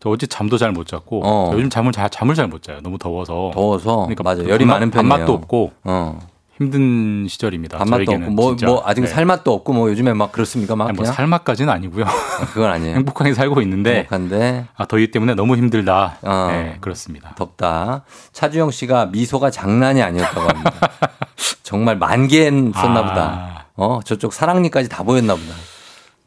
저 0.00 0.10
어제 0.10 0.26
잠도 0.26 0.56
잘 0.58 0.72
못 0.72 0.86
잤고 0.86 1.20
어. 1.24 1.48
저 1.52 1.58
요즘 1.58 1.68
잠을 1.70 1.92
잘 1.92 2.08
잠을 2.10 2.34
잘 2.34 2.48
못 2.48 2.62
자요. 2.62 2.78
너무 2.82 2.98
더워서. 2.98 3.50
더워서 3.54 3.96
그러니까 3.98 4.22
맞아 4.22 4.42
그 4.42 4.48
열이 4.48 4.64
밥맛- 4.64 4.68
많은 4.68 4.90
편이에요. 4.90 5.08
밥맛도 5.10 5.32
없고 5.34 5.72
어, 5.84 6.18
힘든 6.62 7.26
시절입니다. 7.28 7.78
밥맛도 7.78 8.12
없고 8.12 8.30
뭐. 8.30 8.56
뭐 8.64 8.82
아직 8.84 9.02
네. 9.02 9.06
살맛도 9.08 9.52
없고 9.52 9.72
뭐 9.72 9.90
요즘에 9.90 10.12
막 10.12 10.32
그렇습니까? 10.32 10.76
막 10.76 10.88
아니, 10.88 10.96
뭐 10.96 11.04
살맛까지는 11.04 11.72
아니고요. 11.72 12.04
아, 12.04 12.46
그건 12.52 12.70
아니에요. 12.70 12.96
행복하게 12.96 13.34
살고 13.34 13.60
있는데 13.62 13.96
행복한데 13.96 14.66
아, 14.76 14.86
더위 14.86 15.10
때문에 15.10 15.34
너무 15.34 15.56
힘들다. 15.56 16.18
어. 16.22 16.48
네, 16.50 16.76
그렇습니다. 16.80 17.34
덥다. 17.36 18.04
차주영 18.32 18.70
씨가 18.70 19.06
미소가 19.06 19.50
장난이 19.50 20.02
아니었다고 20.02 20.40
합니다. 20.40 20.72
정말 21.62 21.96
만개는 21.96 22.72
썼나 22.74 23.00
아. 23.00 23.08
보다. 23.08 23.66
어, 23.76 24.00
저쪽 24.04 24.32
사랑니까지 24.32 24.88
다 24.88 25.02
보였나 25.02 25.34
보다. 25.34 25.54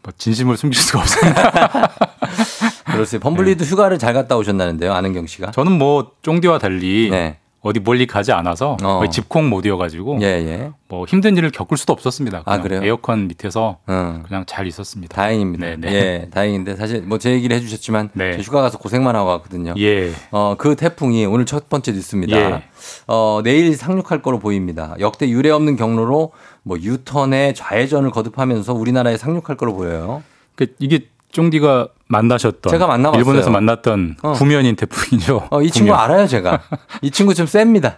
뭐 0.03 0.13
진심을 0.17 0.57
숨길 0.57 0.79
수가 0.79 0.99
없습니다. 0.99 1.51
그렇어요. 2.85 3.19
범블리도 3.19 3.63
네. 3.63 3.69
휴가를 3.69 3.97
잘 3.97 4.13
갔다 4.13 4.37
오셨나는데요, 4.37 4.93
안은경 4.93 5.25
씨가. 5.27 5.51
저는 5.51 5.71
뭐 5.73 6.11
쫑디와 6.21 6.59
달리 6.59 7.09
네. 7.09 7.39
어디 7.65 7.79
멀리 7.79 8.05
가지 8.05 8.31
않아서 8.31 8.77
어. 8.83 8.99
거의 8.99 9.09
집콕 9.09 9.43
모드여가지고 9.43 10.19
예, 10.21 10.25
예. 10.25 10.71
뭐 10.87 11.05
힘든 11.05 11.35
일을 11.35 11.49
겪을 11.49 11.77
수도 11.77 11.93
없었습니다. 11.93 12.39
아, 12.39 12.43
그냥 12.43 12.61
그래요? 12.61 12.81
에어컨 12.83 13.27
밑에서 13.27 13.79
응. 13.89 14.23
그냥 14.27 14.43
잘 14.45 14.67
있었습니다. 14.67 15.15
다행입니다. 15.15 15.65
네, 15.65 15.75
네. 15.77 15.91
예, 15.93 16.29
다행인데 16.31 16.75
사실 16.75 17.01
뭐 17.01 17.17
제 17.17 17.31
얘기를 17.31 17.57
해주셨지만 17.57 18.11
네. 18.13 18.33
저 18.33 18.41
휴가 18.43 18.61
가서 18.61 18.77
고생만 18.77 19.15
하고 19.15 19.29
왔거든요. 19.29 19.73
예. 19.79 20.11
어, 20.29 20.53
그 20.59 20.75
태풍이 20.75 21.25
오늘 21.25 21.47
첫 21.47 21.67
번째 21.69 21.91
뉴스입니다. 21.93 22.37
예. 22.37 22.63
어, 23.07 23.41
내일 23.43 23.75
상륙할 23.75 24.21
거로 24.21 24.37
보입니다. 24.37 24.95
역대 24.99 25.27
유례 25.27 25.49
없는 25.49 25.75
경로로 25.75 26.33
뭐 26.61 26.77
유턴에 26.79 27.53
좌회전을 27.53 28.11
거듭하면서 28.11 28.73
우리나라에 28.75 29.17
상륙할 29.17 29.57
거로 29.57 29.73
보여요. 29.73 30.21
그 30.55 30.67
이게 30.77 31.07
쫑디가 31.31 31.87
만나셨던 32.07 32.71
제가 32.71 32.87
만나봤어요. 32.87 33.19
일본에서 33.19 33.49
만났던 33.49 34.17
어. 34.21 34.33
구면인 34.33 34.75
태풍이죠. 34.75 35.47
어, 35.51 35.61
이 35.61 35.71
친구 35.71 35.91
구면. 35.91 35.99
알아요, 35.99 36.27
제가. 36.27 36.61
이 37.01 37.11
친구 37.11 37.33
좀 37.33 37.47
셉니다. 37.47 37.97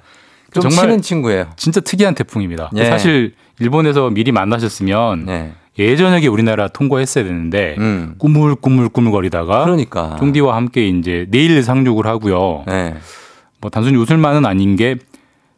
좀 0.54 0.62
정말 0.62 0.86
치는 0.86 1.02
친구예요. 1.02 1.48
진짜 1.58 1.82
특이한 1.82 2.16
태풍입니다. 2.16 2.72
예. 2.78 2.86
사실 2.86 3.34
일본에서 3.60 4.10
미리 4.10 4.32
만나셨으면 4.32 5.26
네. 5.26 5.54
예전에 5.78 6.26
우리나라 6.28 6.68
통과했어야 6.68 7.24
되는데 7.24 7.76
음. 7.78 8.16
꾸물꾸물꾸물거리다가 8.18 9.66
그러니까. 9.66 10.16
쫑디와 10.20 10.56
함께 10.56 10.88
이제 10.88 11.28
내일 11.30 11.62
상륙을 11.62 12.08
하고요. 12.08 12.64
네. 12.66 12.96
뭐 13.60 13.70
단순히 13.70 13.98
웃을만은 13.98 14.46
아닌 14.46 14.76
게 14.76 14.96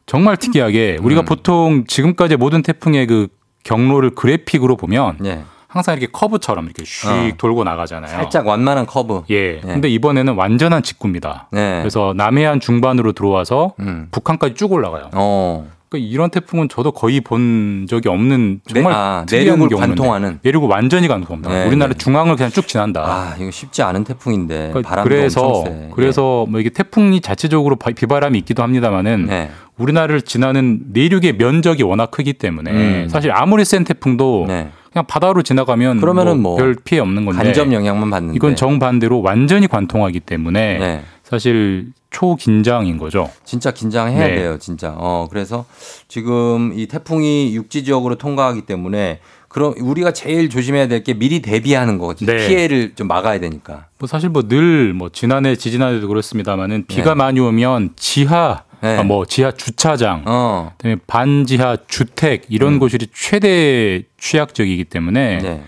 정말 0.05 0.37
특이하게 0.37 0.97
우리가 1.01 1.21
음. 1.21 1.25
보통 1.25 1.83
지금까지 1.87 2.35
모든 2.35 2.63
태풍의 2.63 3.07
그 3.07 3.27
경로를 3.63 4.11
그래픽으로 4.11 4.75
보면 4.75 5.17
네. 5.19 5.43
항상 5.69 5.95
이렇게 5.95 6.11
커브처럼 6.11 6.65
이렇게 6.65 6.83
슉 6.83 7.33
어. 7.33 7.37
돌고 7.37 7.63
나가잖아요. 7.63 8.09
살짝 8.09 8.47
완만한 8.47 8.87
커브. 8.87 9.21
예. 9.29 9.61
네. 9.61 9.73
근데 9.73 9.87
이번에는 9.87 10.33
완전한 10.33 10.81
직구입니다. 10.81 11.47
네. 11.51 11.79
그래서 11.79 12.13
남해안 12.17 12.59
중반으로 12.59 13.11
들어와서 13.13 13.75
음. 13.79 14.07
북한까지 14.11 14.55
쭉 14.55 14.71
올라가요. 14.71 15.11
어. 15.13 15.69
그러니까 15.89 16.07
이런 16.11 16.29
태풍은 16.29 16.69
저도 16.69 16.91
거의 16.91 17.19
본 17.19 17.87
적이 17.89 18.09
없는 18.09 18.61
정말 18.71 18.93
네, 18.93 18.97
아, 18.99 19.25
내륙을 19.29 19.69
경우인데. 19.69 19.75
관통하는. 19.75 20.39
내륙을 20.43 20.69
완전히 20.69 21.07
관통합니다. 21.07 21.49
네, 21.51 21.67
우리나라 21.67 21.93
네. 21.93 21.97
중앙을 21.97 22.35
그냥 22.35 22.51
쭉 22.51 22.67
지난다. 22.67 23.01
아, 23.05 23.35
이거 23.39 23.49
쉽지 23.49 23.81
않은 23.81 24.03
태풍인데. 24.03 24.69
그러니까 24.71 24.81
바람도 24.87 25.09
그래서 25.09 25.41
엄청 25.41 25.73
세. 25.73 25.85
예. 25.87 25.89
그래서 25.95 26.45
뭐 26.47 26.59
이게 26.59 26.69
태풍이 26.69 27.21
자체적으로 27.21 27.75
바- 27.75 27.89
비바람이 27.89 28.37
있기도 28.39 28.61
합니다만은 28.61 29.25
네. 29.25 29.49
우리나라를 29.77 30.21
지나는 30.21 30.81
내륙의 30.93 31.37
면적이 31.37 31.83
워낙 31.83 32.11
크기 32.11 32.33
때문에 32.33 32.71
음. 32.71 33.07
사실 33.09 33.31
아무리 33.31 33.65
센 33.65 33.83
태풍도 33.83 34.45
네. 34.47 34.69
그냥 34.91 35.05
바다로 35.07 35.41
지나가면 35.43 36.01
그러면은 36.01 36.39
뭐 36.41 36.55
별 36.57 36.75
피해 36.83 36.99
없는 37.01 37.25
건데 37.25 37.43
간접 37.43 37.71
영향만 37.71 38.09
받는데. 38.11 38.35
이건 38.35 38.55
정반대로 38.55 39.21
완전히 39.21 39.67
관통하기 39.67 40.19
때문에 40.19 40.77
네. 40.79 41.01
사실 41.29 41.87
초긴장인 42.09 42.97
거죠. 42.97 43.29
진짜 43.45 43.69
긴장해야 43.71 44.27
네. 44.27 44.35
돼요, 44.35 44.57
진짜. 44.57 44.93
어, 44.97 45.27
그래서 45.29 45.65
지금 46.07 46.73
이 46.75 46.87
태풍이 46.87 47.53
육지 47.55 47.83
지역으로 47.83 48.15
통과하기 48.15 48.61
때문에 48.63 49.19
그럼 49.47 49.73
우리가 49.79 50.11
제일 50.11 50.49
조심해야 50.49 50.87
될 50.87 51.03
게 51.03 51.13
미리 51.13 51.41
대비하는 51.41 51.97
거지. 51.99 52.25
네. 52.25 52.47
피해를 52.47 52.93
좀 52.95 53.07
막아야 53.07 53.39
되니까. 53.39 53.85
뭐 53.99 54.07
사실 54.07 54.29
뭐 54.29 54.43
늘뭐 54.47 55.09
지난해 55.09 55.55
지지난해도 55.55 56.07
그렇습니다만은 56.07 56.85
비가 56.87 57.11
네. 57.11 57.15
많이 57.15 57.39
오면 57.39 57.91
지하 57.95 58.63
네. 58.81 58.97
아, 58.97 59.03
뭐 59.03 59.25
지하 59.25 59.51
주차장 59.51 60.23
어. 60.25 60.73
반지하 61.05 61.77
주택 61.87 62.45
이런 62.49 62.79
곳이 62.79 62.97
최대 63.13 64.03
취약적이기 64.19 64.85
때문에 64.85 65.37
네. 65.39 65.63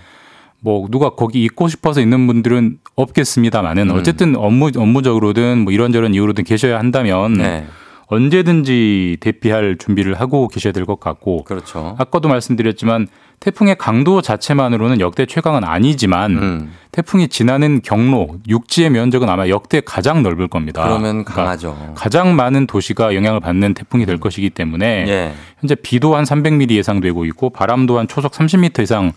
뭐 0.64 0.86
누가 0.90 1.10
거기 1.10 1.42
있고 1.44 1.68
싶어서 1.68 2.00
있는 2.00 2.26
분들은 2.26 2.78
없겠습니다만은 2.94 3.90
음. 3.90 3.96
어쨌든 3.96 4.36
업무 4.36 4.70
업무적으로든 4.74 5.58
뭐 5.58 5.72
이런저런 5.72 6.14
이유로든 6.14 6.44
계셔야 6.44 6.78
한다면 6.78 7.34
네. 7.34 7.66
언제든지 8.06 9.16
대피할 9.20 9.76
준비를 9.78 10.14
하고 10.20 10.46
계셔야 10.48 10.72
될 10.72 10.84
것 10.84 11.00
같고 11.00 11.44
그렇죠. 11.44 11.96
아까도 11.98 12.28
말씀드렸지만 12.28 13.08
태풍의 13.40 13.76
강도 13.76 14.20
자체만으로는 14.22 15.00
역대 15.00 15.26
최강은 15.26 15.64
아니지만 15.64 16.30
음. 16.36 16.72
태풍이 16.92 17.26
지나는 17.28 17.80
경로 17.82 18.36
육지의 18.48 18.90
면적은 18.90 19.28
아마 19.28 19.48
역대 19.48 19.80
가장 19.80 20.22
넓을 20.22 20.46
겁니다. 20.46 20.82
그러면 20.84 21.24
그러니까 21.24 21.34
강하죠. 21.34 21.94
가장 21.96 22.36
많은 22.36 22.66
도시가 22.66 23.14
영향을 23.14 23.40
받는 23.40 23.74
태풍이 23.74 24.04
될 24.06 24.18
것이기 24.20 24.50
때문에 24.50 25.04
예. 25.08 25.32
현재 25.60 25.74
비도 25.74 26.14
한 26.14 26.24
300mm 26.24 26.70
예상되고 26.72 27.24
있고 27.26 27.50
바람도 27.50 27.98
한 27.98 28.06
초속 28.06 28.32
30m 28.32 28.82
이상 28.82 29.12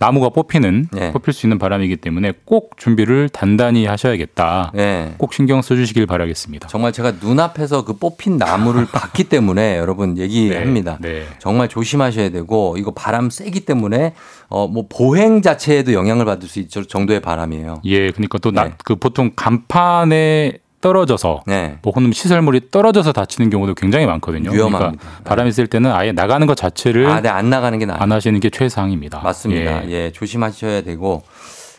나무가 0.00 0.30
뽑히는 0.30 0.88
예. 0.98 1.12
뽑힐 1.12 1.34
수 1.34 1.44
있는 1.46 1.58
바람이기 1.58 1.98
때문에 1.98 2.32
꼭 2.46 2.78
준비를 2.78 3.28
단단히 3.28 3.84
하셔야겠다. 3.84 4.72
예. 4.78 5.12
꼭 5.18 5.34
신경 5.34 5.60
써주시길 5.60 6.06
바라겠습니다. 6.06 6.68
정말 6.68 6.92
제가 6.92 7.12
눈앞에서 7.22 7.84
그 7.84 7.92
뽑힌 7.92 8.38
나무를 8.38 8.86
봤기 8.90 9.24
때문에 9.24 9.76
여러분 9.76 10.16
얘기합니다. 10.16 10.96
네. 11.02 11.26
정말 11.38 11.68
조심하셔야 11.68 12.30
되고 12.30 12.76
이거 12.78 12.92
바람 12.92 13.28
세기 13.28 13.60
때문에 13.60 14.14
어 14.48 14.66
뭐 14.70 14.86
보행 14.88 15.42
자체에도 15.42 15.92
영향을 15.92 16.24
받을 16.24 16.48
수 16.48 16.60
있을 16.60 16.84
정도의 16.86 17.20
바람이에요. 17.20 17.82
예, 17.84 18.10
그러니까 18.10 18.38
또 18.38 18.50
나, 18.52 18.64
네. 18.64 18.72
그 18.84 18.96
보통 18.96 19.32
간판에 19.36 20.54
떨어져서 20.80 21.42
네. 21.46 21.78
뭐 21.82 21.92
혹은 21.92 22.10
시설물이 22.12 22.70
떨어져서 22.70 23.12
다치는 23.12 23.50
경우도 23.50 23.74
굉장히 23.74 24.06
많거든요. 24.06 24.50
위험합니다. 24.50 25.02
그러니까 25.02 25.22
바람이 25.24 25.52
쓸 25.52 25.66
때는 25.66 25.92
아예 25.92 26.12
나가는 26.12 26.46
것 26.46 26.56
자체를 26.56 27.06
아, 27.06 27.20
네, 27.20 27.28
안 27.28 27.50
나가는 27.50 27.78
게 27.78 27.86
나아요. 27.86 28.00
안 28.00 28.12
하시는 28.12 28.38
게 28.40 28.50
최상입니다. 28.50 29.20
맞습니다. 29.20 29.86
예. 29.86 29.90
예. 29.90 30.12
조심하셔야 30.12 30.82
되고 30.82 31.22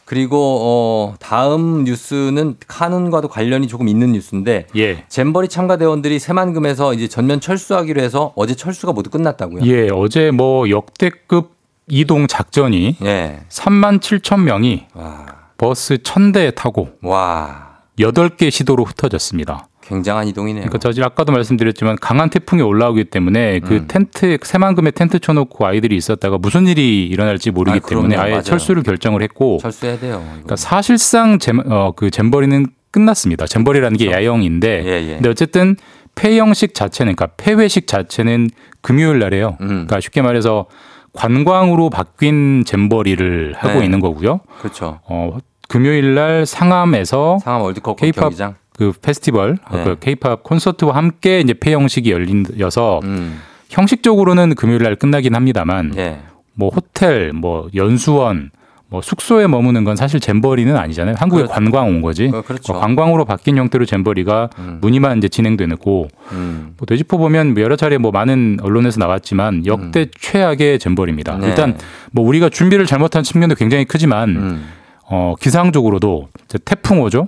그리고 0.06 0.60
어 0.62 1.16
다음 1.20 1.84
뉴스는 1.86 2.58
카눈과도 2.68 3.28
관련이 3.30 3.68
조금 3.68 3.88
있는 3.88 4.12
뉴스인데 4.12 4.68
예. 4.76 5.06
잼버리 5.08 5.48
참가 5.48 5.78
대원들이 5.78 6.20
새만금에서 6.20 6.94
이제 6.94 7.08
전면 7.08 7.40
철수하기로 7.40 8.02
해서 8.02 8.34
어제 8.36 8.54
철수가 8.54 8.94
모두 8.94 9.10
끝났다고요. 9.10 9.64
예, 9.66 9.90
어제 9.90 10.32
뭐 10.32 10.70
역대급 10.70 11.56
이동 11.88 12.28
작전이 12.28 12.98
예. 13.04 13.40
3만 13.50 14.00
7천 14.00 14.42
명이 14.42 14.86
와. 14.94 15.26
버스 15.58 15.98
1000대 15.98 16.56
타고 16.56 16.90
와. 17.02 17.71
8개 18.02 18.52
시도로 18.52 18.84
흩어졌습니다. 18.86 19.68
굉장한 19.82 20.28
이동이네요. 20.28 20.66
그러니까 20.68 20.92
저 20.92 21.04
아까도 21.04 21.32
말씀드렸지만 21.34 21.98
강한 22.00 22.30
태풍이 22.30 22.62
올라오기 22.62 23.06
때문에 23.06 23.60
그 23.60 23.76
음. 23.76 23.86
텐트 23.88 24.38
새만금에 24.42 24.92
텐트 24.92 25.20
쳐놓고 25.20 25.66
아이들이 25.66 25.98
있었다가 25.98 26.38
무슨 26.38 26.68
일이 26.68 27.06
일어날지 27.08 27.52
모르기 27.52 27.80
아. 27.84 27.88
때문에 27.88 28.16
아예 28.16 28.32
맞아요. 28.32 28.44
철수를 28.44 28.84
결정을 28.84 29.22
했고 29.22 29.58
철수해야 29.62 30.00
돼요. 30.00 30.16
이거. 30.24 30.32
그러니까 30.32 30.56
사실상 30.56 31.40
잼, 31.40 31.60
어, 31.66 31.92
그 31.96 32.10
잼버리는 32.10 32.68
끝났습니다. 32.92 33.46
잼버리라는 33.48 33.98
게 33.98 34.12
야영인데 34.12 34.84
예, 34.86 35.10
예. 35.10 35.14
근데 35.16 35.30
어쨌든 35.30 35.76
폐영식 36.16 36.74
자체는 36.74 37.16
그러니까 37.16 37.36
폐회식 37.38 37.88
자체는 37.88 38.50
금요일 38.82 39.20
날에요. 39.20 39.58
음. 39.62 39.68
그러니까 39.68 40.00
쉽게 40.00 40.22
말해서 40.22 40.68
관광으로 41.14 41.90
바뀐 41.90 42.64
잼버리를 42.66 43.54
하고 43.58 43.80
네. 43.80 43.86
있는 43.86 44.00
거고요. 44.00 44.42
그렇죠. 44.60 45.00
어, 45.06 45.38
금요일 45.72 46.16
날 46.16 46.46
상암에서 46.46 47.40
상암 47.42 47.62
월드컵 47.62 47.96
경기장. 47.96 48.56
그 48.74 48.92
페스티벌, 49.02 49.58
네. 49.72 49.84
그 49.86 49.98
케이팝 50.00 50.44
콘서트와 50.44 50.96
함께 50.96 51.40
이제 51.40 51.54
폐영식이 51.54 52.12
열린여서 52.12 53.00
음. 53.04 53.40
형식적으로는 53.70 54.56
금요일 54.56 54.84
날 54.84 54.96
끝나긴 54.96 55.34
합니다만 55.34 55.94
예. 55.96 56.20
뭐 56.56 56.70
호텔, 56.70 57.32
뭐 57.32 57.70
연수원, 57.74 58.52
뭐 58.90 59.02
숙소에 59.02 59.48
머무는 59.48 59.86
건 59.86 59.96
사실 59.96 60.20
잼버리는 60.20 60.76
아니잖아요. 60.76 61.16
한국에 61.18 61.44
그렇죠. 61.44 61.54
관광 61.54 61.88
온 61.88 62.02
거지. 62.02 62.30
어, 62.34 62.42
그렇죠. 62.42 62.74
뭐 62.74 62.82
관광으로 62.82 63.24
바뀐 63.24 63.58
형태로 63.58 63.86
잼버리가 63.86 64.50
음. 64.60 64.80
문의만 64.82 65.20
이제 65.20 65.30
진행되고 65.30 66.08
음. 66.34 66.74
뭐 66.78 66.86
돼지포 66.86 67.18
보면 67.18 67.54
뭐 67.54 67.64
여러 67.64 67.78
차례 67.78 67.98
뭐 67.98 68.12
많은 68.12 68.58
언론에서 68.62 69.00
나왔지만 69.00 69.66
역대 69.66 70.08
최악의 70.20 70.80
잼버리입니다. 70.80 71.38
네. 71.38 71.48
일단 71.48 71.78
뭐 72.12 72.26
우리가 72.28 72.50
준비를 72.50 72.86
잘못한 72.86 73.24
측면도 73.24 73.56
굉장히 73.56 73.86
크지만 73.86 74.30
음. 74.32 74.66
어 75.12 75.36
기상적으로도 75.40 76.30
이제 76.46 76.58
태풍 76.64 77.02
오죠. 77.02 77.28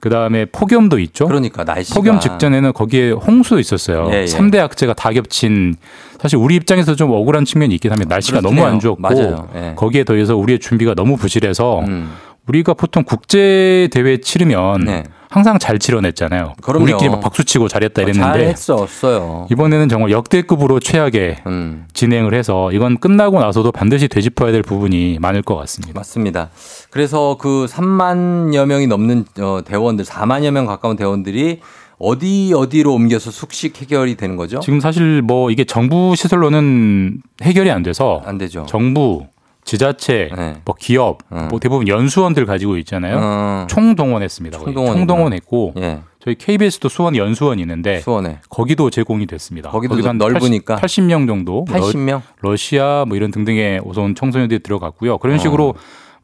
그 0.00 0.10
다음에 0.10 0.44
폭염도 0.44 0.98
있죠. 0.98 1.26
그러니까 1.26 1.64
날씨가 1.64 1.98
폭염 1.98 2.20
직전에는 2.20 2.72
거기에 2.74 3.12
홍수도 3.12 3.58
있었어요. 3.58 4.10
예, 4.12 4.22
예. 4.22 4.26
삼 4.26 4.50
3대 4.50 4.58
악재가 4.58 4.92
다 4.92 5.10
겹친 5.12 5.76
사실 6.20 6.36
우리 6.36 6.56
입장에서 6.56 6.94
좀 6.94 7.10
억울한 7.12 7.46
측면이 7.46 7.74
있긴 7.76 7.92
합니다. 7.92 8.14
날씨가 8.16 8.40
너무 8.42 8.58
해요. 8.58 8.66
안 8.66 8.80
좋고 8.80 9.00
맞아요. 9.00 9.48
예. 9.54 9.72
거기에 9.76 10.04
더해서 10.04 10.36
우리의 10.36 10.58
준비가 10.58 10.94
너무 10.94 11.16
부실해서 11.16 11.80
음. 11.80 12.10
우리가 12.48 12.74
보통 12.74 13.04
국제 13.04 13.88
대회 13.92 14.18
치르면 14.18 14.84
네. 14.84 15.04
항상 15.34 15.58
잘 15.58 15.80
치러냈잖아요. 15.80 16.52
그럼요. 16.62 16.84
우리끼리 16.84 17.10
막 17.10 17.20
박수 17.20 17.44
치고 17.44 17.66
잘했다 17.66 18.02
이랬는데 18.02 18.38
잘했었어요. 18.38 19.48
이번에는 19.50 19.88
정말 19.88 20.12
역대급으로 20.12 20.78
최악의 20.78 21.38
음. 21.48 21.86
진행을 21.92 22.34
해서 22.34 22.70
이건 22.70 22.98
끝나고 22.98 23.40
나서도 23.40 23.72
반드시 23.72 24.06
되짚어야 24.06 24.52
될 24.52 24.62
부분이 24.62 25.18
많을 25.20 25.42
것 25.42 25.56
같습니다. 25.56 25.98
맞습니다. 25.98 26.50
그래서 26.90 27.36
그 27.40 27.66
3만여 27.68 28.64
명이 28.66 28.86
넘는 28.86 29.24
어, 29.40 29.62
대원들, 29.64 30.04
4만여 30.04 30.52
명 30.52 30.66
가까운 30.66 30.94
대원들이 30.94 31.58
어디 31.98 32.52
어디로 32.54 32.94
옮겨서 32.94 33.32
숙식 33.32 33.80
해결이 33.80 34.14
되는 34.14 34.36
거죠? 34.36 34.60
지금 34.60 34.78
사실 34.78 35.20
뭐 35.20 35.50
이게 35.50 35.64
정부 35.64 36.14
시설로는 36.14 37.22
해결이 37.42 37.72
안 37.72 37.82
돼서 37.82 38.22
안 38.24 38.38
되죠. 38.38 38.66
정부, 38.68 39.26
지자체, 39.64 40.30
네. 40.36 40.54
뭐 40.64 40.74
기업, 40.78 41.18
음. 41.32 41.48
뭐 41.50 41.58
대부분 41.58 41.88
연수원들 41.88 42.44
가지고 42.46 42.76
있잖아요. 42.78 43.18
어, 43.20 43.66
총동원했습니다. 43.68 44.58
총동원이구나. 44.58 44.96
총동원 44.98 45.32
했고 45.32 45.72
예, 45.78 46.00
저희 46.20 46.34
KBS도 46.34 46.88
수원 46.88 47.16
연수원이 47.16 47.62
있는데 47.62 48.00
수원에 48.00 48.40
거기도 48.50 48.90
제공이 48.90 49.26
됐습니다. 49.26 49.70
거기도 49.70 49.96
한 50.06 50.18
넓으니까. 50.18 50.76
80, 50.76 51.04
명 51.04 51.26
정도 51.26 51.64
러- 51.68 51.80
80명. 51.80 52.20
러시아 52.42 53.04
뭐 53.08 53.16
이런 53.16 53.30
등등의 53.30 53.80
우선 53.84 54.14
청소년들이 54.14 54.60
들어갔고요. 54.62 55.18
그런 55.18 55.36
어. 55.36 55.38
식으로 55.38 55.74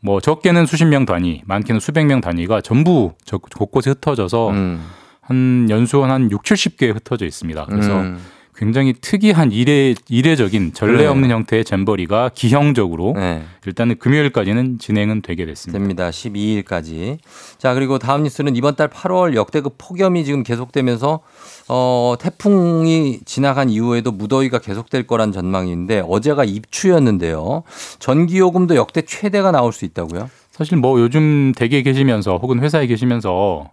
뭐 0.02 0.20
적게는 0.20 0.66
수십 0.66 0.84
명 0.86 1.04
단위, 1.06 1.42
많게는 1.46 1.80
수백 1.80 2.04
명 2.06 2.20
단위가 2.20 2.60
전부 2.60 3.12
저 3.24 3.38
곳곳에 3.38 3.90
흩어져서 3.90 4.50
음, 4.50 4.82
한 5.20 5.66
연수원 5.70 6.10
한 6.10 6.30
6, 6.30 6.42
70개 6.42 6.94
흩어져 6.94 7.24
있습니다. 7.26 7.66
그래서 7.66 8.00
음, 8.00 8.18
굉장히 8.60 8.92
특이한 8.92 9.52
이례 9.52 9.94
이례적인 10.10 10.74
전례 10.74 10.98
그래. 10.98 11.06
없는 11.06 11.30
형태의 11.30 11.64
잼버리가 11.64 12.32
기형적으로 12.34 13.14
네. 13.16 13.42
일단은 13.64 13.98
금요일까지는 13.98 14.78
진행은 14.78 15.22
되게 15.22 15.46
됐습니다. 15.46 15.78
됩니다. 15.78 16.10
12일까지. 16.10 17.16
자, 17.56 17.72
그리고 17.72 17.98
다음 17.98 18.24
뉴스는 18.24 18.56
이번 18.56 18.76
달 18.76 18.88
8월 18.88 19.34
역대급 19.34 19.76
폭염이 19.78 20.26
지금 20.26 20.42
계속되면서 20.42 21.20
어, 21.68 22.14
태풍이 22.20 23.20
지나간 23.24 23.70
이후에도 23.70 24.12
무더위가 24.12 24.58
계속될 24.58 25.06
거란 25.06 25.32
전망인데 25.32 26.02
어제가 26.06 26.44
입추였는데요. 26.44 27.62
전기요금도 27.98 28.76
역대 28.76 29.00
최대가 29.00 29.52
나올 29.52 29.72
수 29.72 29.86
있다고요? 29.86 30.28
사실 30.50 30.76
뭐 30.76 31.00
요즘 31.00 31.52
댁에 31.56 31.80
계시면서 31.80 32.36
혹은 32.36 32.60
회사에 32.60 32.86
계시면서 32.86 33.70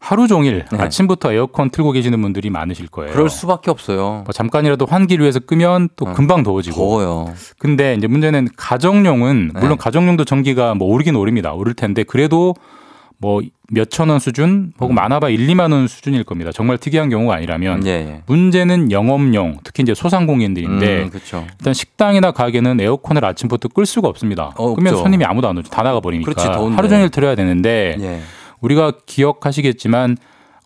하루 0.00 0.26
종일 0.26 0.64
네. 0.72 0.78
아침부터 0.78 1.32
에어컨 1.32 1.70
틀고 1.70 1.92
계시는 1.92 2.20
분들이 2.22 2.48
많으실 2.48 2.88
거예요. 2.88 3.12
그럴 3.12 3.28
수밖에 3.28 3.70
없어요. 3.70 4.22
뭐 4.24 4.32
잠깐이라도 4.32 4.86
환기를 4.86 5.22
위해서 5.22 5.38
끄면 5.40 5.90
또 5.94 6.06
어, 6.06 6.12
금방 6.14 6.42
더워지고. 6.42 6.74
더워요. 6.76 7.34
근데 7.58 7.94
이제 7.94 8.06
문제는 8.06 8.48
가정용은 8.56 9.50
네. 9.54 9.60
물론 9.60 9.76
가정용도 9.76 10.24
전기가 10.24 10.74
뭐 10.74 10.88
오르긴 10.88 11.16
오릅니다. 11.16 11.52
오를 11.52 11.74
텐데 11.74 12.02
그래도 12.02 12.54
뭐 13.18 13.42
몇천 13.68 14.08
원 14.08 14.18
수준 14.18 14.72
혹은 14.80 14.94
많아봐 14.94 15.28
1, 15.28 15.46
2만 15.48 15.70
원 15.70 15.86
수준일 15.86 16.24
겁니다. 16.24 16.50
정말 16.50 16.78
특이한 16.78 17.10
경우가 17.10 17.34
아니라면 17.34 17.86
예, 17.86 17.90
예. 17.90 18.22
문제는 18.26 18.90
영업용 18.90 19.58
특히 19.62 19.82
이제 19.82 19.92
소상공인들인데 19.94 21.02
음, 21.02 21.10
그렇죠. 21.10 21.44
일단 21.58 21.74
식당이나 21.74 22.30
가게는 22.32 22.80
에어컨을 22.80 23.22
아침부터 23.22 23.68
끌 23.68 23.84
수가 23.84 24.08
없습니다. 24.08 24.54
어, 24.56 24.74
끄면. 24.74 24.96
손님이 24.96 25.26
아무도 25.26 25.46
안 25.48 25.58
오죠. 25.58 25.68
다 25.70 25.82
나가 25.82 26.00
버리니까. 26.00 26.32
하루 26.74 26.88
종일 26.88 27.10
틀어야 27.10 27.34
되는데 27.34 27.96
예. 28.00 28.20
우리가 28.60 28.92
기억하시겠지만 29.06 30.16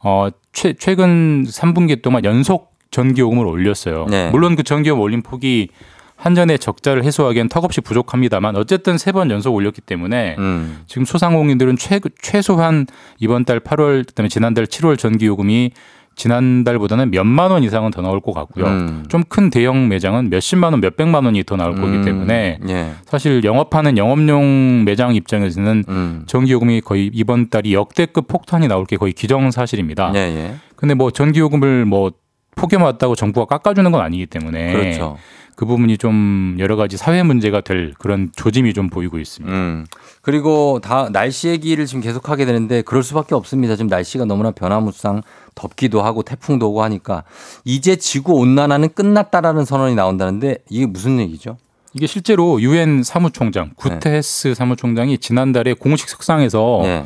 어 0.02 0.28
최, 0.52 0.72
최근 0.74 1.44
3분기 1.44 2.02
동안 2.02 2.24
연속 2.24 2.74
전기요금을 2.90 3.46
올렸어요. 3.46 4.06
네. 4.08 4.30
물론 4.30 4.54
그 4.56 4.62
전기요금 4.62 5.00
올린 5.02 5.22
폭이 5.22 5.68
한전의 6.16 6.58
적자를 6.60 7.02
해소하기엔 7.04 7.48
턱없이 7.48 7.80
부족합니다만 7.80 8.56
어쨌든 8.56 8.98
세 8.98 9.10
번 9.12 9.30
연속 9.30 9.52
올렸기 9.54 9.80
때문에 9.80 10.36
음. 10.38 10.82
지금 10.86 11.04
소상공인들은 11.04 11.76
최, 11.76 12.00
최소한 12.22 12.86
이번 13.18 13.44
달 13.44 13.58
8월 13.60 14.06
그다음에 14.06 14.28
지난달 14.28 14.66
7월 14.66 14.96
전기요금이 14.96 15.72
지난달보다는 16.16 17.10
몇만 17.10 17.50
원 17.50 17.62
이상은 17.62 17.90
더 17.90 18.02
나올 18.02 18.20
것 18.20 18.32
같고요. 18.32 18.66
음. 18.66 19.04
좀큰 19.08 19.50
대형 19.50 19.88
매장은 19.88 20.30
몇십만 20.30 20.72
원, 20.72 20.80
몇백만 20.80 21.24
원이 21.24 21.44
더 21.44 21.56
나올 21.56 21.74
거기 21.74 21.96
음, 21.96 22.04
때문에 22.04 22.58
예. 22.68 22.90
사실 23.04 23.44
영업하는 23.44 23.98
영업용 23.98 24.84
매장 24.84 25.14
입장에서는 25.14 25.84
음. 25.88 26.22
전기요금이 26.26 26.80
거의 26.82 27.10
이번 27.12 27.50
달이 27.50 27.74
역대급 27.74 28.28
폭탄이 28.28 28.68
나올 28.68 28.84
게 28.84 28.96
거의 28.96 29.12
기정사실입니다. 29.12 30.12
예, 30.14 30.18
예. 30.18 30.54
근데 30.76 30.94
뭐 30.94 31.10
전기요금을 31.10 31.84
뭐 31.84 32.12
폭염왔다고 32.56 33.14
정부가 33.16 33.46
깎아주는 33.46 33.90
건 33.90 34.00
아니기 34.00 34.26
때문에 34.26 34.72
그렇죠. 34.72 35.16
그 35.56 35.66
부분이 35.66 35.98
좀 35.98 36.56
여러 36.58 36.76
가지 36.76 36.96
사회 36.96 37.22
문제가 37.22 37.60
될 37.60 37.94
그런 37.98 38.30
조짐이 38.34 38.74
좀 38.74 38.90
보이고 38.90 39.18
있습니다. 39.18 39.54
음. 39.54 39.86
그리고 40.20 40.80
다 40.82 41.08
날씨 41.12 41.48
얘기를 41.48 41.86
지금 41.86 42.00
계속 42.00 42.28
하게 42.28 42.44
되는데 42.44 42.82
그럴 42.82 43.02
수밖에 43.02 43.34
없습니다. 43.34 43.76
지금 43.76 43.88
날씨가 43.88 44.24
너무나 44.24 44.50
변화무쌍 44.50 45.22
덥기도 45.54 46.02
하고 46.02 46.22
태풍도 46.22 46.68
오고 46.70 46.82
하니까 46.82 47.24
이제 47.64 47.96
지구 47.96 48.32
온난화는 48.34 48.90
끝났다라는 48.94 49.64
선언이 49.64 49.94
나온다는데 49.94 50.58
이게 50.68 50.86
무슨 50.86 51.20
얘기죠? 51.20 51.56
이게 51.92 52.06
실제로 52.06 52.60
유엔 52.60 53.02
사무총장 53.02 53.70
구테스 53.76 54.54
사무총장이 54.54 55.18
지난달에 55.18 55.74
공식 55.74 56.08
석상에서 56.08 56.80
네. 56.82 57.04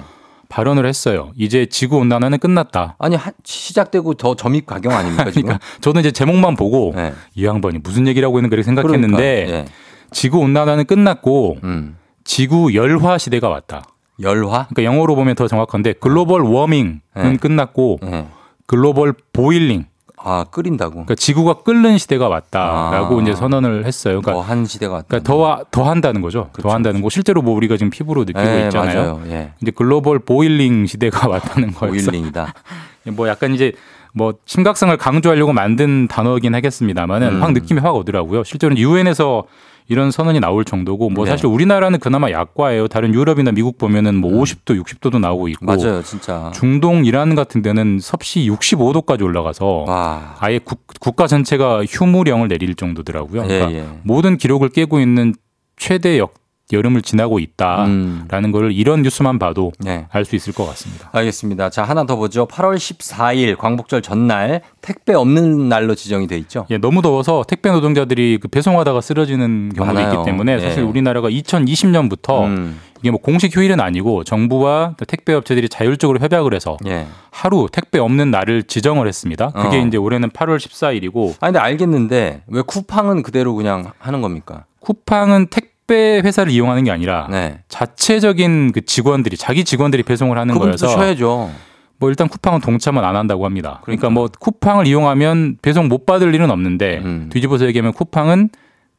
발언을 0.49 0.86
했어요. 0.86 1.30
이제 1.36 1.66
지구 1.66 1.99
온난화는 1.99 2.38
끝났다. 2.38 2.96
아니 2.99 3.16
하- 3.16 3.32
시작되고 3.44 4.14
더 4.14 4.34
점입 4.34 4.64
가경 4.64 4.92
아닙니까? 4.92 5.24
그러니까 5.24 5.59
저는 5.82 6.01
이제 6.01 6.11
제목만 6.11 6.57
보고 6.57 6.92
네. 6.96 7.12
이 7.34 7.44
양반이 7.44 7.80
무슨 7.82 8.07
얘기를 8.07 8.26
하고 8.26 8.38
있는 8.38 8.49
그렇게 8.49 8.62
생각했는데 8.64 9.44
그러니까, 9.46 9.59
예. 9.59 9.64
지구 10.11 10.38
온난화는 10.38 10.86
끝났고 10.86 11.59
음. 11.64 11.99
지구 12.24 12.74
열화 12.74 13.18
시대가 13.18 13.51
왔다. 13.51 13.82
열화? 14.22 14.66
그러니까 14.70 14.84
영어로 14.84 15.14
보면 15.16 15.34
더 15.34 15.46
정확한데 15.49 15.92
글로벌 16.01 16.40
워밍은 16.40 17.01
네. 17.14 17.36
끝났고 17.36 17.99
예. 18.05 18.26
글로벌 18.69 19.14
보일링 19.33 19.87
아 20.21 20.45
끓인다고. 20.51 20.93
그러니까 20.93 21.14
지구가 21.14 21.62
끓는 21.62 21.97
시대가 21.97 22.29
왔다라고 22.29 23.19
아. 23.19 23.23
이제 23.23 23.35
선언을 23.35 23.87
했어요. 23.87 24.21
그러니까, 24.21 24.33
더한 24.33 24.66
시대가 24.66 24.95
왔다. 24.95 25.07
그러니까 25.09 25.27
더, 25.33 25.64
더 25.71 25.89
한다는 25.89 26.21
거죠. 26.21 26.51
더 26.61 26.71
한다는 26.71 27.03
거. 27.03 27.09
실제로 27.09 27.41
뭐 27.41 27.55
우리가 27.55 27.77
지금 27.77 27.91
피부로 27.91 28.23
느끼고 28.25 28.41
예, 28.41 28.64
있잖아요. 28.66 29.14
맞아요. 29.14 29.23
예. 29.31 29.53
이제 29.62 29.71
글로벌 29.71 30.19
보일링 30.19 30.87
시대가 30.87 31.27
왔다는 31.31 31.73
거예요. 31.73 31.93
오일링이다. 31.93 32.53
뭐 33.14 33.29
약간 33.29 33.55
이제 33.55 33.73
뭐 34.12 34.35
심각성을 34.45 34.95
강조하려고 34.97 35.53
만든 35.53 36.09
단어이긴 36.09 36.55
하겠습니다만은 36.55 37.37
음. 37.37 37.43
확 37.43 37.53
느낌이 37.53 37.81
확 37.81 37.95
오더라고요. 37.95 38.45
실제로는 38.45 38.77
유엔에서 38.83 39.45
이런 39.89 40.11
선언이 40.11 40.39
나올 40.41 40.64
정도고 40.64 41.09
뭐 41.09 41.24
네. 41.24 41.30
사실 41.30 41.47
우리나라는 41.47 41.99
그나마 41.99 42.30
약과예요. 42.30 42.89
다른 42.89 43.14
유럽이나 43.14 43.53
미국 43.53 43.78
보면은 43.78 44.16
뭐 44.16 44.30
50도, 44.30 44.80
60도도 44.82 45.18
나오고 45.18 45.49
있고 45.49 45.64
음. 45.64 45.66
맞아요, 45.66 46.03
진짜. 46.03 46.53
중동 46.55 47.07
이란 47.07 47.34
같은 47.34 47.62
데는 47.62 47.99
섭씨 48.01 48.49
65도까지 48.51 49.22
올라가서 49.22 49.84
와. 49.86 50.36
아예 50.41 50.59
국, 50.59 50.86
국가 51.01 51.26
전체가 51.26 51.84
휴무령을 51.89 52.49
내릴 52.49 52.74
정도더라고요. 52.74 53.45
예, 53.45 53.49
그러니까 53.49 53.72
예. 53.72 53.86
모든 54.03 54.36
기록을 54.36 54.68
깨고 54.68 55.01
있는 55.01 55.34
최대 55.76 56.18
역, 56.18 56.34
여름을 56.73 57.03
지나고 57.03 57.39
있다라는 57.39 58.27
음. 58.31 58.53
거를 58.53 58.73
이런 58.73 59.03
뉴스만 59.03 59.39
봐도 59.39 59.73
네. 59.79 60.07
알수 60.11 60.37
있을 60.37 60.53
것 60.53 60.66
같습니다. 60.66 61.09
알겠습니다. 61.12 61.71
자, 61.71 61.83
하나 61.83 62.05
더 62.05 62.16
보죠. 62.16 62.47
8월 62.47 62.77
14일 62.77 63.57
광복절 63.57 64.03
전날 64.03 64.62
택배 64.83 65.14
없는 65.14 65.69
날로 65.69 65.95
지정이 65.95 66.27
돼 66.27 66.37
있죠. 66.39 66.66
예, 66.71 66.79
너무 66.79 67.01
더워서 67.03 67.45
택배 67.47 67.71
노동자들이 67.71 68.39
그 68.41 68.49
배송하다가 68.49 69.01
쓰러지는 69.01 69.73
경우도 69.75 69.95
많아요. 69.95 70.12
있기 70.14 70.25
때문에 70.25 70.55
예. 70.55 70.61
사실 70.61 70.83
우리나라가 70.83 71.31
2020년부터 71.31 72.45
음. 72.45 72.79
이게 73.01 73.11
뭐 73.11 73.21
공식 73.21 73.55
휴일은 73.55 73.81
아니고 73.81 74.25
정부와 74.25 74.97
택배 75.07 75.33
업체들이 75.33 75.69
자율적으로 75.69 76.19
협약을 76.19 76.53
해서 76.53 76.77
예. 76.87 77.07
하루 77.31 77.69
택배 77.71 77.99
없는 77.99 78.31
날을 78.31 78.64
지정을 78.64 79.07
했습니다. 79.07 79.51
그게 79.51 79.79
어. 79.79 79.87
이제 79.87 79.97
올해는 79.97 80.31
8월 80.31 80.57
14일이고 80.57 81.35
아 81.41 81.47
근데 81.47 81.59
알겠는데 81.61 82.43
왜 82.47 82.62
쿠팡은 82.62 83.23
그대로 83.23 83.55
그냥 83.55 83.93
하는 83.99 84.21
겁니까? 84.21 84.64
쿠팡은 84.81 85.49
택 85.51 85.68
배 85.89 86.20
회사를 86.24 86.53
이용하는 86.53 86.84
게 86.84 86.93
아니라 86.93 87.26
네. 87.28 87.59
자체적인 87.68 88.70
그 88.72 88.84
직원들이 88.84 89.36
자기 89.36 89.64
직원들이 89.64 90.05
배송을 90.05 90.39
하는 90.39 90.57
거여서 90.57 90.86
쉬어야죠. 90.86 91.51
뭐 91.99 92.11
일단 92.11 92.28
쿠팡은 92.28 92.61
동참은 92.61 93.03
안 93.03 93.16
한다고 93.16 93.45
합니다. 93.45 93.80
그러니까, 93.82 94.03
그러니까. 94.03 94.11
뭐 94.11 94.28
쿠팡을 94.39 94.86
이용하면 94.86 95.59
배송 95.62 95.89
못 95.89 96.07
받을 96.07 96.32
일은 96.32 96.51
없는데 96.51 97.01
음. 97.05 97.28
뒤집어서 97.32 97.66
얘기하면 97.66 97.93
쿠팡은 97.93 98.51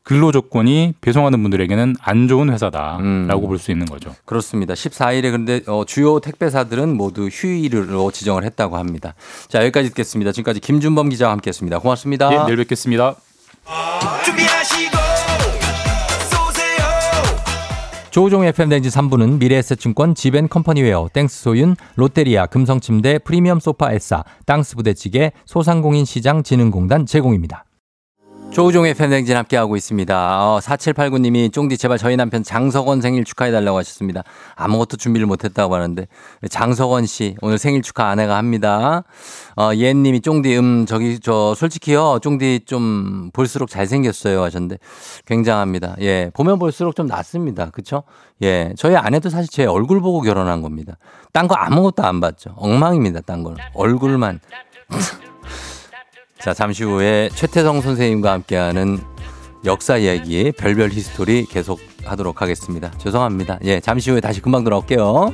근로 0.04 0.32
조건이 0.32 0.94
배송하는 1.02 1.42
분들에게는 1.42 1.96
안 2.02 2.28
좋은 2.28 2.52
회사다라고 2.52 3.02
음. 3.04 3.48
볼수 3.48 3.72
있는 3.72 3.86
거죠. 3.86 4.16
그렇습니다. 4.26 4.74
14일에 4.74 5.32
근데 5.32 5.62
어, 5.68 5.84
주요 5.86 6.20
택배사들은 6.20 6.98
모두 6.98 7.28
휴일로 7.32 8.12
지정을 8.12 8.44
했다고 8.44 8.78
합니다. 8.78 9.14
자 9.48 9.60
여기까지 9.60 9.90
듣겠습니다. 9.90 10.32
지금까지 10.32 10.60
김준범 10.60 11.10
기자와 11.10 11.32
함께했습니다. 11.34 11.80
고맙습니다. 11.80 12.34
예, 12.34 12.46
내일 12.46 12.58
뵙겠습니다. 12.58 13.16
준비하시고 14.26 14.99
조우종 18.12 18.43
FM 18.43 18.70
댕진 18.70 18.90
3부는 18.89 19.38
미래에셋증권 19.38 20.16
지벤컴퍼니웨어 20.16 21.10
땡스 21.14 21.43
소윤 21.43 21.76
롯데리아 21.95 22.47
금성침대 22.47 23.20
프리미엄 23.20 23.60
소파 23.60 23.91
에싸 23.93 24.24
땅스 24.47 24.76
부대찌개 24.76 25.32
소상공인 25.45 26.05
시장 26.05 26.41
진흥공단 26.41 27.05
제공입니다. 27.05 27.66
조우종의 28.52 28.93
FM댕진 28.96 29.38
함께하고 29.38 29.78
있습니다. 29.78 30.16
어, 30.16 30.60
4789님이 30.60 31.54
쫑디 31.54 31.78
제발 31.78 31.97
저희 31.97 32.18
남편 32.18 32.43
장석원 32.43 33.00
생일 33.00 33.24
축하해달라고 33.24 33.78
하셨습니다. 33.78 34.24
아무것도 34.56 34.97
준비를 34.97 35.28
못했다고 35.28 35.76
하는데 35.76 36.08
장석원 36.50 37.06
씨 37.06 37.36
오늘 37.41 37.58
생일 37.58 37.82
축하 37.84 38.10
아내가 38.10 38.38
합니다. 38.38 39.04
어, 39.56 39.72
예님이 39.76 40.22
쫑디 40.22 40.58
음 40.58 40.86
저기 40.88 41.20
저 41.20 41.54
솔직히요 41.56 42.20
쫑디 42.22 42.62
좀 42.66 43.30
볼수록 43.34 43.70
잘생겼어요 43.70 44.43
하셨는데 44.43 44.78
굉장합니다. 45.26 45.95
예 46.02 46.32
보면 46.34 46.60
볼수록 46.60 46.95
좀 46.95 47.06
낫습니다. 47.08 47.70
그쵸? 47.70 48.04
예 48.41 48.74
저희 48.78 48.95
아내도 48.95 49.30
사실 49.30 49.50
제 49.50 49.66
얼굴 49.66 50.02
보고 50.02 50.22
결혼한 50.22 50.62
겁니다. 50.62 50.97
딴 51.32 51.47
거 51.47 51.56
아무것도 51.56 52.04
안 52.04 52.20
봤죠. 52.20 52.56
엉망입니다. 52.58 53.22
딴건 53.22 53.58
얼굴만. 53.74 54.39
자, 56.42 56.54
잠시 56.54 56.86
후에 56.86 57.30
최태성 57.36 57.82
선생님과 57.82 58.32
함께하는 58.32 59.00
역사 59.66 59.98
이야기 59.98 60.54
별별 60.54 60.90
히스토리 60.90 61.46
계속 61.46 61.82
하도록 62.06 62.42
하겠습니다. 62.42 62.92
죄송합니다. 62.98 63.60
예, 63.66 63.82
잠시 63.82 64.10
후에 64.10 64.22
다시 64.22 64.42
금방 64.42 64.64
돌아올게요. 64.64 65.34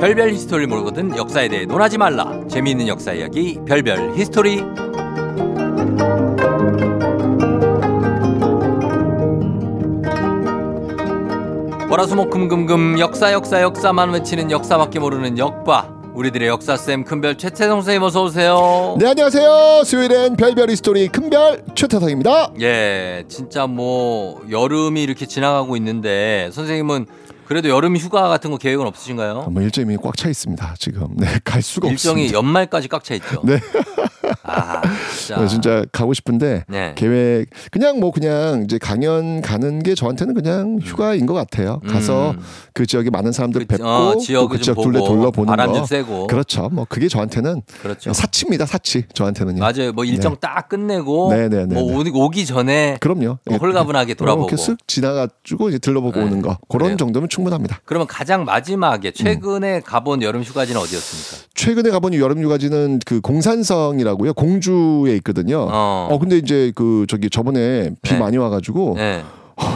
별별 0.00 0.30
히스토리를 0.30 0.68
모르거든 0.68 1.16
역사에 1.16 1.48
대해 1.48 1.66
논하지 1.66 1.98
말라. 1.98 2.40
재미있는 2.48 2.86
역사 2.86 3.12
이야기 3.12 3.58
별별 3.66 4.14
히스토리. 4.16 4.62
월화수목금금금 11.90 13.00
역사 13.00 13.32
역사 13.32 13.60
역사만 13.60 14.10
외치는 14.12 14.52
역사밖에 14.52 15.00
모르는 15.00 15.36
역바 15.36 15.98
우리들의 16.14 16.48
역사쌤 16.48 17.04
큰별 17.04 17.36
최태성 17.36 17.78
선생님 17.80 18.02
어서 18.02 18.22
오세요. 18.22 18.96
네 19.00 19.06
안녕하세요. 19.08 19.82
수요일엔 19.84 20.36
별별 20.36 20.70
히스토리 20.70 21.08
큰별 21.08 21.64
최태성입니다. 21.74 22.52
예, 22.60 23.24
진짜 23.28 23.66
뭐 23.66 24.42
여름이 24.48 25.02
이렇게 25.02 25.26
지나가고 25.26 25.76
있는데 25.76 26.50
선생님은 26.52 27.06
그래도 27.48 27.70
여름 27.70 27.96
휴가 27.96 28.28
같은 28.28 28.50
거 28.50 28.58
계획은 28.58 28.86
없으신가요? 28.86 29.48
뭐 29.50 29.62
일정이 29.62 29.96
꽉 29.96 30.14
차 30.18 30.28
있습니다. 30.28 30.74
지금 30.78 31.08
네, 31.16 31.26
갈 31.42 31.62
수가 31.62 31.88
일정이 31.88 32.24
없습니다. 32.24 32.36
연말까지 32.36 32.88
꽉 32.88 33.02
차 33.02 33.14
있죠. 33.14 33.40
네. 33.42 33.58
아, 34.42 34.82
네, 35.38 35.46
진짜 35.46 35.84
가고 35.92 36.14
싶은데 36.14 36.64
네. 36.68 36.92
계획 36.96 37.46
그냥 37.70 38.00
뭐 38.00 38.10
그냥 38.10 38.62
이제 38.64 38.78
강연 38.78 39.40
가는 39.40 39.82
게 39.82 39.94
저한테는 39.94 40.34
그냥 40.34 40.78
휴가인 40.82 41.26
것 41.26 41.34
같아요. 41.34 41.80
가서 41.86 42.32
음. 42.32 42.40
그 42.72 42.86
지역에 42.86 43.10
많은 43.10 43.32
사람들 43.32 43.64
뵙고 43.66 43.86
어, 43.86 44.08
그좀 44.16 44.20
지역 44.60 44.80
둘레 44.80 45.00
바람 45.46 45.68
거. 45.68 45.74
좀 45.74 45.84
쐬고. 45.86 46.26
그렇죠. 46.26 46.68
뭐 46.70 46.86
그게 46.88 47.08
저한테는 47.08 47.62
그렇죠. 47.82 48.12
사치입니다. 48.12 48.66
사치 48.66 49.04
저한테는요. 49.12 49.60
맞아요. 49.60 49.92
뭐 49.92 50.04
일정 50.04 50.34
네. 50.34 50.38
딱 50.40 50.68
끝내고 50.68 51.32
네, 51.32 51.48
네, 51.48 51.66
네, 51.66 51.74
뭐 51.74 51.82
네. 51.84 51.98
오기, 51.98 52.10
오기 52.14 52.46
전에 52.46 52.98
그럼요. 53.00 53.38
뭐 53.44 53.56
홀가분하게 53.58 54.14
돌아보고. 54.14 54.48
이렇게 54.48 54.62
쓱 54.62 54.78
지나가지고 54.86 55.68
이제 55.70 55.78
들러보고 55.78 56.20
오는 56.20 56.42
거 56.42 56.58
그런 56.68 56.88
그래요. 56.88 56.96
정도면 56.96 57.28
충분합니다. 57.28 57.80
그러면 57.84 58.06
가장 58.06 58.42
음. 58.42 58.44
마지막에 58.46 59.10
최근에 59.12 59.80
가본 59.80 60.22
여름 60.22 60.42
휴가지는 60.42 60.80
어디였습니까? 60.80 61.48
최근에 61.54 61.90
가본 61.90 62.14
여름 62.14 62.42
휴가지는 62.42 63.00
그 63.04 63.20
공산성이라고 63.20 64.17
요. 64.26 64.32
공주에 64.32 65.14
있거든요. 65.16 65.66
어. 65.70 66.08
어, 66.10 66.18
근데 66.18 66.36
이제 66.38 66.72
그 66.74 67.06
저기 67.08 67.30
저번에 67.30 67.90
비 68.02 68.14
네. 68.14 68.18
많이 68.18 68.36
와가지고 68.36 68.94
네. 68.96 69.22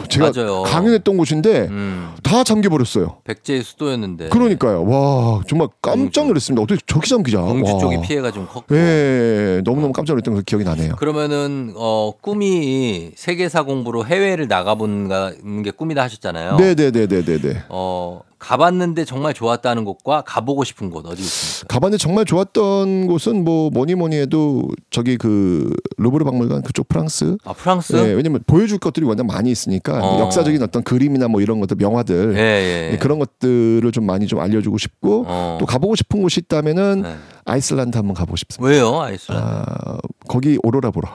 제가 0.08 0.30
맞아요. 0.34 0.62
강연했던 0.62 1.16
곳인데 1.16 1.66
음. 1.68 2.12
다 2.22 2.44
잠겨 2.44 2.68
버렸어요. 2.68 3.16
백제의 3.24 3.62
수도였는데. 3.64 4.28
그러니까요. 4.28 4.84
와 4.84 5.40
정말 5.48 5.68
깜짝 5.80 6.26
놀랐습니다. 6.28 6.62
어떻게 6.62 6.80
저렇게 6.86 7.08
잠기자. 7.08 7.40
공주 7.40 7.72
와. 7.72 7.80
쪽이 7.80 8.00
피해가 8.02 8.30
좀 8.30 8.46
컸고. 8.46 8.76
예, 8.76 9.60
너무너무 9.64 9.92
깜짝 9.92 10.12
놀랐던 10.12 10.34
그 10.34 10.42
기억이 10.42 10.64
나네요. 10.64 10.94
그러면은 10.96 11.72
어 11.76 12.12
꿈이 12.20 13.10
세계사 13.16 13.64
공부로 13.64 14.06
해외를 14.06 14.46
나가본 14.46 15.62
게 15.64 15.72
꿈이다 15.72 16.02
하셨잖아요. 16.04 16.56
네네네네네네. 16.58 17.64
어 17.70 18.20
가봤는데 18.42 19.04
정말 19.04 19.34
좋았다는 19.34 19.84
곳과 19.84 20.22
가보고 20.22 20.64
싶은 20.64 20.90
곳 20.90 21.06
어디 21.06 21.22
있습니까? 21.22 21.72
가봤는데 21.72 22.02
정말 22.02 22.24
좋았던 22.24 23.06
곳은 23.06 23.44
뭐 23.44 23.70
뭐니 23.70 23.94
뭐니 23.94 24.16
해도 24.16 24.68
저기 24.90 25.16
그 25.16 25.70
루브르 25.96 26.24
박물관 26.24 26.62
그쪽 26.62 26.88
프랑스. 26.88 27.36
아 27.44 27.52
프랑스? 27.52 27.92
네, 27.94 28.12
왜냐면 28.12 28.42
보여줄 28.46 28.78
것들이 28.78 29.06
워낙 29.06 29.24
많이 29.26 29.50
있으니까 29.52 30.00
어. 30.04 30.18
역사적인 30.20 30.60
어떤 30.62 30.82
그림이나 30.82 31.28
뭐 31.28 31.40
이런 31.40 31.60
것들 31.60 31.76
명화들 31.78 32.34
예, 32.36 32.40
예. 32.40 32.90
네, 32.92 32.98
그런 32.98 33.20
것들을 33.20 33.90
좀 33.92 34.06
많이 34.06 34.26
좀 34.26 34.40
알려주고 34.40 34.76
싶고 34.78 35.24
어. 35.28 35.58
또 35.60 35.66
가보고 35.66 35.94
싶은 35.94 36.20
곳이 36.20 36.40
있다면은 36.40 37.02
네. 37.02 37.16
아이슬란드 37.44 37.96
한번 37.96 38.14
가보고 38.14 38.36
싶습니다. 38.36 38.68
왜요 38.68 39.00
아이슬란드? 39.00 39.46
아, 39.46 39.98
거기 40.28 40.58
오로라 40.64 40.90
보러 40.90 41.08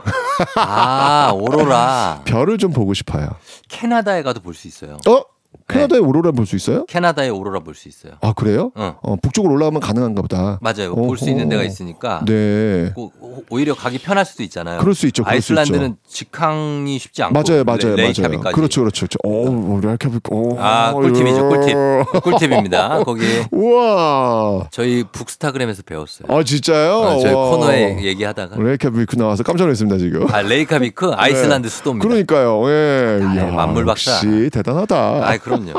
아 0.55 1.31
오로라. 1.33 2.21
별을 2.25 2.57
좀 2.57 2.71
보고 2.71 2.93
싶어요. 2.93 3.27
캐나다에 3.69 4.23
가도 4.23 4.39
볼 4.39 4.53
수 4.53 4.67
있어요. 4.67 4.97
어? 5.07 5.21
캐나다에 5.67 5.99
오로라 5.99 6.31
볼 6.31 6.45
수 6.45 6.55
있어요? 6.55 6.85
캐나다에 6.85 7.27
오로라 7.29 7.59
볼 7.59 7.75
수 7.75 7.89
있어요. 7.89 8.13
아 8.21 8.31
그래요? 8.33 8.71
어. 8.75 8.95
어, 9.01 9.15
북쪽으로 9.21 9.53
올라가면 9.53 9.81
가능한가 9.81 10.21
보다. 10.21 10.59
맞아요. 10.61 10.95
볼 10.95 11.17
수 11.17 11.29
있는. 11.29 11.49
데가 11.49 11.63
있으니까. 11.63 12.23
네. 12.25 12.93
오- 12.95 13.11
오히려 13.49 13.75
가기 13.75 13.99
편할 13.99 14.25
수도 14.25 14.43
있잖아요. 14.43 14.79
그럴 14.79 14.95
수 14.95 15.05
있죠, 15.07 15.23
그럴 15.23 15.41
수 15.41 15.53
아이슬란드는 15.53 15.97
직항이 16.07 16.97
쉽지 16.99 17.23
않고 17.23 17.33
맞아요, 17.33 17.63
맞아요, 17.63 17.95
레, 17.95 18.03
맞아요. 18.13 18.39
그렇죠, 18.53 18.81
그렇죠, 18.81 19.05
그렇죠. 19.07 19.17
오, 19.23 19.79
레이캬비크. 19.81 20.33
오, 20.33 20.57
아 20.59 20.91
꿀팁이죠, 20.93 21.49
꿀팁. 21.49 22.23
꿀팁입니다. 22.23 23.03
거기 23.03 23.21
우와. 23.51 24.67
저희 24.71 25.03
북스타그램에서 25.11 25.83
배웠어요. 25.83 26.27
아 26.29 26.43
진짜요? 26.43 26.93
어, 26.93 27.19
저희 27.19 27.33
와. 27.33 27.49
코너에 27.51 28.03
얘기하다가 28.03 28.55
레이캬비크 28.61 29.15
나와서 29.17 29.43
깜짝 29.43 29.65
놀랐습니다 29.65 29.97
지금. 29.97 30.25
아 30.33 30.41
레이캬비크 30.41 31.11
아이슬란드 31.13 31.69
수도입니다. 31.69 32.07
그러니까. 32.07 32.35
그러니까요. 32.35 32.69
예. 32.69 33.23
아, 33.23 33.33
이야, 33.33 33.51
만물 33.51 33.85
박사. 33.85 34.11
역시 34.13 34.49
대단하다. 34.51 34.95
아 34.97 35.37
그럼 35.37 35.56
요. 35.69 35.73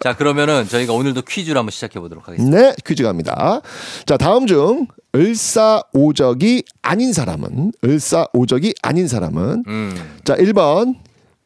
자 0.00 0.16
그러면은 0.16 0.66
저희가 0.68 0.92
오늘도 0.92 1.22
퀴즈를 1.22 1.58
한번 1.58 1.70
시작해 1.70 1.98
보도록 2.00 2.28
하겠습니다. 2.28 2.56
네, 2.56 2.74
퀴즈 2.84 3.02
갑니다. 3.02 3.60
자, 4.06 4.16
다음 4.16 4.46
중 4.46 4.86
을사오적이 5.14 6.64
아닌 6.82 7.12
사람은 7.12 7.72
을사오적이 7.84 8.74
아닌 8.82 9.08
사람은 9.08 9.64
음, 9.66 10.18
자, 10.24 10.34
1번 10.36 10.96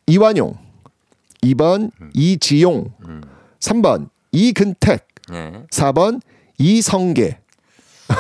이완용, 0.07 0.55
2번 1.43 1.91
이지용, 2.15 2.93
3번 3.61 4.09
이근택, 4.33 5.07
네. 5.31 5.53
4번 5.71 6.21
이성계. 6.59 7.39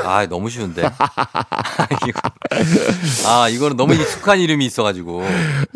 아 0.05 0.27
너무 0.27 0.49
쉬운데. 0.51 0.83
이거, 2.09 2.21
아 3.27 3.49
이거는 3.49 3.77
너무 3.77 3.95
익숙한 3.95 4.41
이름이 4.41 4.65
있어가지고. 4.67 5.23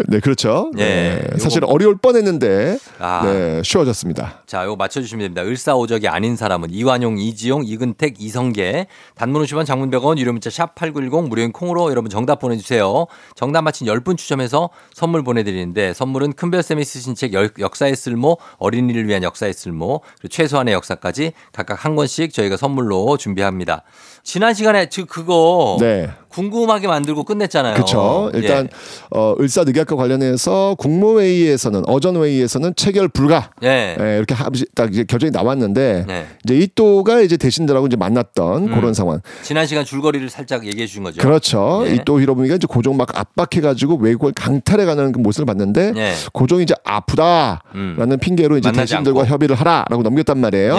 네, 0.08 0.20
그렇죠. 0.20 0.70
예, 0.78 0.84
네, 1.30 1.38
사실 1.38 1.60
요거- 1.62 1.68
어려울 1.72 1.96
뻔했는데 1.96 2.78
아. 2.98 3.22
네, 3.24 3.62
쉬워졌습니다. 3.64 4.42
자, 4.46 4.64
이거 4.64 4.76
맞춰주시면 4.76 5.22
됩니다. 5.26 5.42
을사오적이 5.42 6.08
아닌 6.08 6.36
사람은 6.36 6.70
이완용, 6.70 7.18
이지용, 7.18 7.62
이근택, 7.64 8.16
이성계. 8.20 8.86
단문 9.14 9.42
50원, 9.44 9.64
장문 9.66 9.90
100원, 9.90 10.18
유료 10.18 10.32
문자 10.32 10.50
샵 10.50 10.74
8910 10.74 11.28
무료인 11.28 11.52
콩으로 11.52 11.90
여러분 11.90 12.10
정답 12.10 12.40
보내주세요. 12.40 13.06
정답 13.36 13.62
맞힌 13.62 13.86
10분 13.86 14.16
추첨해서 14.16 14.70
선물 14.94 15.22
보내드리는데 15.22 15.94
선물은 15.94 16.32
큰별쌤이 16.34 16.84
쓰신 16.84 17.14
책 17.14 17.32
역- 17.34 17.58
역사의 17.58 17.94
쓸모, 17.96 18.38
어린이를 18.58 19.06
위한 19.06 19.22
역사의 19.22 19.52
쓸모, 19.54 20.00
그리고 20.18 20.28
최소한의 20.28 20.74
역사까지 20.74 21.32
각각 21.52 21.84
한 21.84 21.96
권씩 21.96 22.32
저희가 22.32 22.56
선물로 22.56 23.16
준비합니다. 23.16 23.82
지난 24.22 24.52
시간에 24.54 24.88
저 24.90 25.04
그거 25.06 25.76
네. 25.80 26.10
궁금하게 26.28 26.86
만들고 26.86 27.24
끝냈잖아요. 27.24 27.74
그렇죠. 27.74 28.30
일단 28.34 28.68
예. 28.70 29.18
어, 29.18 29.34
을사늑약과 29.40 29.96
관련해서 29.96 30.76
국무회의에서는 30.78 31.88
어전회의에서는 31.88 32.74
체결 32.76 33.08
불가. 33.08 33.50
예. 33.64 33.96
예, 33.98 34.16
이렇게 34.18 34.34
하- 34.34 34.48
딱 34.76 34.92
이제 34.92 35.02
결정이 35.04 35.30
나왔는데 35.32 36.04
네. 36.06 36.26
이제 36.44 36.56
이또가 36.56 37.20
이제 37.20 37.36
대신들하고 37.36 37.86
이제 37.86 37.96
만났던 37.96 38.68
음. 38.68 38.74
그런 38.74 38.94
상황. 38.94 39.20
지난 39.42 39.66
시간 39.66 39.84
줄거리를 39.84 40.28
살짝 40.30 40.66
얘기해 40.66 40.86
주신 40.86 41.02
거죠. 41.02 41.20
그렇죠. 41.20 41.82
네. 41.84 41.94
이또 41.96 42.20
히로부미가 42.20 42.56
이제 42.56 42.66
고종 42.68 42.96
막 42.96 43.08
압박해가지고 43.18 43.96
외국을 43.96 44.32
강탈해가는 44.32 45.12
그 45.12 45.18
모습을 45.18 45.46
봤는데 45.46 45.92
네. 45.92 46.14
고종이 46.32 46.62
이제 46.62 46.74
아프다라는 46.84 47.62
음. 47.74 48.18
핑계로 48.20 48.58
이제 48.58 48.70
대신들과 48.70 49.22
않고. 49.22 49.32
협의를 49.32 49.56
하라라고 49.56 50.02
넘겼단 50.02 50.38
말이에요. 50.38 50.76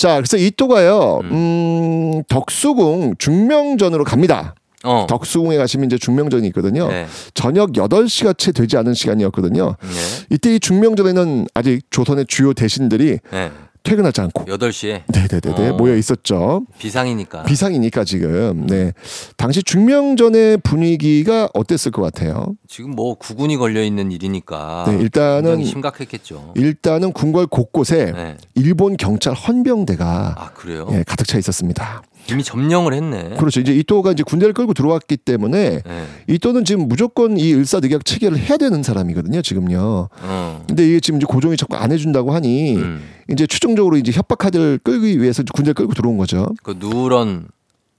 예. 0.00 0.08
자, 0.08 0.14
그래서 0.16 0.38
이 0.38 0.50
또가요, 0.50 1.20
음, 1.24 2.22
덕수궁 2.28 3.16
중명전으로 3.18 4.04
갑니다. 4.04 4.54
어. 4.82 5.06
덕수궁에 5.08 5.58
가시면 5.58 5.86
이제 5.86 5.98
중명전이 5.98 6.46
있거든요. 6.48 6.88
네. 6.88 7.06
저녁 7.34 7.72
8시가 7.72 8.38
채 8.38 8.50
되지 8.50 8.78
않은 8.78 8.94
시간이었거든요. 8.94 9.76
네. 9.78 9.88
이때 10.30 10.54
이 10.54 10.60
중명전에는 10.60 11.48
아직 11.52 11.82
조선의 11.90 12.26
주요 12.28 12.54
대신들이 12.54 13.18
네. 13.30 13.50
퇴근하지 13.82 14.20
않고 14.22 14.44
8시에 14.44 15.02
네네네 15.08 15.70
어. 15.70 15.72
모여 15.74 15.96
있었죠. 15.96 16.66
비상이니까. 16.78 17.44
비상이니까 17.44 18.04
지금 18.04 18.66
네 18.66 18.92
당시 19.36 19.62
중명전의 19.62 20.58
분위기가 20.58 21.48
어땠을 21.54 21.90
것 21.92 22.02
같아요? 22.02 22.54
지금 22.68 22.90
뭐 22.90 23.14
구군이 23.14 23.56
걸려 23.56 23.82
있는 23.82 24.12
일이니까 24.12 24.84
네, 24.88 24.98
일단은 25.00 25.64
심각했겠죠. 25.64 26.52
일단은 26.56 27.12
궁궐 27.12 27.46
곳곳에 27.46 28.12
네. 28.12 28.36
일본 28.54 28.96
경찰 28.96 29.34
헌병대가 29.34 30.34
아 30.36 30.50
그래요? 30.52 30.86
예, 30.92 31.02
가득 31.06 31.26
차 31.26 31.38
있었습니다. 31.38 32.02
이미 32.34 32.44
점령을 32.44 32.94
했네. 32.94 33.36
그렇죠. 33.36 33.60
이제 33.60 33.74
이또가 33.74 34.12
이제 34.12 34.22
군대를 34.22 34.54
끌고 34.54 34.74
들어왔기 34.74 35.18
때문에 35.18 35.82
네. 35.82 36.06
이또는 36.28 36.64
지금 36.64 36.88
무조건 36.88 37.36
이 37.36 37.52
을사늑약 37.54 38.04
체계를 38.04 38.38
해야 38.38 38.56
되는 38.56 38.82
사람이거든요. 38.82 39.42
지금요. 39.42 40.08
어. 40.22 40.64
근데 40.66 40.86
이게 40.86 41.00
지금 41.00 41.18
이제 41.18 41.26
고종이 41.26 41.56
자꾸 41.56 41.76
안 41.76 41.92
해준다고 41.92 42.32
하니 42.32 42.76
음. 42.76 43.02
이제 43.30 43.46
최종적으로 43.46 43.96
이제 43.96 44.12
협박 44.12 44.38
카드를 44.38 44.78
끌기 44.82 45.20
위해서 45.20 45.42
군대를 45.54 45.74
끌고 45.74 45.94
들어온 45.94 46.16
거죠. 46.16 46.48
그 46.62 46.76
누런 46.78 47.48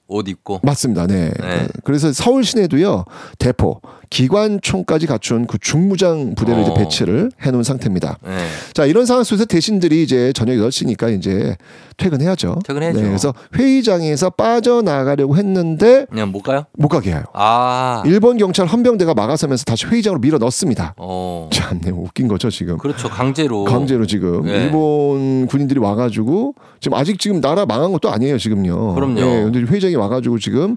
옷 0.07 0.27
입고. 0.27 0.59
맞습니다. 0.63 1.07
네. 1.07 1.31
네. 1.39 1.67
그래서 1.83 2.11
서울 2.11 2.43
시내도요 2.43 3.05
대포, 3.39 3.81
기관총까지 4.11 5.07
갖춘 5.07 5.47
그 5.47 5.57
중무장 5.57 6.35
부대를 6.35 6.61
이제 6.61 6.71
어. 6.71 6.73
배치를 6.75 7.31
해놓은 7.41 7.63
상태입니다. 7.63 8.17
네. 8.23 8.45
자 8.73 8.85
이런 8.85 9.05
상황 9.05 9.23
속에서 9.23 9.45
대신들이 9.45 10.03
이제 10.03 10.33
저녁 10.33 10.55
8시니까 10.55 11.17
이제 11.17 11.55
퇴근해야죠. 11.95 12.59
퇴근해야죠. 12.65 12.99
네, 12.99 13.07
그래서 13.07 13.33
회의장에서 13.55 14.31
빠져나가려고 14.31 15.37
했는데 15.37 16.05
그냥 16.09 16.29
못 16.31 16.41
가요? 16.41 16.65
못 16.77 16.89
가게 16.89 17.11
해요. 17.11 17.23
아. 17.33 18.03
일본 18.05 18.37
경찰 18.37 18.67
헌병대가 18.67 19.13
막아서면서 19.13 19.63
다시 19.63 19.85
회의장으로 19.85 20.19
밀어 20.19 20.37
넣습니다. 20.39 20.93
어. 20.97 21.49
참, 21.53 21.79
네, 21.79 21.89
웃긴 21.89 22.27
거죠 22.27 22.49
지금. 22.49 22.77
그렇죠. 22.77 23.09
강제로. 23.09 23.63
강제로 23.63 24.05
지금 24.05 24.43
네. 24.43 24.65
일본 24.65 25.47
군인들이 25.47 25.79
와가지고 25.79 26.55
지금 26.81 26.97
아직 26.97 27.17
지금 27.17 27.39
나라 27.39 27.65
망한 27.65 27.93
것도 27.93 28.09
아니에요 28.09 28.37
지금요. 28.37 28.93
그럼요. 28.95 29.13
네, 29.15 29.43
근데 29.43 29.59
회의장에 29.61 29.95
와가지고 29.95 30.37
지금 30.39 30.75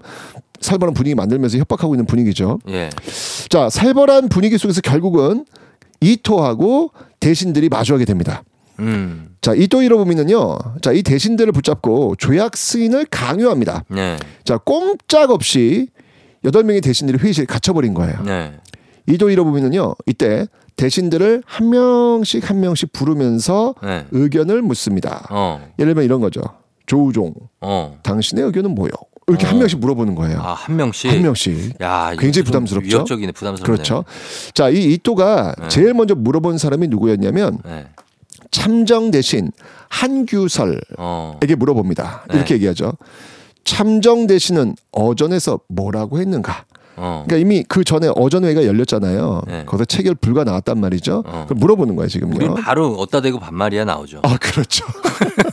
살벌한 0.65 0.93
분위기 0.93 1.15
만들면서 1.15 1.57
협박하고 1.57 1.95
있는 1.95 2.05
분위기죠. 2.05 2.59
예. 2.69 2.89
자 3.49 3.69
살벌한 3.69 4.29
분위기 4.29 4.57
속에서 4.57 4.81
결국은 4.81 5.45
이토하고 6.01 6.91
대신들이 7.19 7.69
마주하게 7.69 8.05
됩니다. 8.05 8.43
음. 8.79 9.29
자 9.41 9.53
이토 9.53 9.81
히로부미는요. 9.83 10.57
자 10.81 10.91
이 10.91 11.01
대신들을 11.03 11.51
붙잡고 11.53 12.15
조약 12.17 12.57
승인을 12.57 13.05
강요합니다. 13.09 13.85
네. 13.89 14.17
자 14.43 14.57
꼼짝없이 14.57 15.87
여덟 16.43 16.63
명의 16.63 16.81
대신들이 16.81 17.17
회의실에 17.17 17.45
갇혀버린 17.45 17.93
거예요. 17.93 18.21
네. 18.23 18.53
이도 19.07 19.29
히로부미는요. 19.31 19.95
이때 20.07 20.47
대신들을 20.75 21.43
한 21.45 21.69
명씩 21.69 22.49
한 22.49 22.59
명씩 22.59 22.91
부르면서 22.91 23.75
네. 23.81 24.05
의견을 24.11 24.61
묻습니다. 24.61 25.25
어. 25.29 25.61
예를 25.79 25.93
들면 25.93 26.03
이런 26.03 26.19
거죠. 26.21 26.41
조우종, 26.85 27.33
어. 27.61 27.97
당신의 28.03 28.43
의견은 28.45 28.75
뭐요? 28.75 28.91
이렇게 29.27 29.47
한 29.47 29.57
명씩 29.57 29.79
물어보는 29.79 30.13
거예요. 30.15 30.39
아, 30.39 30.53
한 30.53 30.75
명씩. 30.75 31.11
한 31.11 31.21
명씩. 31.21 31.81
야, 31.81 32.11
굉장히 32.11 32.43
좀 32.43 32.45
부담스럽죠. 32.45 32.87
위협적이네, 32.87 33.31
부담스럽네. 33.31 33.65
그렇죠. 33.65 34.05
자, 34.53 34.69
이 34.69 34.93
이또가 34.93 35.55
네. 35.59 35.67
제일 35.67 35.93
먼저 35.93 36.13
물어본 36.13 36.59
사람이 36.59 36.87
누구였냐면 36.89 37.57
네. 37.65 37.87
참정 38.51 39.11
대신 39.11 39.51
한규설에게 39.89 40.79
어. 40.97 41.39
물어봅니다. 41.57 42.25
네. 42.29 42.37
이렇게 42.37 42.53
얘기하죠. 42.55 42.93
참정 43.63 44.27
대신은 44.27 44.75
어전에서 44.91 45.59
뭐라고 45.69 46.19
했는가? 46.19 46.65
어. 46.97 47.23
그러니까 47.25 47.37
이미 47.37 47.63
그 47.67 47.83
전에 47.83 48.09
어전회가 48.15 48.65
열렸잖아요. 48.65 49.41
네. 49.47 49.65
거기서 49.65 49.85
체결 49.85 50.15
불가 50.15 50.43
나왔단 50.43 50.79
말이죠. 50.79 51.23
그걸 51.23 51.57
물어보는 51.57 51.95
거예요 51.95 52.07
지금요. 52.07 52.35
우리 52.35 52.61
바로 52.61 52.93
어따 52.95 53.21
대고 53.21 53.39
반말이야 53.39 53.85
나오죠. 53.85 54.21
아 54.23 54.37
그렇죠. 54.37 54.85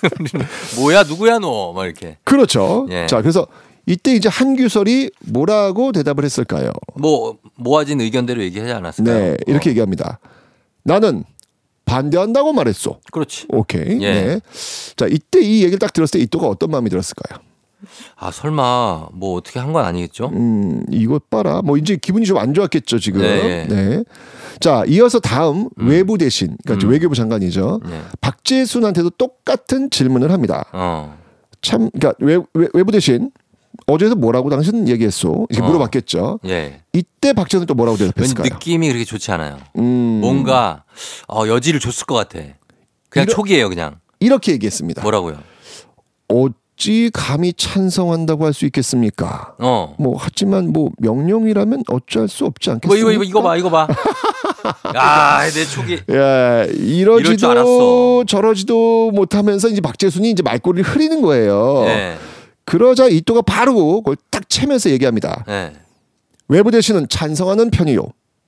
뭐야 0.77 1.03
누구야 1.05 1.39
너? 1.39 1.73
막 1.73 1.85
이렇게. 1.85 2.19
그렇죠. 2.25 2.87
예. 2.91 3.07
자 3.07 3.21
그래서 3.21 3.47
이때 3.87 4.15
이제 4.15 4.29
한규설이 4.29 5.11
뭐라고 5.27 5.93
대답을 5.93 6.25
했을까요? 6.25 6.71
뭐 6.95 7.39
모아진 7.57 8.01
의견대로 8.01 8.43
얘기하지 8.43 8.73
않았을까요? 8.73 9.19
네, 9.19 9.37
이렇게 9.47 9.71
얘기합니다. 9.71 10.21
나는 10.85 11.25
반대한다고 11.85 12.53
말했어. 12.53 13.01
그렇지. 13.11 13.47
오케이. 13.51 14.01
예. 14.03 14.13
네. 14.13 14.41
자 14.97 15.07
이때 15.07 15.41
이 15.41 15.63
얘기를 15.63 15.79
딱 15.79 15.93
들었을 15.93 16.19
때 16.19 16.23
이또가 16.23 16.47
어떤 16.47 16.71
마음이 16.71 16.89
들었을까요? 16.91 17.41
아 18.17 18.31
설마 18.31 19.09
뭐 19.13 19.35
어떻게 19.37 19.59
한 19.59 19.73
건 19.73 19.85
아니겠죠? 19.85 20.29
음, 20.33 20.85
이것 20.91 21.29
봐라. 21.31 21.63
뭐 21.63 21.77
이제 21.77 21.97
기분이 21.97 22.27
좀 22.27 22.39
안 22.39 22.55
좋았겠죠 22.55 22.99
지금. 22.99 23.21
네. 23.23 23.67
네. 23.69 24.05
자 24.61 24.85
이어서 24.87 25.19
다음 25.21 25.69
외부 25.77 26.19
대신, 26.19 26.57
그러니까 26.65 26.87
음. 26.87 26.93
외교부 26.93 27.15
장관이죠. 27.15 27.81
네. 27.89 28.01
박재순한테도 28.21 29.11
똑같은 29.11 29.91
질문을 29.91 30.31
합니다. 30.33 30.65
어. 30.73 31.19
참, 31.63 31.91
그러니까 31.91 32.15
외, 32.25 32.37
외, 32.55 32.69
외부 32.75 32.91
대신 32.93 33.31
어제도 33.87 34.15
뭐라고 34.17 34.51
당신 34.51 34.89
얘기했어? 34.89 35.47
이렇게 35.49 35.63
어. 35.65 35.67
물어봤겠죠. 35.67 36.41
예. 36.47 36.83
이때 36.93 37.33
박재순 37.33 37.67
또 37.67 37.75
뭐라고 37.75 37.97
대답했을까요? 37.99 38.45
느낌이 38.55 38.87
그렇게 38.89 39.05
좋지 39.05 39.31
않아요. 39.33 39.59
음, 39.79 39.83
뭔가 40.21 40.85
어, 41.29 41.47
여지를 41.47 41.81
줬을 41.81 42.05
것 42.07 42.15
같아. 42.15 42.39
그냥 43.09 43.25
이러- 43.27 43.35
촉이에요, 43.35 43.69
그냥. 43.69 43.97
이렇게 44.21 44.53
얘기했습니다. 44.53 45.03
뭐라고요? 45.03 45.39
어 46.29 46.47
찌 46.83 47.11
감히 47.13 47.53
찬성한다고 47.53 48.45
할 48.45 48.53
수 48.53 48.67
있겠습니까? 48.67 49.55
어. 49.61 49.95
뭐 49.99 50.17
하지만 50.19 50.73
뭐 50.73 50.91
명령이라면 50.99 51.85
어찌할 51.89 52.27
수 52.29 52.45
없지 52.45 52.71
뭐 52.71 52.75
않겠습니까? 52.75 52.99
이거 53.01 53.13
이거 53.13 53.23
이거 53.23 53.41
봐, 53.41 53.57
이거 53.57 53.71
봐. 53.71 53.87
야, 54.97 55.49
내 55.49 55.65
촉이. 55.65 55.99
줄 57.23 57.37
이러지도. 57.37 58.25
저러지도 58.27 59.13
못하면서 59.13 59.69
이제 59.69 59.81
박재순이 59.81 60.31
이제 60.31 60.43
말꼬리를 60.43 60.83
흐리는 60.91 61.23
거예요. 61.23 61.85
예. 61.87 62.17
그러자 62.65 63.07
이또가 63.09 63.43
바로 63.43 64.03
그걸 64.03 64.17
딱 64.31 64.49
채면서 64.49 64.91
얘기합니다. 64.91 65.45
예. 65.49 65.73
외부 66.49 66.73
대신은 66.73 67.09
찬성하는 67.09 67.71
편이요. 67.71 68.03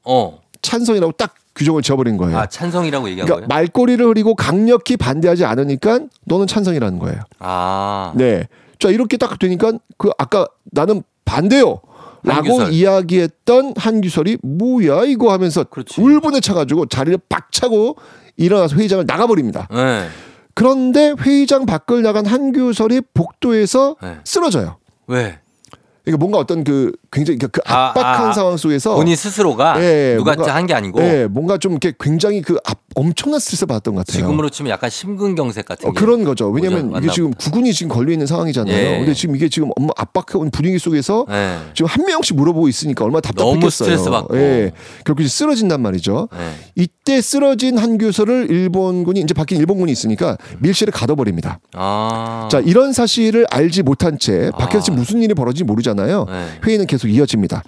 어. 0.04 0.38
찬성이라고 0.64 1.12
딱 1.12 1.34
규정을 1.54 1.82
지어버린 1.82 2.16
거예요. 2.16 2.36
아, 2.36 2.46
찬성이라고 2.46 3.08
얘기한 3.10 3.26
그러니까 3.26 3.46
거예요? 3.46 3.62
말꼬리를 3.62 4.04
흐리고 4.04 4.34
강력히 4.34 4.96
반대하지 4.96 5.44
않으니까 5.44 6.00
너는 6.24 6.48
찬성이라는 6.48 6.98
거예요. 6.98 7.20
아. 7.38 8.12
네. 8.16 8.48
자 8.80 8.88
이렇게 8.88 9.16
딱 9.16 9.38
되니까 9.38 9.72
그 9.96 10.10
아까 10.18 10.46
나는 10.64 11.02
반대요. 11.24 11.80
라고 12.26 12.54
한규설. 12.54 12.72
이야기했던 12.72 13.74
한규설이 13.76 14.38
뭐야 14.42 15.04
이거 15.04 15.30
하면서 15.32 15.64
울분에 15.98 16.40
차가지고 16.40 16.86
자리를 16.86 17.18
빡 17.28 17.52
차고 17.52 17.96
일어나서 18.38 18.76
회의장을 18.76 19.04
나가버립니다. 19.06 19.68
네. 19.70 20.08
그런데 20.54 21.14
회의장 21.20 21.66
밖을 21.66 22.02
나간 22.02 22.24
한규설이 22.26 23.02
복도에서 23.12 23.96
네. 24.02 24.18
쓰러져요. 24.24 24.78
왜? 25.06 25.38
그러니까 26.04 26.18
뭔가 26.20 26.38
어떤 26.38 26.64
그 26.64 26.92
굉장히 27.10 27.38
그 27.38 27.48
아, 27.66 27.88
압박한 27.88 28.28
아, 28.28 28.32
상황 28.32 28.56
속에서 28.56 28.94
본인 28.94 29.16
스스로가 29.16 29.82
예, 29.82 30.16
누가 30.16 30.34
한 30.54 30.66
게 30.66 30.74
아니고 30.74 31.00
예, 31.02 31.26
뭔가 31.30 31.56
좀 31.58 31.72
이렇게 31.72 31.92
굉장히 31.98 32.42
그 32.42 32.58
압, 32.64 32.78
엄청난 32.94 33.40
스트레스 33.40 33.66
받았던 33.66 33.94
것 33.94 34.06
같아요. 34.06 34.22
지금으로 34.22 34.48
치면 34.50 34.70
약간 34.70 34.88
심근경색 34.90 35.64
같은 35.66 35.88
어, 35.88 35.92
게 35.92 35.98
그런 36.00 36.24
거죠. 36.24 36.48
왜냐하면 36.50 36.92
이게 37.02 37.10
지금 37.12 37.32
구군이 37.32 37.72
지금 37.72 37.90
걸려 37.94 38.12
있는 38.12 38.26
상황이잖아요. 38.26 38.74
예. 38.76 38.98
근데 38.98 39.14
지금 39.14 39.34
이게 39.36 39.48
지금 39.48 39.70
엄마 39.76 39.90
압박한 39.96 40.50
분위기 40.50 40.78
속에서 40.78 41.26
예. 41.30 41.58
지금 41.74 41.86
한 41.88 42.04
명씩 42.06 42.36
물어보고 42.36 42.68
있으니까 42.68 43.04
얼마나 43.04 43.20
답답했겠어요. 43.22 43.60
너무 43.60 43.70
스트레스 43.70 44.10
받고. 44.10 44.36
예. 44.36 44.72
결국 45.04 45.22
이제 45.22 45.28
쓰러진단 45.30 45.80
말이죠. 45.82 46.28
예. 46.34 46.50
이때 46.76 47.20
쓰러진 47.20 47.78
한 47.78 47.98
교서를 47.98 48.50
일본군이 48.50 49.20
이제 49.20 49.32
밖에 49.34 49.56
일본군이 49.56 49.90
있으니까 49.92 50.36
밀실에 50.60 50.90
가둬버립니다. 50.92 51.58
아. 51.74 52.48
자 52.50 52.60
이런 52.60 52.92
사실을 52.92 53.46
알지 53.50 53.82
못한 53.82 54.18
채 54.18 54.50
밖에서 54.58 54.84
지금 54.84 54.98
무슨 54.98 55.22
일이 55.22 55.32
벌어질지 55.34 55.64
모르잖아요. 55.64 55.93
네. 55.94 56.46
회의는 56.64 56.86
계속 56.86 57.08
이어집니다. 57.08 57.62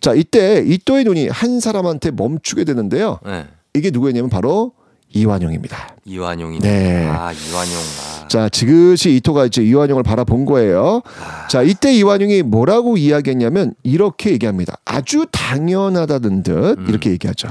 자 0.00 0.14
이때 0.14 0.62
이또의 0.66 1.04
눈이 1.04 1.28
한 1.28 1.60
사람한테 1.60 2.10
멈추게 2.10 2.64
되는데요. 2.64 3.18
네. 3.24 3.46
이게 3.74 3.90
누구였냐면 3.90 4.30
바로 4.30 4.72
이완용입니다. 5.10 5.96
이완용이 6.04 6.58
네. 6.60 7.06
아, 7.06 7.32
이완용. 7.32 7.78
아. 7.78 8.28
자, 8.28 8.48
지그시 8.48 9.16
이토가 9.16 9.46
이제 9.46 9.62
이완용을 9.62 10.02
바라본 10.02 10.44
거예요. 10.44 11.00
자, 11.48 11.62
이때 11.62 11.94
이완용이 11.94 12.42
뭐라고 12.42 12.98
이야기했냐면 12.98 13.74
이렇게 13.82 14.30
얘기합니다. 14.32 14.76
아주 14.84 15.26
당연하다는 15.32 16.42
듯 16.42 16.78
이렇게 16.88 17.10
얘기하죠. 17.10 17.48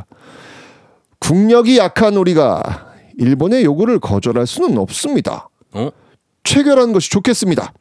국력이 1.20 1.78
약한 1.80 2.16
우리가 2.16 2.94
일본의 3.18 3.64
요구를 3.66 4.00
거절할 4.00 4.46
수는 4.46 4.78
없습니다. 4.78 5.50
어? 5.72 5.90
체결하는 6.44 6.94
것이 6.94 7.10
좋겠습니다. 7.10 7.74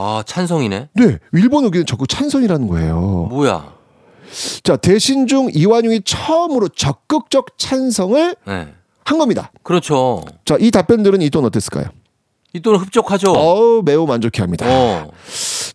아, 0.00 0.22
찬성이네. 0.24 0.90
네, 0.92 1.18
일본 1.32 1.64
의견은 1.64 1.84
적극 1.86 2.08
찬성이라는 2.08 2.68
거예요. 2.68 3.26
뭐야? 3.30 3.74
자, 4.62 4.76
대신 4.76 5.26
중 5.26 5.48
이완용이 5.52 6.02
처음으로 6.04 6.68
적극적 6.68 7.58
찬성을 7.58 8.36
네. 8.46 8.68
한 9.04 9.18
겁니다. 9.18 9.50
그렇죠. 9.64 10.22
자, 10.44 10.56
이 10.60 10.70
답변들은 10.70 11.20
이 11.22 11.30
돈 11.30 11.44
어땠을까요? 11.46 11.86
이 12.52 12.60
돈은 12.60 12.78
흡족하죠. 12.78 13.32
어우, 13.32 13.82
매우 13.84 14.06
만족해 14.06 14.40
합니다. 14.42 14.66
어. 14.68 15.10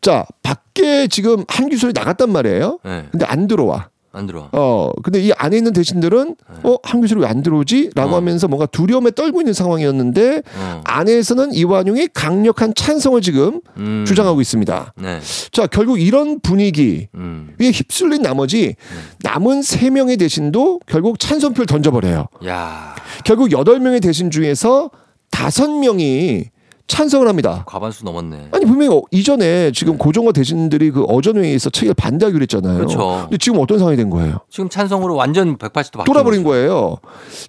자, 0.01 0.25
밖에 0.41 1.07
지금 1.07 1.43
한규설이 1.47 1.91
나갔단 1.93 2.31
말이에요. 2.31 2.79
네. 2.85 3.05
근데 3.11 3.25
안 3.25 3.47
들어와. 3.47 3.89
안 4.13 4.27
들어와. 4.27 4.49
어, 4.51 4.91
근데 5.01 5.19
이 5.19 5.31
안에 5.33 5.57
있는 5.57 5.73
대신들은 5.73 6.35
어, 6.63 6.77
한규설이 6.83 7.19
왜안 7.19 7.41
들어오지? 7.41 7.89
라고 7.95 8.13
어. 8.13 8.15
하면서 8.17 8.47
뭔가 8.47 8.67
두려움에 8.67 9.09
떨고 9.11 9.41
있는 9.41 9.53
상황이었는데 9.53 10.43
어. 10.55 10.81
안에서는 10.85 11.53
이완용이 11.53 12.09
강력한 12.13 12.73
찬성을 12.75 13.19
지금 13.21 13.59
음. 13.77 14.05
주장하고 14.07 14.39
있습니다. 14.39 14.93
네. 14.97 15.19
자, 15.51 15.65
결국 15.65 15.99
이런 15.99 16.39
분위기 16.39 17.07
음. 17.15 17.55
휩쓸린 17.59 18.21
나머지 18.21 18.75
남은 19.23 19.63
세 19.63 19.89
명의 19.89 20.15
대신도 20.17 20.81
결국 20.85 21.19
찬성표를 21.19 21.65
던져버려요. 21.65 22.27
야, 22.45 22.95
결국 23.25 23.51
여덟 23.51 23.79
명의 23.79 23.99
대신 23.99 24.29
중에서 24.29 24.91
다섯 25.31 25.71
명이 25.71 26.45
찬성을 26.87 27.27
합니다. 27.27 27.63
과반수 27.65 28.03
넘었네. 28.05 28.49
아니 28.51 28.65
분명히 28.65 28.95
어, 28.95 29.01
이전에 29.09 29.71
지금 29.71 29.97
고종과 29.97 30.31
대신들이 30.33 30.91
그 30.91 31.03
어전회의에서 31.05 31.69
체결 31.69 31.93
반대하기로 31.95 32.41
했잖아요. 32.43 32.75
그렇죠. 32.77 33.21
근데 33.23 33.37
지금 33.37 33.59
어떤 33.59 33.79
상황이 33.79 33.95
된 33.97 34.09
거예요? 34.09 34.39
지금 34.49 34.69
찬성으로 34.69 35.15
완전 35.15 35.57
180도 35.57 35.93
바뀐 35.93 36.03
돌아버린. 36.05 36.43
거예요. 36.43 36.97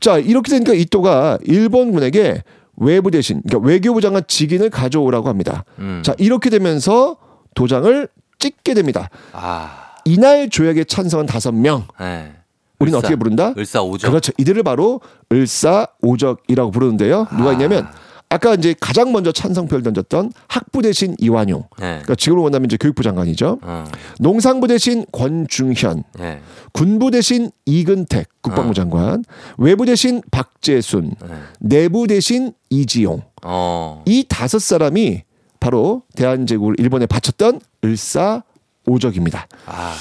자 0.01 0.18
이렇게 0.18 0.51
되니까 0.51 0.72
이또가 0.72 1.39
일본군에게 1.43 2.43
외부 2.76 3.11
대신 3.11 3.43
그러니까 3.47 3.68
외교부 3.68 4.01
장관 4.01 4.22
직인을 4.26 4.70
가져오라고 4.70 5.28
합니다. 5.28 5.64
음. 5.78 6.03
자 6.05 6.14
이렇게 6.18 6.49
되면서 6.49 7.16
도장을 7.55 8.09
찍게 8.39 8.74
됩니다. 8.74 9.11
아, 9.32 9.95
이날 10.05 10.49
조약에 10.49 10.85
찬성한 10.85 11.26
다섯 11.26 11.53
명. 11.53 11.85
네. 12.01 12.32
우리는 12.78 12.97
을사. 12.97 13.07
어떻게 13.07 13.16
부른다? 13.16 13.53
을사오적. 13.57 14.11
그렇죠. 14.11 14.32
이들을 14.39 14.62
바로 14.64 15.01
을사오적이라고 15.32 16.70
부르는데요. 16.70 17.26
누가 17.37 17.53
있냐면 17.53 17.85
아 17.87 17.93
까 18.39 18.55
이제 18.55 18.74
가장 18.80 19.12
먼저 19.12 19.32
찬성표를 19.32 19.82
던졌던 19.82 20.32
학부 20.49 20.82
대신 20.82 21.14
이완용. 21.18 21.64
네. 21.78 21.87
그러니까 22.03 22.14
지금으로 22.14 22.43
본다면 22.43 22.66
이제 22.66 22.76
교육부 22.76 23.03
장관이죠. 23.03 23.59
어. 23.62 23.85
농상부 24.18 24.66
대신 24.66 25.05
권중현, 25.12 26.05
네. 26.18 26.41
군부 26.72 27.11
대신 27.11 27.51
이근택 27.66 28.28
국방부 28.43 28.70
어. 28.70 28.74
장관, 28.74 29.24
외부 29.59 29.87
대신 29.87 30.20
박재순, 30.30 31.14
네. 31.20 31.35
내부 31.61 32.07
대신 32.07 32.53
이지용. 32.70 33.22
어. 33.43 34.03
이 34.07 34.24
다섯 34.28 34.59
사람이 34.61 35.22
바로 35.61 36.03
대한제국을 36.16 36.74
일본에 36.78 37.07
바쳤던 37.07 37.61
을사 37.85 38.43
오적입니다. 38.87 39.47
아, 39.66 39.95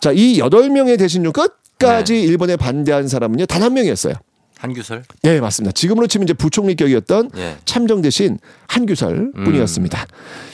자, 0.00 0.12
이 0.12 0.38
여덟 0.38 0.68
명의 0.70 0.96
대신 0.96 1.24
중 1.24 1.32
끝까지 1.32 2.12
네. 2.14 2.20
일본에 2.20 2.56
반대한 2.56 3.08
사람은요 3.08 3.46
단 3.46 3.62
한 3.62 3.74
명이었어요. 3.74 4.14
한규설. 4.58 5.04
네, 5.22 5.40
맞습니다. 5.40 5.72
지금으로 5.72 6.06
치면 6.06 6.24
이제 6.24 6.34
부총리격이었던 6.34 7.30
예. 7.36 7.56
참정 7.64 8.02
대신 8.02 8.38
한규설 8.66 9.32
음. 9.34 9.44
뿐이었습니다. 9.44 10.06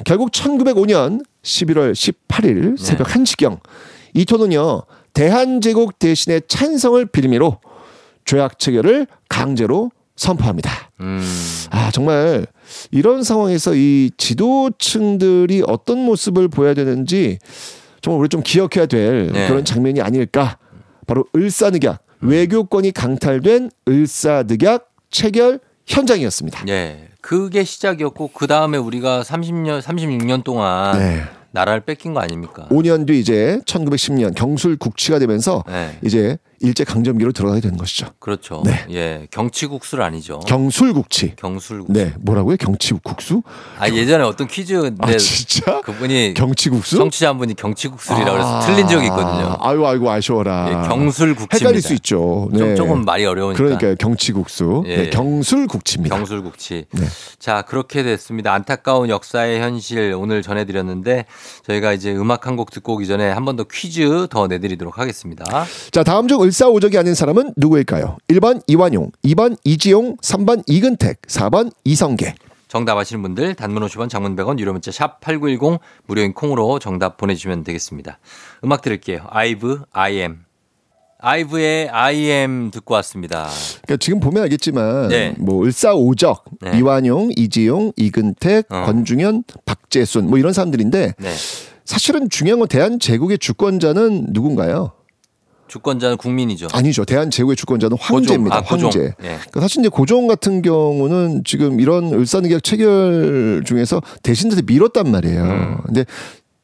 결국 0.05 0.31
1905년 0.31 1.25
11월 1.43 1.93
18일 1.93 2.77
네. 2.77 2.85
새벽 2.85 3.09
1시경 3.09 3.61
이토는요 4.13 4.83
대한제국 5.15 5.99
대신의 5.99 6.43
찬성을 6.49 7.05
빌미로 7.07 7.59
조약 8.25 8.59
체결을 8.59 9.07
강제로 9.29 9.91
선포합니다. 10.17 10.71
음. 11.01 11.21
아, 11.71 11.91
정말 11.93 12.47
이런 12.91 13.23
상황에서 13.23 13.75
이 13.75 14.11
지도층들이 14.17 15.63
어떤 15.67 15.99
모습을 15.99 16.49
보여야 16.49 16.75
되는지 16.75 17.39
정말 18.01 18.21
우리 18.21 18.29
좀 18.29 18.43
기억해야 18.43 18.87
될 18.87 19.33
네. 19.33 19.49
그런 19.49 19.65
장면이 19.65 20.01
아닐까. 20.01 20.59
바로 21.07 21.25
을사늑약, 21.35 22.03
외교권이 22.21 22.93
강탈된 22.93 23.71
을사늑약 23.89 24.91
체결 25.11 25.61
현장이었습니다. 25.87 26.65
예. 26.69 27.09
그게 27.21 27.65
시작이었고 27.65 28.31
그 28.35 28.47
다음에 28.47 28.77
우리가 28.77 29.23
30년 29.23 29.81
36년 29.81 30.45
동안 30.45 30.99
네. 30.99 31.23
나라를 31.53 31.81
뺏긴 31.81 32.13
거 32.13 32.21
아닙니까? 32.21 32.67
5년 32.71 33.07
뒤 33.07 33.19
이제 33.21 33.61
1910년 33.65 34.35
경술 34.35 34.77
국치가 34.77 35.19
되면서 35.19 35.65
네. 35.67 35.99
이제 36.03 36.37
일제 36.61 36.85
강점기로 36.85 37.33
들어가게 37.33 37.61
되는 37.61 37.77
것이죠. 37.77 38.07
그렇죠. 38.19 38.63
네. 38.65 38.87
예. 38.91 39.27
경치국수를 39.31 40.03
아니죠. 40.05 40.39
경술국치. 40.41 41.35
경술국수. 41.37 41.93
네, 41.93 42.15
뭐라고요? 42.21 42.57
경치국수? 42.57 43.43
아 43.79 43.89
예전에 43.89 44.25
어떤 44.25 44.47
퀴즈 44.47 44.91
아, 44.99 45.17
진짜? 45.17 45.81
그분이 45.83 46.35
경치국수? 46.35 46.97
청취자 46.97 47.29
한 47.29 47.39
분이 47.39 47.55
경치국술이라고 47.55 48.39
아, 48.43 48.61
틀린 48.61 48.89
적이 48.89 49.07
있거든요. 49.07 49.57
아유, 49.61 49.85
아이고 49.87 50.11
아쉬워라. 50.11 50.69
예, 50.69 50.89
경술국치입니다. 50.89 51.57
헷갈릴 51.57 51.83
수 51.83 51.93
있죠. 51.95 52.49
네. 52.53 52.59
좀 52.59 52.77
조금 52.77 53.05
말이 53.05 53.25
어려우니까. 53.27 53.57
그러니까요. 53.63 53.97
경치국수. 53.97 54.85
예. 54.87 54.97
네, 54.97 55.11
경술국치입니다. 55.11 56.17
경술국치. 56.17 56.87
네. 56.91 57.07
자, 57.39 57.63
그렇게 57.63 58.03
됐습니다. 58.03 58.53
안타까운 58.55 59.09
역사의 59.11 59.61
현실 59.61 60.15
오늘 60.17 60.43
전해 60.43 60.65
드렸는데 60.65 61.27
저희가 61.67 61.93
이제 61.93 62.13
음악 62.15 62.47
한 62.47 62.55
곡 62.55 62.71
듣고 62.71 62.95
오기 62.95 63.07
전에 63.09 63.31
한 63.31 63.45
번 63.45 63.57
더 63.57 63.65
퀴즈 63.65 64.27
더 64.31 64.47
내드리도록 64.47 64.99
하겠습니다. 64.99 65.45
자, 65.91 66.03
다음 66.05 66.29
중 66.29 66.41
을사오적이 66.55 66.99
아닌 66.99 67.15
사람은 67.15 67.55
누구일까요? 67.57 68.19
1번 68.29 68.63
이완용, 68.69 69.11
2번 69.25 69.57
이지용, 69.65 70.17
3번 70.19 70.63
이근택, 70.69 71.23
4번 71.23 71.73
이성계. 71.83 72.37
정답 72.69 72.97
아시는 72.97 73.23
분들 73.23 73.57
단문 73.57 73.85
50원 73.85 74.09
장문 74.09 74.37
100원 74.37 74.61
유료 74.61 74.71
문자 74.71 74.93
샵 74.93 75.21
8910 75.21 75.81
무료인 76.07 76.33
콩으로 76.33 76.79
정답 76.79 77.17
보내주시면 77.17 77.65
되겠습니다. 77.65 78.21
음악 78.63 78.83
들을게요. 78.83 79.27
아이브 79.31 79.83
I 79.91 80.13
am. 80.19 80.45
아이브의 81.19 81.89
I 81.91 82.15
am 82.19 82.71
듣고 82.71 82.95
왔습니다. 82.95 83.49
그러니까 83.83 83.97
지금 83.97 84.21
보면 84.21 84.45
알겠지만 84.45 85.09
네. 85.09 85.35
뭐 85.39 85.65
을사오적, 85.65 86.45
네. 86.61 86.79
이완용, 86.79 87.31
이지용, 87.35 87.91
이근택, 87.97 88.67
어. 88.71 88.85
권중현, 88.85 89.43
박재순 89.65 90.29
뭐 90.29 90.39
이런 90.39 90.53
사람들인데 90.53 91.15
네. 91.19 91.33
사실은 91.85 92.31
중요한 92.31 92.61
건 92.61 92.69
대한 92.69 93.01
제국의 93.01 93.39
주권자는 93.39 94.27
누군가요? 94.29 94.93
주권자는 95.75 96.19
국민이죠. 96.19 96.69
아니죠. 96.73 97.05
대한 97.05 97.33
제국의 97.33 97.57
주권자는 97.57 97.97
황제입니다. 98.01 98.61
고종. 98.61 98.87
아, 98.87 98.89
고종. 98.89 99.03
황제. 99.03 99.15
예. 99.25 99.37
그러니까 99.37 99.61
사실 99.61 99.81
이제 99.81 99.89
고종 99.89 100.29
같은 100.29 100.63
경우는 100.63 101.43
지금 101.45 101.81
이런 101.81 102.13
을사늑약 102.13 102.63
체결 102.63 103.65
중에서 103.67 104.01
대신들을 104.23 104.63
밀었단 104.67 105.11
말이에요. 105.11 105.43
음. 105.43 105.79
근데 105.85 106.05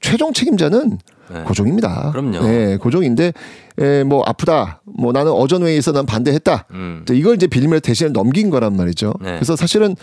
최종 0.01 0.33
책임자는 0.33 0.99
네. 1.33 1.43
고종입니다. 1.43 2.13
그럼요. 2.13 2.41
네, 2.41 2.77
고종인데 2.77 3.33
에, 3.79 4.05
뭐 4.05 4.23
아프다. 4.27 4.83
뭐 4.85 5.13
나는 5.13 5.33
어전 5.33 5.63
회의에서 5.63 5.93
난 5.93 6.05
반대했다. 6.07 6.67
음. 6.73 7.03
또 7.07 7.15
이걸 7.15 7.37
이제 7.37 7.47
빌미를 7.47 7.81
대신에 7.81 8.11
넘긴 8.11 8.51
거란 8.51 8.77
말이죠. 8.77 9.15
네. 9.21 9.35
그래서 9.35 9.57
사실은 9.57 9.95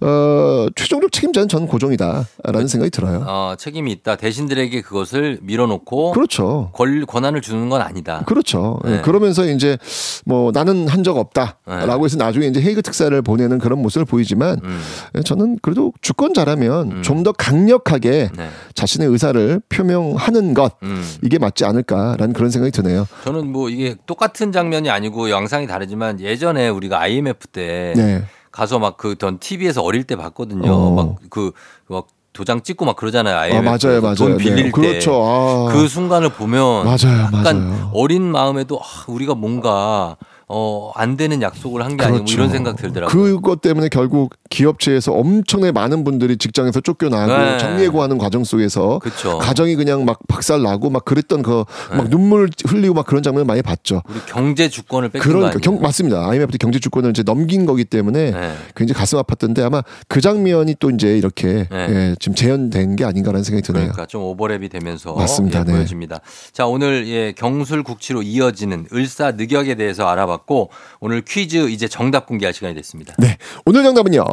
어, 0.00 0.66
최종적 0.76 1.12
책임자는 1.12 1.48
저는 1.48 1.66
고종이다라는 1.66 2.68
생각이 2.68 2.90
들어요. 2.90 3.24
어, 3.26 3.54
책임이 3.58 3.90
있다. 3.92 4.16
대신들에게 4.16 4.80
그것을 4.82 5.38
밀어놓고 5.42 6.12
그렇죠. 6.12 6.70
권, 6.72 7.04
권한을 7.06 7.40
주는 7.40 7.68
건 7.68 7.82
아니다. 7.82 8.22
그렇죠. 8.26 8.78
예, 8.86 8.90
네. 8.90 9.00
그러면서 9.02 9.44
이제 9.46 9.76
뭐 10.24 10.50
나는 10.52 10.86
한 10.88 11.00
적 11.00 11.16
없다라고 11.16 12.04
해서 12.04 12.18
나중에 12.18 12.46
이제 12.48 12.60
헤이그 12.60 12.82
특사를 12.82 13.22
보내는 13.22 13.58
그런 13.58 13.80
모습을 13.80 14.04
보이지만 14.04 14.60
음. 14.62 14.80
예, 15.16 15.22
저는 15.22 15.58
그래도 15.62 15.94
주권자라면 16.02 16.92
음. 16.92 17.02
좀더 17.02 17.32
강력하게 17.32 18.28
네. 18.36 18.48
자신의 18.74 19.08
의사를 19.08 19.62
표명하는 19.70 20.52
것 20.52 20.74
음. 20.82 21.02
이게 21.22 21.38
맞지 21.38 21.64
않을까라는 21.64 22.34
그런 22.34 22.50
생각이 22.50 22.70
드네요. 22.70 22.99
저는 23.24 23.50
뭐 23.52 23.68
이게 23.68 23.94
똑같은 24.06 24.52
장면이 24.52 24.90
아니고 24.90 25.30
영상이 25.30 25.66
다르지만 25.66 26.20
예전에 26.20 26.68
우리가 26.68 27.00
IMF 27.00 27.46
때 27.48 27.92
네. 27.96 28.24
가서 28.52 28.78
막 28.78 28.96
그 28.96 29.14
전 29.16 29.38
TV에서 29.38 29.82
어릴 29.82 30.04
때 30.04 30.16
봤거든요. 30.16 30.72
어. 30.72 30.90
막그 31.20 31.52
막 31.88 32.06
도장 32.32 32.62
찍고 32.62 32.84
막 32.84 32.96
그러잖아요. 32.96 33.36
아, 33.36 33.40
IMF 33.40 33.64
맞아요, 33.64 34.00
맞아요. 34.00 34.14
돈 34.14 34.36
빌릴 34.36 34.56
네. 34.56 34.62
때. 34.64 34.70
그렇죠. 34.70 35.22
아. 35.24 35.72
그 35.72 35.88
순간을 35.88 36.30
보면 36.30 36.84
맞아요, 36.84 37.22
약간 37.32 37.68
맞아요. 37.68 37.90
어린 37.94 38.22
마음에도 38.22 38.78
아, 38.80 39.04
우리가 39.08 39.34
뭔가 39.34 40.16
어, 40.52 40.90
안 40.96 41.16
되는 41.16 41.40
약속을 41.42 41.84
한게 41.84 42.02
아니고 42.04 42.18
뭐 42.18 42.24
그렇죠. 42.24 42.34
이런 42.34 42.50
생각 42.50 42.76
들더라고요. 42.76 43.36
그것 43.36 43.60
때문에 43.60 43.88
결국 43.88 44.34
기업체에서 44.50 45.12
엄청나게 45.12 45.70
많은 45.70 46.02
분들이 46.02 46.36
직장에서 46.36 46.80
쫓겨나고 46.80 47.32
네. 47.32 47.58
정리해고하는 47.58 48.18
과정 48.18 48.42
속에서 48.42 48.98
그쵸. 48.98 49.38
가정이 49.38 49.76
그냥 49.76 50.04
막 50.04 50.18
박살 50.26 50.60
나고 50.62 50.90
막 50.90 51.04
그랬던 51.04 51.42
그막 51.42 52.10
눈물 52.10 52.50
흘리고 52.66 52.94
막 52.94 53.06
그런 53.06 53.22
장면을 53.22 53.44
많이 53.44 53.62
봤죠. 53.62 54.02
우리 54.08 54.18
경제 54.26 54.68
주권을 54.68 55.10
뺏긴 55.10 55.32
그러니까? 55.32 55.60
경, 55.60 55.80
맞습니다. 55.80 56.28
IMF 56.28 56.50
때 56.50 56.58
경제 56.58 56.80
주권을 56.80 57.10
이제 57.10 57.22
넘긴 57.22 57.64
거기 57.64 57.84
때문에 57.84 58.32
네. 58.32 58.54
굉장히 58.74 58.98
가슴 58.98 59.20
아팠던데 59.20 59.60
아마 59.62 59.82
그 60.08 60.20
장면이 60.20 60.74
또 60.80 60.90
이제 60.90 61.16
이렇게 61.16 61.68
네. 61.70 61.86
예, 61.88 62.16
지금 62.18 62.34
재현된 62.34 62.96
게 62.96 63.04
아닌가라는 63.04 63.44
생각이 63.44 63.64
드네요. 63.64 63.92
그러니까 63.92 64.06
좀 64.06 64.22
오버랩이 64.22 64.68
되면서 64.68 65.14
맞습니다. 65.14 65.60
예, 65.60 65.64
네. 65.64 65.72
보여집니다. 65.74 66.20
자 66.52 66.66
오늘 66.66 67.06
예, 67.06 67.32
경술 67.36 67.84
국치로 67.84 68.22
이어지는 68.22 68.86
을사 68.92 69.30
늑역에 69.36 69.76
대해서 69.76 70.08
알아봤고 70.08 70.39
오늘 71.00 71.22
퀴즈 71.24 71.70
이제 71.70 71.88
정답 71.88 72.26
공개할 72.26 72.52
시간이 72.52 72.74
됐습니다. 72.74 73.14
네. 73.18 73.36
오늘 73.64 73.82
정답은요. 73.82 74.24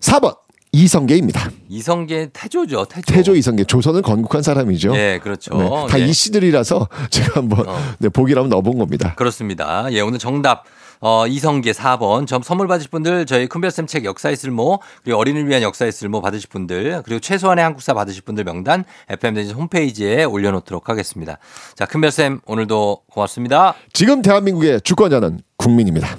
4번 0.00 0.36
이성계입니다. 0.72 1.50
이성계 1.68 2.30
태조죠. 2.32 2.86
태조. 2.86 3.12
태조 3.12 3.36
이성계 3.36 3.64
조선을 3.64 4.02
건국한 4.02 4.42
사람이죠. 4.42 4.94
예, 4.96 5.20
그렇죠. 5.22 5.56
네, 5.56 5.68
다 5.88 6.00
예. 6.00 6.06
이씨들이라서 6.06 6.88
제가 7.10 7.40
한번 7.40 7.68
어. 7.68 7.78
네, 7.98 8.08
한번 8.12 8.48
넣어본 8.48 8.78
겁니다. 8.78 9.14
그렇습니다. 9.14 9.86
예, 9.92 10.00
오늘 10.00 10.18
정답. 10.18 10.64
어, 11.04 11.26
이성계 11.26 11.72
4번. 11.72 12.26
점 12.26 12.42
선물 12.42 12.66
받으실 12.66 12.90
분들 12.90 13.26
저희 13.26 13.46
큰별쌤 13.46 13.86
책 13.86 14.06
역사의 14.06 14.36
쓸모 14.36 14.80
그리고 15.02 15.18
어린이를 15.18 15.46
위한 15.46 15.60
역사의 15.60 15.92
쓸모 15.92 16.22
받으실 16.22 16.48
분들 16.48 17.02
그리고 17.04 17.20
최소한의 17.20 17.62
한국사 17.62 17.92
받으실 17.92 18.22
분들 18.22 18.44
명단 18.44 18.84
FM 19.10 19.34
댕진 19.34 19.54
홈페이지에 19.54 20.24
올려놓도록 20.24 20.88
하겠습니다. 20.88 21.36
자, 21.74 21.84
큰별쌤 21.84 22.40
오늘도 22.46 23.02
고맙습니다. 23.10 23.74
지금 23.92 24.22
대한민국의 24.22 24.80
주권자는 24.80 25.40
국민입니다. 25.58 26.16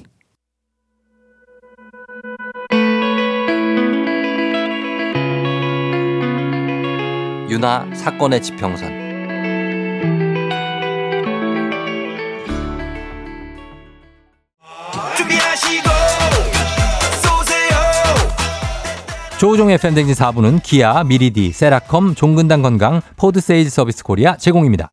유나 7.50 7.90
사건의 7.96 8.44
지평선. 8.44 9.05
조우종의 19.46 19.78
FM대행진 19.78 20.16
4부는 20.16 20.64
기아, 20.64 21.04
미리디, 21.04 21.52
세라컴, 21.52 22.16
종근당 22.16 22.64
건강, 22.64 23.02
포드 23.16 23.40
세일즈 23.40 23.70
서비스 23.70 24.04
코리아 24.04 24.36
제공입니다. 24.38 24.90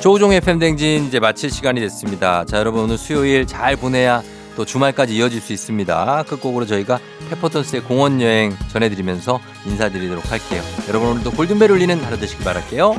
조우종의 0.00 0.40
FM대행진 0.40 1.04
이제 1.06 1.20
마칠 1.20 1.48
시간이 1.48 1.80
됐습니다. 1.80 2.44
자, 2.44 2.58
여러분 2.58 2.82
오늘 2.82 2.98
수요일 2.98 3.46
잘 3.46 3.76
보내야 3.76 4.20
또 4.56 4.64
주말까지 4.64 5.14
이어질 5.14 5.40
수 5.40 5.52
있습니다. 5.52 6.24
끝곡으로 6.24 6.66
저희가 6.66 6.98
페퍼톤스의 7.30 7.82
공원 7.84 8.20
여행 8.20 8.52
전해드리면서 8.72 9.38
인사드리도록 9.64 10.28
할게요. 10.32 10.60
여러분 10.88 11.10
오늘도 11.10 11.30
골든벨 11.30 11.70
울리는 11.70 12.02
하루 12.02 12.18
되시길 12.18 12.44
바랄게요. 12.44 12.96